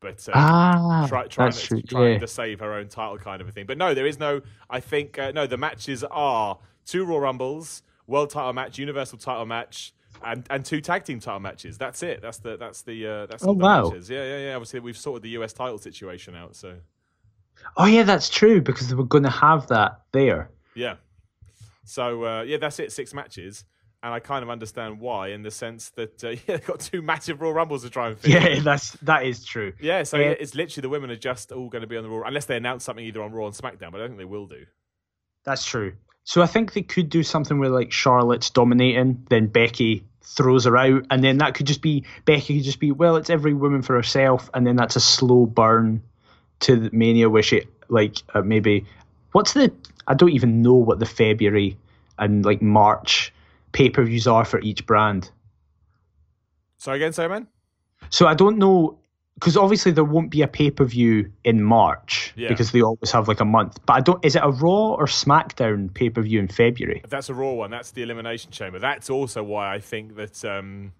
But 0.00 0.26
uh, 0.28 0.32
Ah, 0.34 1.06
try, 1.08 1.26
trying, 1.28 1.50
that's 1.50 1.62
to, 1.62 1.68
true. 1.68 1.82
trying 1.82 2.12
yeah. 2.14 2.18
to 2.18 2.26
save 2.26 2.58
her 2.60 2.72
own 2.74 2.88
title 2.88 3.18
kind 3.18 3.40
of 3.40 3.48
a 3.48 3.52
thing. 3.52 3.66
But 3.66 3.78
no, 3.78 3.94
there 3.94 4.06
is 4.06 4.18
no. 4.18 4.40
I 4.68 4.80
think 4.80 5.18
uh, 5.18 5.30
no. 5.32 5.46
The 5.46 5.56
matches 5.56 6.02
are 6.10 6.58
two 6.84 7.04
Royal 7.04 7.20
Rumbles, 7.20 7.82
World 8.06 8.30
Title 8.30 8.52
match, 8.52 8.78
Universal 8.78 9.18
Title 9.18 9.46
match, 9.46 9.94
and, 10.24 10.46
and 10.50 10.64
two 10.64 10.80
tag 10.80 11.04
team 11.04 11.20
title 11.20 11.40
matches. 11.40 11.78
That's 11.78 12.02
it. 12.02 12.20
That's 12.22 12.38
the 12.38 12.56
that's 12.56 12.82
the 12.82 13.06
uh, 13.06 13.26
that's 13.26 13.42
Oh, 13.44 13.48
the 13.48 13.52
wow. 13.54 13.88
matches. 13.88 14.08
Yeah, 14.10 14.24
yeah, 14.24 14.38
yeah. 14.48 14.54
Obviously, 14.54 14.80
we've 14.80 14.96
sorted 14.96 15.22
the 15.22 15.30
US 15.40 15.52
title 15.52 15.78
situation 15.78 16.34
out. 16.34 16.56
So 16.56 16.76
Oh 17.76 17.86
yeah, 17.86 18.02
that's 18.02 18.28
true 18.28 18.60
because 18.60 18.88
they 18.88 18.94
were 18.94 19.04
going 19.04 19.24
to 19.24 19.30
have 19.30 19.66
that 19.68 20.02
there. 20.12 20.50
yeah. 20.74 20.96
So 21.84 22.24
uh, 22.24 22.42
yeah, 22.42 22.56
that's 22.56 22.78
it. 22.78 22.92
Six 22.92 23.12
matches. 23.14 23.64
And 24.02 24.12
I 24.12 24.18
kind 24.20 24.42
of 24.42 24.50
understand 24.50 25.00
why, 25.00 25.28
in 25.28 25.42
the 25.42 25.50
sense 25.50 25.88
that 25.90 26.22
uh, 26.22 26.28
yeah, 26.30 26.38
they've 26.46 26.66
got 26.66 26.80
two 26.80 27.00
massive 27.00 27.40
Royal 27.40 27.54
Rumbles 27.54 27.84
to 27.84 27.90
try 27.90 28.08
and 28.08 28.18
fit. 28.18 28.30
Yeah, 28.32 28.60
that's 28.62 28.92
that 29.02 29.24
is 29.24 29.44
true. 29.44 29.72
Yeah, 29.80 30.02
so 30.02 30.18
yeah, 30.18 30.34
it's 30.38 30.54
literally 30.54 30.82
the 30.82 30.88
women 30.90 31.10
are 31.10 31.16
just 31.16 31.52
all 31.52 31.68
going 31.70 31.80
to 31.82 31.88
be 31.88 31.96
on 31.96 32.02
the 32.02 32.10
Raw, 32.10 32.26
unless 32.26 32.44
they 32.44 32.56
announce 32.56 32.84
something 32.84 33.04
either 33.04 33.22
on 33.22 33.32
Raw 33.32 33.44
or 33.46 33.50
SmackDown, 33.52 33.92
but 33.92 33.94
I 33.94 33.98
don't 34.00 34.08
think 34.08 34.18
they 34.18 34.24
will 34.26 34.46
do. 34.46 34.64
That's 35.44 35.64
true. 35.64 35.94
So 36.24 36.42
I 36.42 36.46
think 36.46 36.72
they 36.72 36.82
could 36.82 37.08
do 37.10 37.22
something 37.22 37.58
where 37.58 37.68
like 37.70 37.92
Charlotte's 37.92 38.48
dominating, 38.50 39.26
then 39.30 39.46
Becky 39.46 40.06
throws 40.24 40.64
her 40.64 40.76
out, 40.76 41.06
and 41.10 41.22
then 41.22 41.38
that 41.38 41.54
could 41.54 41.66
just 41.66 41.82
be 41.82 42.04
Becky 42.24 42.56
could 42.56 42.64
just 42.64 42.80
be 42.80 42.92
well, 42.92 43.16
it's 43.16 43.30
every 43.30 43.54
woman 43.54 43.82
for 43.82 43.94
herself, 43.94 44.50
and 44.54 44.66
then 44.66 44.76
that's 44.76 44.96
a 44.96 45.00
slow 45.00 45.46
burn 45.46 46.02
to 46.60 46.76
the 46.76 46.90
Mania, 46.92 47.28
where 47.28 47.42
she 47.42 47.66
like 47.88 48.16
uh, 48.34 48.42
maybe 48.42 48.86
what's 49.32 49.52
the 49.52 49.72
I 50.06 50.14
don't 50.14 50.30
even 50.32 50.62
know 50.62 50.74
what 50.74 50.98
the 50.98 51.06
February 51.06 51.76
and 52.18 52.44
like 52.44 52.62
March 52.62 53.32
pay 53.72 53.90
per 53.90 54.04
views 54.04 54.26
are 54.26 54.44
for 54.44 54.60
each 54.60 54.86
brand. 54.86 55.30
So 56.78 56.92
again, 56.92 57.12
Simon. 57.12 57.48
So 58.10 58.26
I 58.26 58.34
don't 58.34 58.58
know 58.58 58.98
because 59.34 59.56
obviously 59.56 59.92
there 59.92 60.04
won't 60.04 60.30
be 60.30 60.42
a 60.42 60.48
pay 60.48 60.70
per 60.70 60.84
view 60.84 61.30
in 61.44 61.62
March 61.62 62.32
Yeah. 62.36 62.48
because 62.48 62.72
they 62.72 62.82
always 62.82 63.10
have 63.10 63.28
like 63.28 63.40
a 63.40 63.44
month. 63.44 63.78
But 63.86 63.94
I 63.94 64.00
don't. 64.00 64.24
Is 64.24 64.36
it 64.36 64.42
a 64.44 64.50
Raw 64.50 64.94
or 64.94 65.06
SmackDown 65.06 65.92
pay 65.92 66.10
per 66.10 66.22
view 66.22 66.38
in 66.38 66.48
February? 66.48 67.00
If 67.04 67.10
that's 67.10 67.28
a 67.28 67.34
Raw 67.34 67.52
one. 67.52 67.70
That's 67.70 67.90
the 67.90 68.02
Elimination 68.02 68.50
Chamber. 68.52 68.78
That's 68.78 69.10
also 69.10 69.42
why 69.42 69.74
I 69.74 69.80
think 69.80 70.16
that. 70.16 70.44
Um, 70.44 70.92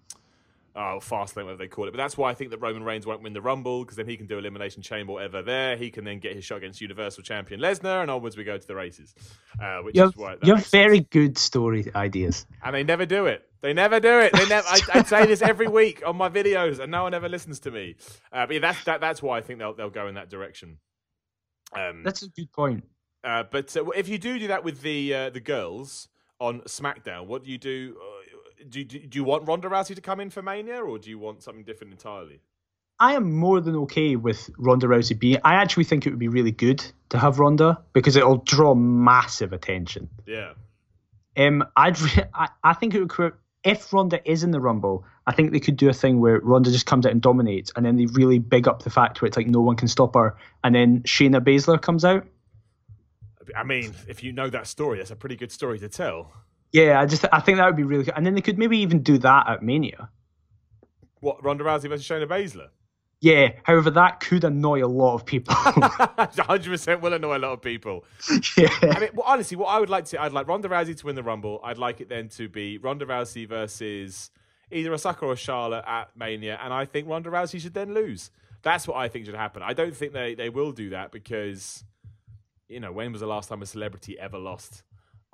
Oh, 0.77 0.99
Fastlane, 1.01 1.45
whatever 1.45 1.57
they 1.57 1.67
call 1.69 1.87
it. 1.87 1.91
But 1.91 1.97
that's 1.97 2.17
why 2.17 2.29
I 2.29 2.33
think 2.33 2.51
that 2.51 2.57
Roman 2.59 2.83
Reigns 2.83 3.05
won't 3.05 3.21
win 3.23 3.31
the 3.33 3.41
Rumble 3.41 3.83
because 3.83 3.95
then 3.95 4.07
he 4.09 4.17
can 4.17 4.27
do 4.27 4.37
Elimination 4.37 4.81
Chamber, 4.81 5.13
whatever 5.13 5.41
there. 5.41 5.77
He 5.77 5.89
can 5.89 6.03
then 6.03 6.19
get 6.19 6.35
his 6.35 6.43
shot 6.43 6.57
against 6.57 6.81
Universal 6.81 7.23
Champion 7.23 7.61
Lesnar, 7.61 8.01
and 8.01 8.11
onwards 8.11 8.35
we 8.35 8.43
go 8.43 8.57
to 8.57 8.67
the 8.67 8.75
races. 8.75 9.15
Uh, 9.61 9.79
which 9.83 9.95
You 9.95 10.03
is 10.03 10.15
why 10.17 10.35
you 10.41 10.53
have 10.55 10.57
makes 10.57 10.69
sense. 10.69 10.89
very 10.89 10.99
good 10.99 11.37
story 11.37 11.89
ideas. 11.95 12.45
and 12.61 12.75
they 12.75 12.83
never 12.83 13.05
do 13.05 13.25
it. 13.27 13.47
They 13.61 13.73
never 13.73 13.99
do 14.01 14.19
it. 14.19 14.33
They 14.33 14.45
never. 14.47 14.67
I, 14.67 14.79
I 14.93 15.03
say 15.03 15.25
this 15.25 15.41
every 15.41 15.67
week 15.67 16.03
on 16.05 16.17
my 16.17 16.29
videos, 16.29 16.79
and 16.79 16.91
no 16.91 17.03
one 17.03 17.13
ever 17.13 17.29
listens 17.29 17.59
to 17.61 17.71
me. 17.71 17.95
Uh, 18.31 18.45
but 18.45 18.53
yeah, 18.55 18.59
that's 18.59 18.83
that, 18.83 19.01
that's 19.01 19.23
why 19.23 19.37
I 19.37 19.41
think 19.41 19.59
they'll 19.59 19.73
they'll 19.73 19.89
go 19.89 20.07
in 20.07 20.15
that 20.15 20.29
direction. 20.29 20.79
Um, 21.75 22.03
That's 22.03 22.21
a 22.23 22.29
good 22.29 22.51
point. 22.51 22.83
uh, 23.23 23.43
but 23.51 23.75
uh, 23.75 23.85
if 23.91 24.07
you 24.07 24.17
do 24.17 24.37
do 24.39 24.47
that 24.49 24.63
with 24.63 24.81
the 24.81 25.13
uh, 25.13 25.29
the 25.31 25.39
girls 25.39 26.09
on 26.39 26.61
SmackDown, 26.61 27.27
what 27.27 27.43
do 27.43 27.51
you 27.51 27.57
do? 27.57 27.97
Do, 28.67 28.79
you- 28.79 28.85
do, 28.85 28.99
do 28.99 29.17
you 29.19 29.23
want 29.23 29.47
Ronda 29.47 29.67
Rousey 29.69 29.95
to 29.95 30.01
come 30.01 30.19
in 30.19 30.29
for 30.29 30.41
Mania, 30.41 30.81
or 30.81 30.97
do 30.97 31.09
you 31.09 31.19
want 31.19 31.43
something 31.43 31.63
different 31.63 31.93
entirely? 31.93 32.41
I 32.99 33.15
am 33.15 33.33
more 33.33 33.59
than 33.59 33.75
okay 33.77 34.15
with 34.15 34.49
Ronda 34.57 34.87
Rousey 34.87 35.19
being. 35.19 35.37
I 35.43 35.55
actually 35.55 35.83
think 35.83 36.05
it 36.07 36.11
would 36.11 36.19
be 36.19 36.29
really 36.29 36.51
good 36.51 36.83
to 37.09 37.17
have 37.19 37.39
Ronda 37.39 37.81
because 37.93 38.15
it'll 38.15 38.37
draw 38.37 38.73
massive 38.73 39.51
attention. 39.51 40.09
Yeah, 40.25 40.53
Um, 41.37 41.65
I'd 41.75 41.99
re- 41.99 42.23
I, 42.33 42.47
I 42.63 42.73
think 42.73 42.93
it 42.95 42.99
would 43.01 43.09
create 43.09 43.33
if 43.65 43.91
Ronda 43.91 44.21
is 44.29 44.43
in 44.43 44.51
the 44.51 44.61
Rumble. 44.61 45.03
I 45.27 45.33
think 45.33 45.51
they 45.51 45.59
could 45.59 45.75
do 45.75 45.89
a 45.89 45.93
thing 45.93 46.19
where 46.21 46.39
Ronda 46.39 46.71
just 46.71 46.85
comes 46.85 47.05
out 47.05 47.11
and 47.11 47.21
dominates, 47.21 47.71
and 47.75 47.85
then 47.85 47.97
they 47.97 48.05
really 48.05 48.39
big 48.39 48.67
up 48.67 48.83
the 48.83 48.89
fact 48.91 49.21
where 49.21 49.27
it's 49.27 49.35
like 49.35 49.47
no 49.47 49.59
one 49.59 49.75
can 49.75 49.87
stop 49.89 50.13
her, 50.15 50.37
and 50.63 50.73
then 50.73 51.01
Shayna 51.01 51.41
Baszler 51.41 51.81
comes 51.81 52.05
out. 52.05 52.25
I 53.55 53.63
mean, 53.63 53.93
if 54.07 54.23
you 54.23 54.31
know 54.31 54.49
that 54.49 54.67
story, 54.67 54.99
that's 54.99 55.11
a 55.11 55.15
pretty 55.15 55.35
good 55.35 55.51
story 55.51 55.79
to 55.79 55.89
tell. 55.89 56.31
Yeah, 56.75 56.99
I 56.99 57.05
just 57.05 57.23
I 57.31 57.39
think 57.39 57.57
that 57.57 57.65
would 57.67 57.77
be 57.77 57.83
really 57.83 58.03
good, 58.03 58.15
and 58.17 58.25
then 58.25 58.35
they 58.35 58.41
could 58.41 58.57
maybe 58.57 58.79
even 58.79 59.01
do 59.01 59.17
that 59.19 59.47
at 59.47 59.63
Mania. 59.63 60.09
What 61.21 61.41
Ronda 61.41 61.63
Rousey 61.63 61.87
versus 61.87 62.05
Shayna 62.05 62.27
Baszler? 62.27 62.67
Yeah, 63.21 63.53
however, 63.63 63.89
that 63.91 64.19
could 64.19 64.43
annoy 64.43 64.83
a 64.83 64.87
lot 64.87 65.15
of 65.15 65.25
people. 65.25 65.53
100% 65.55 66.99
will 66.99 67.13
annoy 67.13 67.37
a 67.37 67.39
lot 67.39 67.53
of 67.53 67.61
people. 67.61 68.03
yeah. 68.57 68.67
I 68.81 68.99
mean, 68.99 69.09
well, 69.13 69.23
honestly, 69.25 69.55
what 69.55 69.67
I 69.67 69.79
would 69.79 69.89
like 69.89 70.03
to, 70.07 70.21
I'd 70.21 70.33
like 70.33 70.49
Ronda 70.49 70.67
Rousey 70.67 70.97
to 70.97 71.05
win 71.05 71.15
the 71.15 71.23
Rumble. 71.23 71.61
I'd 71.63 71.77
like 71.77 72.01
it 72.01 72.09
then 72.09 72.27
to 72.29 72.49
be 72.49 72.77
Ronda 72.77 73.05
Rousey 73.05 73.47
versus 73.47 74.29
either 74.69 74.91
Asuka 74.91 75.23
or 75.23 75.37
Charlotte 75.37 75.85
at 75.87 76.09
Mania, 76.17 76.59
and 76.61 76.73
I 76.73 76.83
think 76.83 77.07
Ronda 77.07 77.29
Rousey 77.29 77.61
should 77.61 77.73
then 77.73 77.93
lose. 77.93 78.31
That's 78.63 78.85
what 78.85 78.97
I 78.97 79.07
think 79.07 79.27
should 79.27 79.35
happen. 79.35 79.63
I 79.63 79.71
don't 79.71 79.95
think 79.95 80.11
they, 80.11 80.35
they 80.35 80.49
will 80.49 80.73
do 80.73 80.89
that 80.89 81.13
because, 81.13 81.85
you 82.67 82.81
know, 82.81 82.91
when 82.91 83.13
was 83.13 83.21
the 83.21 83.27
last 83.27 83.47
time 83.47 83.61
a 83.61 83.65
celebrity 83.65 84.19
ever 84.19 84.37
lost 84.37 84.83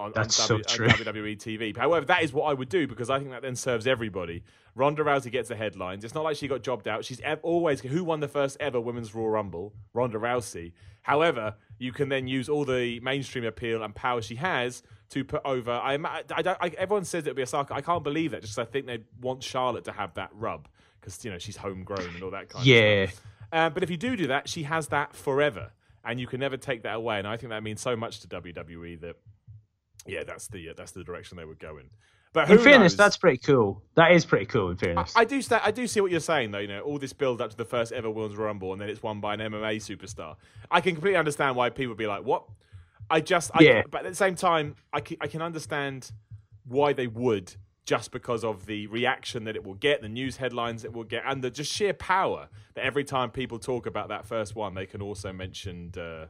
on, 0.02 0.12
That's 0.16 0.40
on, 0.40 0.48
so 0.48 0.58
w, 0.60 0.64
true. 0.64 0.88
on 0.88 1.14
WWE 1.14 1.38
TV? 1.38 1.76
However, 1.76 2.06
that 2.08 2.24
is 2.24 2.34
what 2.34 2.44
I 2.46 2.54
would 2.54 2.70
do 2.70 2.88
because 2.88 3.10
I 3.10 3.20
think 3.20 3.32
that 3.32 3.42
then 3.42 3.56
serves 3.56 3.88
everybody. 3.88 4.44
Ronda 4.76 5.04
Rousey 5.04 5.32
gets 5.32 5.50
the 5.50 5.56
headlines. 5.56 6.04
It's 6.04 6.14
not 6.16 6.24
like 6.24 6.38
she 6.38 6.48
got 6.48 6.62
jobbed 6.64 6.88
out. 6.88 7.04
She's 7.06 7.20
ev- 7.22 7.40
always 7.44 7.82
who 7.82 8.04
won 8.04 8.20
the 8.20 8.28
first 8.28 8.58
ever 8.60 8.80
Women's 8.80 9.14
Royal 9.14 9.30
Rumble? 9.30 9.74
Ronda 9.94 10.18
Rousey. 10.18 10.74
However, 11.02 11.56
you 11.80 11.92
can 11.92 12.10
then 12.10 12.28
use 12.28 12.48
all 12.48 12.64
the 12.64 13.00
mainstream 13.02 13.44
appeal 13.44 13.84
and 13.84 13.94
power 13.96 14.22
she 14.22 14.36
has 14.36 14.84
to 15.10 15.24
put 15.24 15.42
over. 15.44 15.72
I, 15.72 15.96
I, 15.96 16.24
I 16.62 16.68
everyone 16.78 17.04
says 17.06 17.26
it'll 17.26 17.36
be 17.36 17.42
a 17.42 17.46
Asuka. 17.46 17.72
I 17.72 17.82
can't 17.82 18.04
believe 18.04 18.32
that 18.32 18.42
just 18.44 18.58
I 18.60 18.66
think 18.66 18.86
they 18.86 19.00
want 19.20 19.44
Charlotte 19.44 19.84
to 19.86 19.92
have 19.92 20.14
that 20.14 20.30
rub 20.34 20.68
because 21.00 21.24
you 21.26 21.32
know 21.32 21.38
she's 21.40 21.58
homegrown 21.58 22.08
and 22.14 22.24
all 22.24 22.32
that 22.32 22.50
kind 22.50 22.62
of 22.62 22.68
Yeah. 22.68 23.08
stuff. 23.08 23.22
Uh, 23.52 23.70
but 23.70 23.84
if 23.84 23.90
you 23.90 23.98
do 23.98 24.16
do 24.16 24.28
that, 24.28 24.48
she 24.48 24.64
has 24.64 24.88
that 24.90 25.14
forever, 25.16 25.72
and 26.06 26.20
you 26.22 26.28
can 26.28 26.40
never 26.40 26.56
take 26.56 26.84
that 26.84 26.96
away. 26.96 27.18
And 27.18 27.28
I 27.28 27.36
think 27.36 27.50
that 27.50 27.64
means 27.64 27.82
so 27.82 27.96
much 27.98 28.22
to 28.22 28.28
WWE 28.30 29.02
that 29.02 29.16
yeah, 30.06 30.24
that's 30.24 30.48
the 30.48 30.70
uh, 30.70 30.74
that's 30.76 30.92
the 30.92 31.04
direction 31.04 31.38
they 31.38 31.46
would 31.46 31.60
go 31.60 31.78
in. 31.78 31.90
But 32.34 32.48
who 32.48 32.54
In 32.54 32.60
fairness, 32.60 32.94
knows? 32.94 32.98
that's 32.98 33.18
pretty 33.18 33.40
cool. 33.40 33.84
That 33.96 34.14
is 34.14 34.26
pretty 34.26 34.46
cool. 34.46 34.70
In 34.70 34.78
fairness, 34.78 35.14
I 35.16 35.26
do 35.26 35.42
sta 35.42 35.60
I 35.64 35.72
do 35.72 35.86
see 35.86 36.00
what 36.00 36.12
you're 36.12 36.20
saying 36.22 36.52
though. 36.52 36.60
You 36.60 36.68
know, 36.70 36.82
all 36.82 36.98
this 36.98 37.12
build 37.14 37.42
up 37.42 37.52
to 37.52 37.58
the 37.58 37.66
first 37.66 37.92
ever 37.92 38.10
Women's 38.10 38.38
Rumble, 38.38 38.72
and 38.72 38.82
then 38.82 38.90
it's 38.90 39.04
won 39.04 39.20
by 39.20 39.34
an 39.34 39.42
MMA 39.42 39.78
superstar. 39.78 40.36
I 40.70 40.80
can 40.82 40.94
completely 40.94 41.18
understand 41.18 41.56
why 41.56 41.70
people 41.70 41.90
would 41.90 41.98
be 41.98 42.08
like, 42.08 42.24
"What?" 42.24 42.46
I 43.10 43.20
just, 43.20 43.52
I, 43.54 43.64
Yeah. 43.64 43.82
But 43.92 44.06
at 44.06 44.10
the 44.12 44.16
same 44.16 44.36
time, 44.36 44.76
I 44.94 45.02
can, 45.02 45.18
I 45.20 45.28
can 45.28 45.42
understand 45.42 46.12
why 46.66 46.94
they 46.94 47.08
would, 47.08 47.54
just 47.86 48.12
because 48.12 48.46
of 48.46 48.66
the 48.66 48.88
reaction 48.88 49.44
that 49.44 49.58
it 49.58 49.66
will 49.66 49.74
get, 49.74 50.02
the 50.02 50.08
news 50.08 50.38
headlines 50.38 50.86
it 50.86 50.94
will 50.94 51.04
get, 51.04 51.24
and 51.26 51.44
the 51.44 51.50
just 51.50 51.74
sheer 51.74 51.94
power 51.94 52.48
that 52.76 52.86
every 52.86 53.04
time 53.04 53.30
people 53.30 53.60
talk 53.60 53.86
about 53.86 54.08
that 54.08 54.26
first 54.26 54.56
one, 54.56 54.76
they 54.76 54.86
can 54.86 55.02
also 55.02 55.34
mention, 55.34 55.92
uh, 55.98 56.28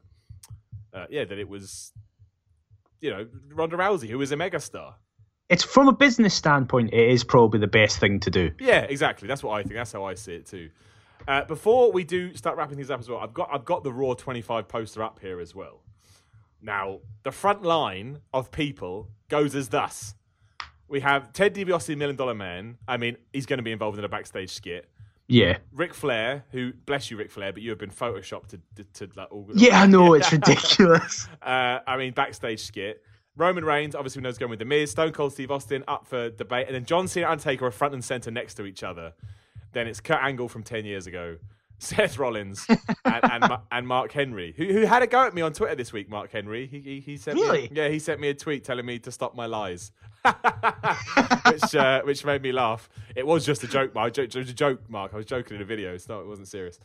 uh, 0.91 1.05
yeah, 1.11 1.23
that 1.23 1.37
it 1.37 1.47
was, 1.47 1.91
you 3.01 3.09
know, 3.09 3.27
Ronda 3.53 3.75
Rousey, 3.77 4.07
who 4.07 4.21
is 4.21 4.31
a 4.31 4.35
megastar. 4.37 4.93
it's 5.49 5.63
from 5.63 5.87
a 5.87 5.93
business 5.93 6.33
standpoint, 6.33 6.93
it 6.93 7.09
is 7.09 7.23
probably 7.23 7.59
the 7.59 7.67
best 7.67 7.99
thing 7.99 8.19
to 8.21 8.31
do. 8.31 8.51
Yeah, 8.59 8.81
exactly. 8.81 9.27
That's 9.27 9.43
what 9.43 9.53
I 9.53 9.63
think. 9.63 9.75
That's 9.75 9.91
how 9.91 10.05
I 10.05 10.13
see 10.13 10.35
it 10.35 10.45
too. 10.45 10.69
Uh, 11.27 11.43
before 11.45 11.91
we 11.91 12.03
do 12.03 12.35
start 12.35 12.57
wrapping 12.57 12.77
things 12.77 12.89
up 12.89 12.99
as 12.99 13.09
well, 13.09 13.19
I've 13.19 13.33
got 13.33 13.49
I've 13.51 13.65
got 13.65 13.83
the 13.83 13.91
Raw 13.91 14.13
25 14.13 14.67
poster 14.67 15.03
up 15.03 15.19
here 15.19 15.39
as 15.39 15.53
well. 15.53 15.81
Now, 16.61 16.99
the 17.23 17.31
front 17.31 17.63
line 17.63 18.19
of 18.33 18.51
people 18.51 19.09
goes 19.29 19.55
as 19.55 19.69
thus. 19.69 20.13
We 20.87 20.99
have 20.99 21.33
Ted 21.33 21.55
DiBiase, 21.55 21.97
Million 21.97 22.15
Dollar 22.15 22.35
Man. 22.35 22.77
I 22.87 22.97
mean, 22.97 23.17
he's 23.33 23.45
going 23.45 23.57
to 23.57 23.63
be 23.63 23.71
involved 23.71 23.97
in 23.97 24.03
a 24.03 24.09
backstage 24.09 24.51
skit. 24.51 24.87
Yeah, 25.31 25.57
Ric 25.71 25.93
Flair, 25.93 26.43
who 26.51 26.73
bless 26.85 27.09
you, 27.09 27.15
Ric 27.17 27.31
Flair, 27.31 27.53
but 27.53 27.61
you 27.61 27.69
have 27.69 27.79
been 27.79 27.89
photoshopped 27.89 28.47
to 28.49 28.59
to, 28.75 29.07
to 29.07 29.09
like, 29.15 29.31
all, 29.31 29.47
yeah, 29.55 29.81
I 29.81 29.85
know 29.85 30.13
it's 30.13 30.31
ridiculous. 30.31 31.27
uh, 31.41 31.79
I 31.87 31.95
mean, 31.97 32.11
backstage 32.13 32.59
skit. 32.61 33.01
Roman 33.37 33.63
Reigns, 33.63 33.95
obviously, 33.95 34.19
we 34.19 34.23
know 34.23 34.29
is 34.29 34.37
going 34.37 34.49
with 34.49 34.59
The 34.59 34.65
Miz. 34.65 34.91
Stone 34.91 35.13
Cold 35.13 35.31
Steve 35.31 35.51
Austin 35.51 35.85
up 35.87 36.05
for 36.05 36.29
debate. 36.29 36.67
And 36.67 36.75
then 36.75 36.83
John 36.83 37.07
Cena 37.07 37.27
and 37.27 37.31
Undertaker 37.31 37.65
are 37.65 37.71
front 37.71 37.93
and 37.93 38.03
center 38.03 38.29
next 38.29 38.55
to 38.55 38.65
each 38.65 38.83
other. 38.83 39.13
Then 39.71 39.87
it's 39.87 40.01
Kurt 40.01 40.19
Angle 40.21 40.49
from 40.49 40.63
10 40.63 40.83
years 40.83 41.07
ago, 41.07 41.37
Seth 41.79 42.17
Rollins, 42.17 42.65
and, 42.67 43.31
and, 43.31 43.53
and 43.71 43.87
Mark 43.87 44.11
Henry, 44.11 44.53
who, 44.57 44.65
who 44.65 44.81
had 44.85 45.01
a 45.01 45.07
go 45.07 45.25
at 45.25 45.33
me 45.33 45.41
on 45.41 45.53
Twitter 45.53 45.75
this 45.75 45.93
week, 45.93 46.09
Mark 46.09 46.29
Henry. 46.31 46.67
He, 46.67 46.81
he, 46.81 46.99
he 46.99 47.15
sent 47.17 47.37
Really? 47.39 47.63
Me, 47.63 47.71
yeah, 47.71 47.87
he 47.87 47.99
sent 47.99 48.19
me 48.19 48.27
a 48.27 48.33
tweet 48.33 48.65
telling 48.65 48.85
me 48.85 48.99
to 48.99 49.11
stop 49.13 49.33
my 49.33 49.45
lies, 49.45 49.93
which, 51.51 51.75
uh, 51.75 52.01
which 52.03 52.25
made 52.25 52.41
me 52.41 52.51
laugh. 52.51 52.89
It 53.15 53.25
was 53.25 53.45
just 53.45 53.63
a 53.63 53.67
joke, 53.67 53.93
Mark. 53.93 54.17
It 54.17 54.35
was 54.35 54.49
a 54.49 54.53
joke, 54.53 54.89
Mark. 54.89 55.13
I 55.13 55.17
was 55.17 55.25
joking 55.25 55.55
in 55.55 55.61
a 55.61 55.65
video. 55.65 55.93
It's 55.93 56.07
not, 56.07 56.21
it 56.21 56.27
wasn't 56.27 56.47
serious. 56.47 56.79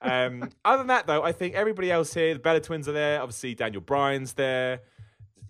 Um, 0.00 0.50
other 0.64 0.78
than 0.78 0.88
that, 0.88 1.06
though, 1.06 1.22
I 1.22 1.32
think 1.32 1.54
everybody 1.54 1.90
else 1.90 2.12
here, 2.14 2.34
the 2.34 2.40
Bella 2.40 2.60
Twins 2.60 2.88
are 2.88 2.92
there. 2.92 3.20
Obviously, 3.20 3.54
Daniel 3.54 3.82
Bryan's 3.82 4.34
there 4.34 4.80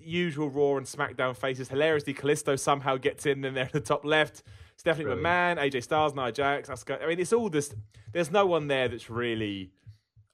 usual 0.05 0.51
Raw 0.51 0.77
and 0.77 0.87
SmackDown 0.87 1.37
faces. 1.37 1.69
Hilariously, 1.69 2.15
Kalisto 2.15 2.59
somehow 2.59 2.97
gets 2.97 3.27
in, 3.27 3.45
and 3.45 3.57
they're 3.57 3.65
at 3.65 3.73
the 3.73 3.81
top 3.81 4.05
left. 4.05 4.43
Stephanie 4.77 5.05
Brilliant. 5.05 5.27
McMahon, 5.27 5.59
AJ 5.59 5.85
Styles, 5.85 6.15
Nia 6.15 6.33
Jax. 6.33 6.69
Asuka. 6.69 7.03
I 7.03 7.07
mean, 7.07 7.21
it's 7.21 7.33
all 7.33 7.49
this. 7.49 7.75
There's 8.13 8.31
no 8.31 8.47
one 8.47 8.69
there 8.69 8.89
that's 8.89 9.11
really 9.11 9.71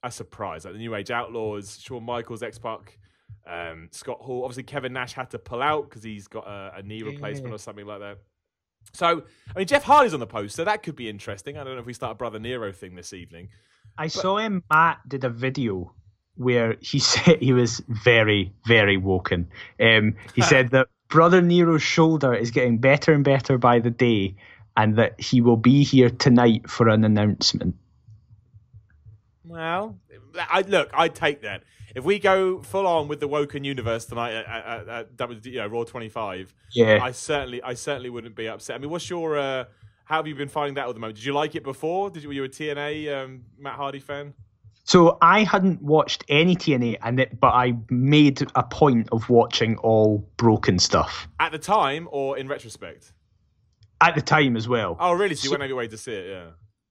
a 0.03 0.11
surprise. 0.11 0.65
Like 0.65 0.73
the 0.73 0.79
New 0.79 0.95
Age 0.95 1.11
Outlaws, 1.11 1.79
Shawn 1.81 2.03
Michaels, 2.03 2.43
X 2.43 2.57
Pac, 2.57 2.97
um, 3.49 3.89
Scott 3.91 4.19
Hall. 4.21 4.43
Obviously, 4.43 4.63
Kevin 4.63 4.93
Nash 4.93 5.13
had 5.13 5.31
to 5.31 5.39
pull 5.39 5.61
out 5.61 5.89
because 5.89 6.03
he's 6.03 6.27
got 6.27 6.47
a, 6.47 6.77
a 6.77 6.83
knee 6.83 7.03
replacement 7.03 7.49
Yeah. 7.49 7.55
or 7.55 7.57
something 7.57 7.85
like 7.85 7.99
that. 7.99 8.17
So, 8.93 9.23
I 9.53 9.59
mean, 9.59 9.67
Jeff 9.67 9.83
Hardy's 9.83 10.13
on 10.13 10.19
the 10.19 10.27
post, 10.27 10.55
so 10.55 10.63
That 10.63 10.83
could 10.83 10.95
be 10.95 11.09
interesting. 11.09 11.57
I 11.57 11.63
don't 11.63 11.75
know 11.75 11.81
if 11.81 11.85
we 11.85 11.93
start 11.93 12.13
a 12.13 12.15
Brother 12.15 12.39
Nero 12.39 12.71
thing 12.71 12.95
this 12.95 13.13
evening. 13.13 13.49
I 13.97 14.07
saw 14.07 14.37
him. 14.37 14.63
Matt 14.71 14.99
did 15.07 15.23
a 15.25 15.29
video 15.29 15.93
where 16.35 16.77
he 16.79 16.99
said 17.13 17.39
he 17.41 17.53
was 17.53 17.81
very, 17.87 18.53
very 18.65 18.97
woken. 18.97 19.49
Um, 19.79 20.15
he 20.33 20.41
said 20.41 20.69
that 20.71 20.87
Brother 21.09 21.41
Nero's 21.41 21.83
shoulder 21.83 22.33
is 22.33 22.51
getting 22.51 22.77
better 22.77 23.13
and 23.13 23.23
better 23.23 23.57
by 23.57 23.79
the 23.79 23.89
day, 23.89 24.35
and 24.77 24.95
that 24.97 25.19
he 25.19 25.41
will 25.41 25.57
be 25.57 25.83
here 25.83 26.09
tonight 26.09 26.69
for 26.69 26.87
an 26.87 27.03
announcement. 27.03 27.75
Well, 29.43 29.97
I 30.37 30.61
look. 30.61 30.89
I'd 30.93 31.15
take 31.15 31.41
that. 31.41 31.63
If 31.95 32.03
we 32.03 32.19
go 32.19 32.61
full 32.61 32.85
on 32.87 33.07
with 33.07 33.19
the 33.19 33.27
Woken 33.27 33.63
universe 33.63 34.05
tonight 34.05 34.33
at, 34.33 34.45
at, 34.45 34.87
at, 35.19 35.31
at 35.31 35.45
you 35.45 35.57
know, 35.59 35.67
Raw 35.67 35.83
25, 35.83 36.53
Yeah. 36.73 36.99
I 37.01 37.11
certainly, 37.11 37.61
I 37.63 37.73
certainly 37.73 38.09
wouldn't 38.09 38.35
be 38.35 38.47
upset. 38.47 38.75
I 38.75 38.79
mean, 38.79 38.89
what's 38.89 39.09
your? 39.09 39.37
Uh, 39.37 39.65
how 40.05 40.17
have 40.17 40.27
you 40.27 40.35
been 40.35 40.49
finding 40.49 40.73
that 40.75 40.87
at 40.87 40.93
the 40.93 40.99
moment? 40.99 41.17
Did 41.17 41.25
you 41.25 41.33
like 41.33 41.55
it 41.55 41.63
before? 41.63 42.09
Did 42.09 42.23
you? 42.23 42.29
Were 42.29 42.33
you 42.33 42.43
a 42.43 42.49
TNA 42.49 43.23
um, 43.23 43.43
Matt 43.57 43.75
Hardy 43.75 43.99
fan? 43.99 44.33
So 44.83 45.19
I 45.21 45.43
hadn't 45.43 45.83
watched 45.83 46.23
any 46.29 46.55
TNA, 46.55 46.97
and 47.03 47.19
it, 47.19 47.39
but 47.39 47.49
I 47.53 47.73
made 47.91 48.41
a 48.55 48.63
point 48.63 49.07
of 49.11 49.29
watching 49.29 49.77
all 49.77 50.27
broken 50.37 50.79
stuff 50.79 51.27
At 51.39 51.51
the 51.51 51.59
time 51.59 52.07
or 52.11 52.39
in 52.39 52.47
retrospect? 52.47 53.11
at 54.01 54.15
the 54.15 54.21
time 54.21 54.55
as 54.57 54.67
well. 54.67 54.95
Oh, 54.99 55.11
really? 55.13 55.35
So 55.35 55.43
you 55.43 55.49
So- 55.49 55.51
went 55.51 55.61
out 55.61 55.65
of 55.65 55.69
your 55.69 55.77
way 55.77 55.87
to 55.89 55.97
see 55.97 56.13
it? 56.13 56.29
Yeah. 56.29 56.45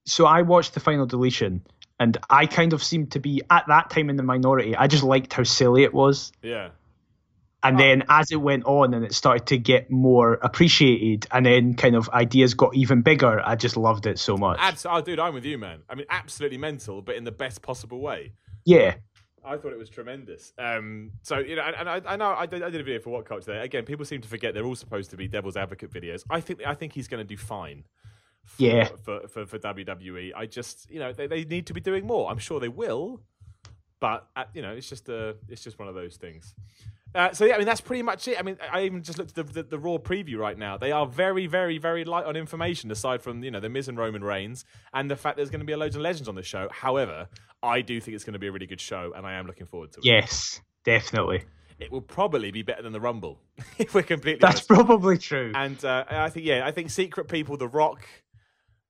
So 0.07 0.27
I 0.27 0.43
watched 0.43 0.75
the 0.75 0.81
final 0.81 1.07
deletion, 1.07 1.63
and 1.99 2.17
I 2.31 2.47
kind 2.47 2.73
of 2.73 2.83
seemed 2.83 3.13
to 3.13 3.21
be 3.21 3.43
at 3.51 3.65
that 3.69 3.91
time 3.91 4.11
in 4.11 4.17
the 4.17 4.23
minority. 4.23 4.77
I 4.77 4.87
just 4.87 5.03
liked 5.03 5.33
how 5.33 5.43
silly 5.43 5.83
it 5.83 5.93
was, 5.95 6.33
Yeah. 6.43 6.71
and 7.63 7.79
then 7.79 8.05
as 8.09 8.31
it 8.31 8.37
went 8.41 8.65
on 8.67 8.95
and 8.95 9.05
it 9.05 9.13
started 9.13 9.47
to 9.49 9.59
get 9.59 9.91
more 9.91 10.35
appreciated, 10.35 11.27
and 11.33 11.45
then 11.45 11.75
kind 11.75 11.97
of 11.97 12.09
ideas 12.11 12.55
got 12.55 12.75
even 12.77 13.03
bigger, 13.03 13.41
I 13.45 13.57
just 13.57 13.77
loved 13.77 14.07
it 14.07 14.19
so 14.19 14.37
much. 14.37 14.59
Abs- 14.61 14.87
oh, 14.89 15.01
dude, 15.01 15.19
I'm 15.19 15.35
with 15.35 15.45
you, 15.45 15.59
man. 15.59 15.81
I 15.89 15.95
mean, 15.97 16.07
absolutely 16.11 16.59
mental, 16.59 17.03
but 17.03 17.17
in 17.17 17.25
the 17.25 17.33
best 17.33 17.63
possible 17.63 18.01
way. 18.01 18.33
Yeah, 18.65 18.95
I 19.45 19.57
thought 19.57 19.73
it 19.73 19.79
was 19.79 19.89
tremendous. 19.89 20.53
Um, 20.59 21.13
so 21.23 21.39
you 21.39 21.57
know, 21.57 21.63
and, 21.63 21.75
and 21.77 21.89
I, 21.89 22.13
I 22.13 22.17
know 22.17 22.35
I 22.37 22.45
did, 22.47 22.63
I 22.63 22.71
did 22.71 22.81
a 22.81 22.85
video 22.85 23.01
for 23.01 23.23
WhatCulture 23.23 23.45
today. 23.47 23.61
Again, 23.65 23.85
people 23.85 24.05
seem 24.05 24.21
to 24.21 24.29
forget 24.29 24.53
they're 24.53 24.65
all 24.67 24.77
supposed 24.77 25.11
to 25.11 25.17
be 25.17 25.27
devil's 25.27 25.57
advocate 25.57 25.91
videos. 25.91 26.23
I 26.29 26.41
think 26.41 26.61
I 26.67 26.75
think 26.75 26.93
he's 26.93 27.09
going 27.09 27.25
to 27.25 27.29
do 27.29 27.37
fine. 27.37 27.85
For, 28.45 28.63
Yeah. 28.63 28.89
For, 29.05 29.29
for 29.29 29.47
for 29.47 29.59
WWE, 29.59 30.33
I 30.37 30.47
just 30.47 30.91
you 30.91 30.99
know 30.99 31.13
they, 31.13 31.27
they 31.27 31.45
need 31.45 31.67
to 31.67 31.75
be 31.75 31.81
doing 31.81 32.07
more. 32.07 32.31
I'm 32.31 32.39
sure 32.39 32.61
they 32.61 32.69
will, 32.69 33.21
but 34.01 34.29
uh, 34.37 34.45
you 34.55 34.63
know 34.63 34.73
it's 34.73 34.89
just 34.89 35.09
a 35.09 35.37
it's 35.49 35.63
just 35.63 35.79
one 35.79 35.89
of 35.89 35.95
those 35.95 36.17
things. 36.17 36.55
Uh, 37.15 37.33
so 37.33 37.47
yeah, 37.47 37.55
I 37.55 37.59
mean 37.59 37.67
that's 37.67 37.81
pretty 37.81 38.03
much 38.03 38.29
it. 38.29 38.39
I 38.39 38.43
mean, 38.43 38.59
I 38.71 38.83
even 38.83 39.03
just 39.03 39.19
looked 39.19 39.37
at 39.39 39.47
the, 39.47 39.53
the, 39.55 39.63
the 39.63 39.79
Raw 39.79 39.97
preview 39.97 40.37
right 40.37 40.59
now. 40.59 40.77
They 40.77 40.93
are 40.93 41.07
very, 41.07 41.47
very, 41.47 41.79
very 41.79 42.05
light 42.05 42.27
on 42.27 42.37
information, 42.37 42.91
aside 42.91 43.23
from 43.23 43.43
you 43.43 43.51
know 43.51 43.61
the 43.61 43.71
Miz 43.71 43.89
and 43.89 43.97
Roman 43.97 44.23
Reigns 44.23 44.65
and 44.93 45.11
the 45.11 45.17
fact 45.17 45.37
there's 45.37 45.49
going 45.51 45.61
to 45.61 45.67
be 45.67 45.73
a 45.73 45.79
loads 45.79 45.97
of 45.97 46.03
legends 46.03 46.29
on 46.29 46.35
the 46.35 46.43
show. 46.43 46.69
However, 46.71 47.29
I 47.63 47.81
do 47.81 47.99
think 48.01 48.15
it's 48.15 48.25
going 48.25 48.35
to 48.35 48.39
be 48.39 48.47
a 48.49 48.53
really 48.53 48.67
good 48.67 48.81
show, 48.81 49.13
and 49.17 49.27
I 49.27 49.35
am 49.35 49.47
looking 49.47 49.67
forward 49.67 49.93
to 49.93 50.01
it. 50.01 50.05
yes, 50.05 50.61
definitely. 50.85 51.45
It 51.79 51.93
will 51.93 52.03
probably 52.03 52.51
be 52.51 52.63
better 52.63 52.83
than 52.83 52.93
the 52.93 53.01
Rumble, 53.01 53.41
if 53.79 53.95
we're 53.95 54.03
completely 54.03 54.41
That's 54.41 54.57
honest. 54.57 54.69
probably 54.69 55.17
true. 55.17 55.53
And 55.55 55.83
uh, 55.85 56.05
I 56.11 56.29
think 56.29 56.45
yeah, 56.45 56.67
I 56.67 56.73
think 56.73 56.91
Secret 56.91 57.29
People, 57.29 57.57
The 57.57 57.69
Rock, 57.69 58.05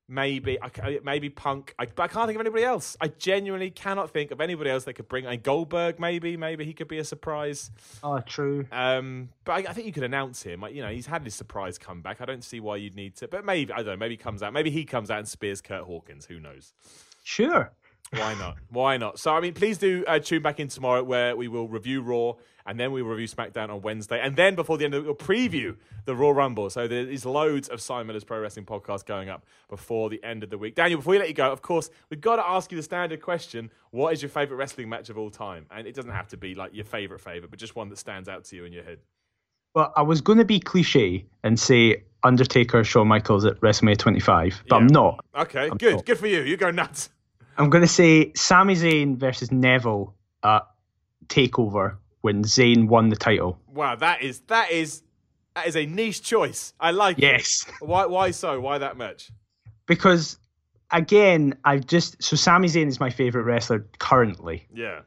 maybe 0.09 0.59
I, 0.61 0.99
maybe 1.05 1.29
Punk. 1.29 1.75
I, 1.79 1.87
but 1.87 2.03
I 2.03 2.09
can't 2.09 2.27
think 2.27 2.37
of 2.37 2.41
anybody 2.41 2.65
else. 2.65 2.97
I 3.01 3.09
genuinely 3.09 3.71
cannot 3.71 4.11
think 4.11 4.31
of 4.31 4.41
anybody 4.41 4.71
else 4.71 4.85
that 4.85 4.95
could 4.95 5.09
bring. 5.09 5.27
And 5.27 5.43
Goldberg, 5.43 6.01
maybe, 6.01 6.37
maybe 6.37 6.65
he 6.65 6.73
could 6.73 6.89
be 6.89 6.99
a 6.99 7.05
surprise. 7.05 7.71
Oh, 8.03 8.21
true. 8.21 8.67
Um, 8.73 9.29
but 9.45 9.53
I, 9.53 9.71
I 9.71 9.73
think 9.73 9.87
you 9.87 9.93
could 9.93 10.03
announce 10.03 10.43
him. 10.43 10.63
Like, 10.63 10.75
you 10.75 10.83
know, 10.83 10.91
he's 10.91 11.07
had 11.07 11.23
his 11.25 11.35
surprise 11.35 11.79
comeback. 11.79 12.21
I 12.21 12.25
don't 12.25 12.45
see 12.45 12.61
why 12.61 12.77
you'd 12.77 12.97
need 12.97 13.17
to. 13.17 13.29
But 13.29 13.45
maybe 13.45 13.73
I 13.73 13.77
don't 13.77 13.87
know. 13.87 13.97
Maybe 13.97 14.15
he 14.15 14.19
comes 14.19 14.43
out. 14.43 14.53
Maybe 14.53 14.71
he 14.71 14.85
comes 14.85 15.11
out 15.11 15.19
and 15.19 15.29
spears 15.29 15.61
Kurt 15.61 15.83
Hawkins. 15.85 16.27
Who 16.27 16.41
knows? 16.41 16.73
Sure. 17.23 17.73
Why 18.13 18.35
not? 18.35 18.57
Why 18.71 18.97
not? 18.97 19.19
So, 19.19 19.33
I 19.33 19.41
mean, 19.41 19.55
please 19.55 19.79
do 19.79 20.05
uh, 20.07 20.19
tune 20.19 20.43
back 20.43 20.61
in 20.61 20.69
tomorrow 20.69 21.03
where 21.03 21.37
we 21.37 21.49
will 21.49 21.69
review 21.69 22.01
Raw 22.01 22.35
and 22.67 22.79
then 22.79 22.93
we 22.93 23.03
will 23.03 23.11
review 23.11 23.29
SmackDown 23.29 23.71
on 23.71 23.83
Wednesday. 23.83 24.21
And 24.21 24.37
then 24.37 24.55
before 24.55 24.79
the 24.79 24.85
end 24.85 24.95
of 24.95 25.05
it, 25.05 25.07
we'll 25.07 25.15
preview 25.15 25.77
the 26.05 26.15
Royal 26.15 26.35
Rumble. 26.35 26.71
So, 26.71 26.89
there 26.89 27.09
is 27.09 27.27
loads 27.27 27.69
of 27.69 27.81
Simon 27.81 28.09
Miller's 28.09 28.25
Pro 28.25 28.41
Wrestling 28.41 28.67
podcast 28.67 29.07
going 29.07 29.29
up 29.29 29.45
before 29.69 30.09
the 30.11 30.23
end 30.25 30.43
of 30.43 30.51
the 30.51 30.59
week. 30.59 30.75
Daniel, 30.75 30.99
before 30.99 31.13
we 31.13 31.19
let 31.19 31.29
you 31.29 31.35
go, 31.35 31.51
of 31.51 31.63
course, 31.63 31.91
we've 32.11 32.21
got 32.21 32.37
to 32.37 32.47
ask 32.47 32.71
you 32.73 32.77
the 32.77 32.83
standard 32.83 33.21
question 33.21 33.71
What 33.91 34.13
is 34.13 34.23
your 34.23 34.31
favorite 34.31 34.57
wrestling 34.57 34.89
match 34.89 35.11
of 35.11 35.19
all 35.19 35.31
time? 35.31 35.67
And 35.71 35.87
it 35.87 35.95
doesn't 35.95 36.13
have 36.13 36.29
to 36.29 36.37
be 36.37 36.55
like 36.55 36.75
your 36.75 36.85
favorite 36.85 37.21
favorite, 37.21 37.51
but 37.51 37.59
just 37.59 37.77
one 37.77 37.89
that 37.91 37.99
stands 37.99 38.29
out 38.29 38.45
to 38.45 38.57
you 38.57 38.65
in 38.65 38.73
your 38.73 38.85
head. 38.85 38.99
Well, 39.75 39.93
I 39.97 40.03
was 40.03 40.21
going 40.23 40.39
to 40.39 40.45
be 40.45 40.61
cliche 40.61 41.27
and 41.45 41.61
say 41.61 42.05
Undertaker, 42.23 42.83
Shawn 42.85 43.07
Michaels 43.07 43.45
at 43.45 43.61
WrestleMania 43.61 43.99
25, 43.99 44.65
but 44.69 44.77
I'm 44.77 44.87
not. 44.87 45.25
Okay, 45.37 45.69
I'm 45.71 45.77
good. 45.77 45.97
not. 45.97 46.07
Good 46.07 46.19
for 46.19 46.27
you. 46.27 46.41
You 46.41 46.57
go 46.57 46.71
nuts. 46.71 47.11
I'm 47.59 47.71
going 47.71 47.83
to 47.83 47.89
say 47.89 48.33
Sami 48.35 48.75
Zayn 48.75 49.17
versus 49.17 49.51
Neville 49.53 50.15
at 50.43 50.67
Takeover 51.27 51.97
when 52.21 52.45
Zayn 52.45 52.89
won 52.89 53.09
the 53.09 53.17
title. 53.17 53.59
Wow, 53.69 53.97
that 53.97 54.23
is 54.23 54.41
that 54.49 54.71
is 54.71 55.03
that 55.55 55.67
is 55.67 55.77
a 55.77 55.85
niche 55.87 56.23
choice. 56.23 56.73
I 56.81 56.93
like 56.93 57.19
it. 57.19 57.23
Yes, 57.23 57.67
Why 57.81 58.07
why 58.07 58.31
so? 58.31 58.61
Why 58.61 58.79
that 58.79 58.97
much? 58.97 59.31
because 59.87 60.39
again, 60.91 61.55
I've 61.65 61.87
just 61.87 62.23
so 62.23 62.37
Sami 62.37 62.69
Zayn 62.69 62.87
is 62.89 63.01
my 63.01 63.11
favorite 63.11 63.43
wrestler 63.45 63.87
currently 63.99 64.67
Yeah. 64.73 65.01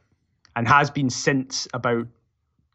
and 0.56 0.66
has 0.68 0.90
been 0.90 1.08
since 1.10 1.66
about 1.74 2.06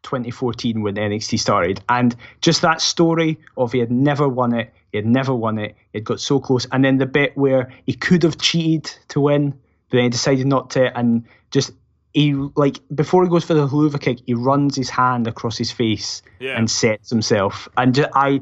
2014 0.02 0.80
when 0.82 0.94
NXT 0.94 1.38
started. 1.38 1.80
And 1.88 2.14
just 2.40 2.62
that 2.62 2.80
story 2.80 3.38
of 3.56 3.72
he 3.72 3.78
had 3.78 3.90
never 3.90 4.28
won 4.28 4.54
it, 4.54 4.72
he 4.92 4.98
had 4.98 5.06
never 5.06 5.34
won 5.34 5.58
it, 5.58 5.76
he 5.92 5.98
had 5.98 6.04
got 6.04 6.20
so 6.20 6.38
close, 6.40 6.66
and 6.72 6.84
then 6.84 6.98
the 6.98 7.06
bit 7.06 7.36
where 7.36 7.70
he 7.86 7.92
could 7.94 8.22
have 8.22 8.38
cheated 8.38 8.90
to 9.08 9.20
win, 9.20 9.58
but 9.90 9.96
then 9.96 10.04
he 10.04 10.08
decided 10.10 10.46
not 10.46 10.70
to, 10.70 10.96
and 10.98 11.24
just 11.50 11.72
he 12.14 12.34
like 12.56 12.80
before 12.94 13.22
he 13.24 13.30
goes 13.30 13.44
for 13.44 13.54
the 13.54 13.68
Helluva 13.68 14.00
kick, 14.00 14.18
he 14.26 14.34
runs 14.34 14.76
his 14.76 14.90
hand 14.90 15.26
across 15.26 15.56
his 15.58 15.70
face 15.70 16.22
Yeah. 16.40 16.56
and 16.58 16.70
sets 16.70 17.10
himself. 17.10 17.68
And 17.76 17.94
ju- 17.94 18.06
I, 18.14 18.40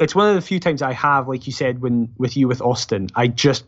it's 0.00 0.14
one 0.14 0.28
of 0.28 0.34
the 0.34 0.40
few 0.40 0.60
times 0.60 0.82
I 0.82 0.92
have, 0.92 1.28
like 1.28 1.46
you 1.46 1.52
said, 1.52 1.80
when 1.80 2.12
with 2.18 2.36
you 2.36 2.48
with 2.48 2.60
Austin, 2.62 3.08
I 3.14 3.26
just 3.28 3.64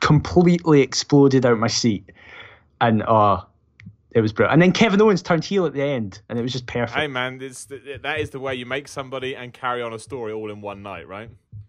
completely 0.00 0.82
exploded 0.82 1.44
out 1.46 1.58
my 1.58 1.68
seat, 1.68 2.10
and 2.80 3.02
uh 3.02 3.40
it 4.12 4.22
was 4.22 4.32
brilliant. 4.32 4.54
And 4.54 4.62
then 4.62 4.72
Kevin 4.72 5.00
Owens 5.02 5.20
turned 5.20 5.44
heel 5.44 5.66
at 5.66 5.74
the 5.74 5.82
end, 5.82 6.22
and 6.30 6.38
it 6.38 6.42
was 6.42 6.52
just 6.52 6.66
perfect. 6.66 6.98
Hey 6.98 7.06
man, 7.06 7.38
it's, 7.42 7.66
that 7.66 8.18
is 8.18 8.30
the 8.30 8.40
way 8.40 8.54
you 8.54 8.64
make 8.64 8.88
somebody 8.88 9.36
and 9.36 9.52
carry 9.52 9.82
on 9.82 9.92
a 9.92 9.98
story 9.98 10.32
all 10.32 10.50
in 10.50 10.62
one 10.62 10.82
night, 10.82 11.06
right? 11.06 11.28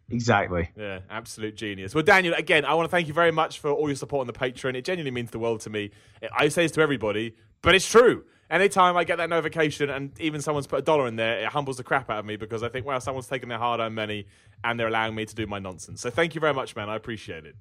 Exactly. 0.09 0.69
Yeah, 0.77 0.99
absolute 1.09 1.55
genius. 1.55 1.93
Well, 1.95 2.03
Daniel, 2.03 2.33
again, 2.33 2.65
I 2.65 2.73
want 2.73 2.87
to 2.87 2.91
thank 2.91 3.07
you 3.07 3.13
very 3.13 3.31
much 3.31 3.59
for 3.59 3.71
all 3.71 3.87
your 3.87 3.95
support 3.95 4.21
on 4.21 4.27
the 4.27 4.33
Patreon. 4.33 4.75
It 4.75 4.85
genuinely 4.85 5.11
means 5.11 5.31
the 5.31 5.39
world 5.39 5.61
to 5.61 5.69
me. 5.69 5.91
I 6.37 6.49
say 6.49 6.63
this 6.63 6.71
to 6.73 6.81
everybody, 6.81 7.35
but 7.61 7.75
it's 7.75 7.89
true. 7.89 8.23
Anytime 8.49 8.95
I 8.95 9.03
get 9.03 9.17
that 9.17 9.29
notification 9.29 9.89
and 9.89 10.17
even 10.21 10.41
someone's 10.41 10.67
put 10.67 10.79
a 10.79 10.81
dollar 10.81 11.07
in 11.07 11.17
there, 11.17 11.39
it 11.39 11.47
humbles 11.47 11.77
the 11.77 11.83
crap 11.83 12.09
out 12.09 12.19
of 12.19 12.25
me 12.25 12.37
because 12.37 12.63
I 12.63 12.69
think, 12.69 12.85
wow, 12.85 12.99
someone's 12.99 13.27
taking 13.27 13.49
their 13.49 13.57
hard 13.57 13.81
earned 13.81 13.95
money 13.95 14.25
and 14.63 14.79
they're 14.79 14.87
allowing 14.87 15.15
me 15.15 15.25
to 15.25 15.35
do 15.35 15.45
my 15.47 15.59
nonsense. 15.59 15.99
So 15.99 16.09
thank 16.09 16.33
you 16.33 16.39
very 16.39 16.53
much, 16.53 16.73
man. 16.75 16.89
I 16.89 16.95
appreciate 16.95 17.45
it. 17.45 17.55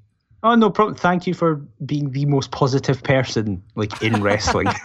Oh 0.46 0.54
no 0.54 0.70
problem. 0.70 0.94
Thank 0.94 1.26
you 1.26 1.34
for 1.34 1.56
being 1.84 2.12
the 2.12 2.24
most 2.24 2.52
positive 2.52 3.02
person 3.02 3.64
like 3.74 4.00
in 4.00 4.22
wrestling. 4.26 4.68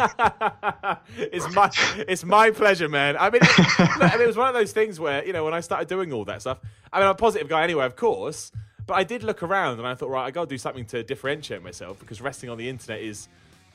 it's 1.17 1.53
my 1.53 1.69
it's 2.07 2.23
my 2.23 2.49
pleasure, 2.49 2.89
man. 2.89 3.15
I 3.15 3.29
mean, 3.29 3.43
it, 3.43 3.79
I 3.79 4.09
mean, 4.13 4.21
it 4.21 4.27
was 4.27 4.37
one 4.37 4.47
of 4.47 4.55
those 4.55 4.71
things 4.71 4.99
where 4.99 5.23
you 5.23 5.33
know 5.33 5.43
when 5.43 5.53
I 5.53 5.59
started 5.59 5.87
doing 5.87 6.11
all 6.13 6.25
that 6.25 6.41
stuff. 6.41 6.59
I 6.91 6.97
mean, 6.97 7.05
I'm 7.05 7.11
a 7.11 7.15
positive 7.15 7.47
guy 7.47 7.63
anyway, 7.63 7.85
of 7.85 7.95
course, 7.95 8.51
but 8.87 8.95
I 8.95 9.03
did 9.03 9.21
look 9.21 9.43
around 9.43 9.77
and 9.77 9.87
I 9.87 9.93
thought, 9.93 10.09
right, 10.09 10.25
I 10.25 10.31
got 10.31 10.45
to 10.45 10.49
do 10.49 10.57
something 10.57 10.85
to 10.85 11.03
differentiate 11.03 11.61
myself 11.61 11.99
because 11.99 12.21
wrestling 12.21 12.49
on 12.49 12.57
the 12.57 12.67
internet 12.67 12.99
is, 12.99 13.27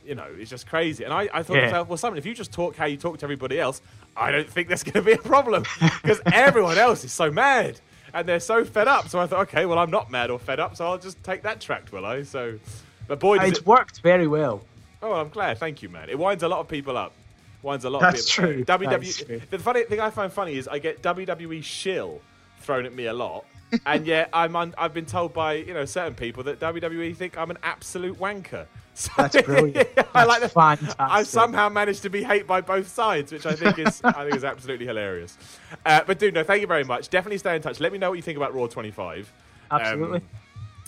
you 0.05 0.17
know, 0.17 0.27
it's 0.37 0.51
just 0.51 0.67
crazy. 0.67 1.05
And 1.05 1.13
I, 1.15 1.29
I 1.33 1.45
thought, 1.45 1.57
Yeah. 1.57 1.67
myself, 1.67 1.89
well, 1.89 1.99
Simon, 1.99 2.19
if 2.19 2.27
you 2.27 2.35
just 2.35 2.53
talk 2.53 2.75
how 2.75 2.87
you 2.87 2.97
talk 2.97 3.19
to 3.19 3.25
everybody 3.25 3.61
else, 3.61 3.81
I 4.17 4.33
don't 4.33 4.51
think 4.51 4.67
there's 4.67 4.83
going 4.83 4.95
to 4.95 5.03
be 5.03 5.13
a 5.13 5.19
problem 5.19 5.63
because 6.03 6.21
everyone 6.33 6.79
else 6.79 7.05
is 7.05 7.13
so 7.13 7.31
mad. 7.31 7.81
And 8.17 8.27
they're 8.27 8.41
so 8.41 8.65
fed 8.65 8.89
up. 8.89 9.09
So 9.09 9.21
I 9.21 9.27
thought, 9.27 9.41
okay, 9.49 9.67
well, 9.67 9.79
I'm 9.79 9.91
not 9.91 10.11
mad 10.11 10.31
or 10.31 10.39
fed 10.39 10.59
up, 10.59 10.75
so 10.75 10.87
I'll 10.87 10.99
just 10.99 11.23
take 11.23 11.43
that 11.43 11.61
tract, 11.61 11.93
will 11.93 12.07
I? 12.07 12.23
So, 12.23 12.59
but 13.07 13.21
boy, 13.21 13.37
it's 13.41 13.59
it, 13.59 13.67
worked 13.67 14.01
very 14.01 14.27
well. 14.27 14.63
Oh, 15.03 15.13
I'm 15.13 15.29
glad. 15.29 15.59
Thank 15.59 15.83
you, 15.83 15.89
man. 15.91 16.09
It 16.09 16.19
winds 16.19 16.43
a 16.43 16.49
lot 16.49 16.61
of 16.61 16.69
people 16.69 16.97
up. 16.97 17.13
Winds 17.63 17.85
a 17.85 17.91
lot 17.91 18.01
That's 18.01 18.23
of 18.39 18.45
people. 18.45 18.65
true. 18.65 18.65
WWE. 18.65 18.91
That's 18.91 19.23
true. 19.25 19.43
The 19.51 19.59
funny 19.59 19.83
thing 19.85 20.01
I 20.01 20.11
find 20.11 20.33
funny 20.33 20.57
is 20.57 20.67
I 20.67 20.79
get 20.79 21.03
WWE 21.03 21.63
shill 21.63 22.21
thrown 22.61 22.87
at 22.87 22.95
me 22.95 23.07
a 23.07 23.13
lot, 23.13 23.45
and 23.85 24.07
yet 24.07 24.31
I'm 24.33 24.57
un- 24.57 24.75
I've 24.79 24.95
been 24.95 25.07
told 25.07 25.35
by 25.35 25.55
you 25.55 25.75
know 25.75 25.85
certain 25.85 26.15
people 26.15 26.43
that 26.45 26.59
WWE 26.59 27.15
think 27.17 27.37
I'm 27.37 27.51
an 27.51 27.59
absolute 27.63 28.19
wanker. 28.19 28.67
So, 28.99 29.11
That's 29.19 29.43
brilliant. 29.43 29.89
I 30.15 30.25
like 30.25 30.41
That's 30.41 30.55
that. 30.55 30.79
fantastic. 30.79 30.97
I've 30.99 31.27
somehow 31.27 31.69
managed 31.69 32.01
to 32.05 32.09
be 32.09 32.23
hated 32.23 32.47
by 32.47 32.63
both 32.63 32.89
sides, 32.89 33.31
which 33.31 33.45
I 33.45 33.53
think 33.53 33.79
is 33.79 34.01
I 34.03 34.25
think 34.25 34.35
is 34.37 34.43
absolutely 34.45 34.87
hilarious. 34.87 35.37
Uh, 35.85 36.01
but 36.07 36.19
dude, 36.19 36.33
no, 36.33 36.43
thank 36.43 36.63
you 36.63 36.67
very 36.67 36.83
much. 36.85 37.11
Definitely 37.11 37.37
stay 37.37 37.57
in 37.57 37.61
touch. 37.61 37.79
Let 37.79 37.93
me 37.93 37.99
know 37.99 38.09
what 38.09 38.15
you 38.17 38.23
think 38.23 38.39
about 38.39 38.55
Raw 38.55 38.67
25. 38.69 39.31
Um, 39.71 39.81
Absolutely. 39.81 40.23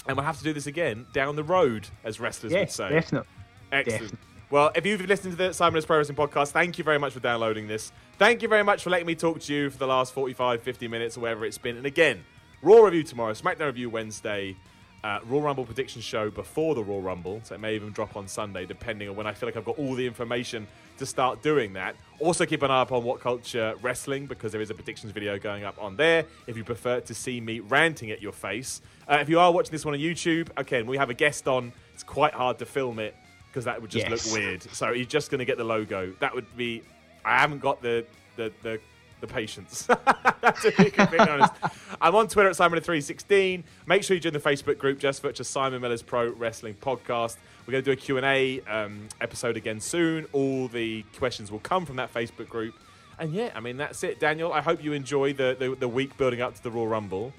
and 0.06 0.16
we'll 0.16 0.24
have 0.24 0.38
to 0.38 0.44
do 0.44 0.54
this 0.54 0.66
again 0.66 1.04
down 1.12 1.36
the 1.36 1.44
road, 1.44 1.86
as 2.02 2.18
wrestlers 2.18 2.54
would 2.54 2.70
say. 2.70 2.88
definitely. 2.88 3.28
Excellent. 3.72 4.00
Definitely. 4.00 4.18
Well, 4.50 4.70
if 4.74 4.86
you've 4.86 5.02
listened 5.06 5.32
to 5.34 5.36
the 5.36 5.52
Simon's 5.52 5.84
Pro 5.84 5.98
Wrestling 5.98 6.16
podcast, 6.16 6.52
thank 6.52 6.78
you 6.78 6.84
very 6.84 6.98
much 6.98 7.12
for 7.12 7.20
downloading 7.20 7.68
this. 7.68 7.92
Thank 8.16 8.40
you 8.40 8.48
very 8.48 8.64
much 8.64 8.82
for 8.82 8.88
letting 8.88 9.06
me 9.06 9.14
talk 9.16 9.40
to 9.40 9.52
you 9.52 9.68
for 9.68 9.76
the 9.76 9.86
last 9.86 10.14
45, 10.14 10.62
50 10.62 10.88
minutes 10.88 11.18
or 11.18 11.20
whatever 11.20 11.44
it's 11.44 11.59
been. 11.59 11.76
And 11.76 11.84
again, 11.84 12.24
Raw 12.62 12.84
review 12.84 13.02
tomorrow, 13.02 13.34
SmackDown 13.34 13.66
review 13.66 13.90
Wednesday, 13.90 14.56
uh, 15.05 15.20
Royal 15.26 15.42
Rumble 15.42 15.64
prediction 15.64 16.03
show 16.03 16.30
before 16.30 16.74
the 16.74 16.82
Royal 16.82 17.01
Rumble. 17.03 17.40
So 17.44 17.55
it 17.55 17.61
may 17.61 17.74
even 17.74 17.90
drop 17.92 18.16
on 18.16 18.26
Sunday, 18.28 18.66
depending 18.66 19.09
on 19.09 19.16
when 19.16 19.26
I 19.26 19.32
feel 19.32 19.46
like 19.49 19.57
I've 19.57 19.64
got 19.64 19.78
all 19.78 19.94
the 19.94 20.07
information 20.07 20.66
to 20.99 21.07
start 21.07 21.42
doing 21.42 21.72
that. 21.74 21.94
Also, 22.18 22.44
keep 22.44 22.62
an 22.62 22.70
eye 22.72 22.80
up 22.80 22.90
on 22.90 23.05
WhatCulture 23.05 23.80
Wrestling 23.82 24.26
because 24.26 24.51
there 24.51 24.61
is 24.61 24.70
a 24.70 24.74
predictions 24.74 25.12
video 25.12 25.38
going 25.38 25.62
up 25.64 25.80
on 25.80 25.96
there 25.96 26.24
if 26.49 26.57
you 26.57 26.64
prefer 26.64 27.01
to 27.01 27.14
see 27.14 27.40
me 27.40 27.61
ranting 27.61 28.11
at 28.11 28.20
your 28.20 28.32
face. 28.32 28.80
Uh, 29.09 29.18
if 29.20 29.28
you 29.28 29.38
are 29.38 29.53
watching 29.53 29.70
this 29.72 29.84
one 29.84 29.94
on 29.94 30.01
YouTube, 30.01 30.49
again, 30.57 30.86
we 30.86 30.96
have 30.96 31.11
a 31.11 31.14
guest 31.14 31.46
on. 31.46 31.72
It's 31.94 32.03
quite 32.03 32.34
hard 32.34 32.59
to 32.59 32.66
film 32.66 32.99
it 32.99 33.14
because 33.49 33.64
that 33.66 33.80
would 33.80 33.90
just 33.90 34.09
Yes. 34.09 34.26
look 34.26 34.38
weird. 34.40 34.62
So 34.62 34.92
he's 34.92 35.07
just 35.07 35.30
going 35.30 35.38
to 35.38 35.44
get 35.44 35.57
the 35.59 35.64
logo. 35.64 36.12
That 36.18 36.34
would 36.34 36.46
be. 36.57 36.82
I 37.24 37.38
haven't 37.38 37.61
got 37.61 37.80
the 37.82 38.05
the 38.36 38.53
the, 38.62 38.80
the 39.20 39.26
patience. 39.26 39.86
to 39.86 40.72
be 40.78 40.90
completely 40.90 41.28
honest. 41.28 41.52
I'm 42.00 42.14
on 42.14 42.28
Twitter 42.28 42.48
at 42.48 42.56
Simon316. 42.56 43.62
Make 43.86 44.02
sure 44.02 44.14
you 44.14 44.20
join 44.20 44.32
the 44.32 44.38
Facebook 44.38 44.78
group. 44.78 44.98
Just 44.98 45.22
for 45.22 45.32
Simon 45.32 45.80
Miller's 45.80 46.02
Pro 46.02 46.30
Wrestling 46.30 46.74
Podcast. 46.74 47.36
We're 47.66 47.72
going 47.72 47.84
to 47.84 47.90
do 47.90 47.92
a 47.92 47.96
Q&A 47.96 48.60
um, 48.62 49.08
episode 49.20 49.56
again 49.56 49.80
soon. 49.80 50.26
All 50.32 50.68
the 50.68 51.04
questions 51.18 51.52
will 51.52 51.58
come 51.58 51.84
from 51.84 51.96
that 51.96 52.12
Facebook 52.12 52.48
group. 52.48 52.74
And 53.18 53.32
yeah, 53.32 53.50
I 53.54 53.60
mean 53.60 53.76
that's 53.76 54.04
it, 54.04 54.20
Daniel. 54.20 54.52
I 54.52 54.60
hope 54.60 54.82
you 54.82 54.92
enjoy 54.92 55.32
the 55.32 55.56
the, 55.58 55.74
the 55.74 55.88
week 55.88 56.16
building 56.16 56.40
up 56.40 56.54
to 56.54 56.62
the 56.62 56.70
Royal 56.70 56.86
Rumble. 56.86 57.32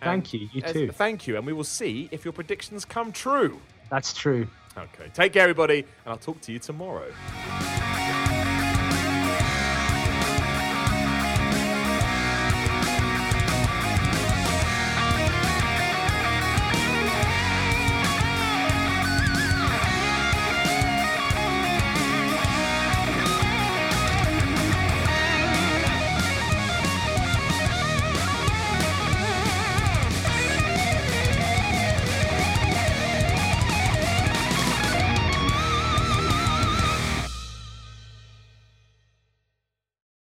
Thank 0.00 0.32
you. 0.32 0.48
You 0.52 0.62
too. 0.62 0.92
Thank 0.92 1.26
you, 1.26 1.36
and 1.36 1.44
we 1.44 1.52
will 1.52 1.64
see 1.64 2.08
if 2.12 2.24
your 2.24 2.32
predictions 2.32 2.84
come 2.84 3.12
true. 3.12 3.60
That's 3.90 4.12
true. 4.12 4.46
Okay, 4.76 5.10
take 5.14 5.32
care, 5.32 5.42
everybody, 5.42 5.80
and 5.80 5.86
I'll 6.06 6.16
talk 6.16 6.40
to 6.42 6.52
you 6.52 6.58
tomorrow. 6.58 7.10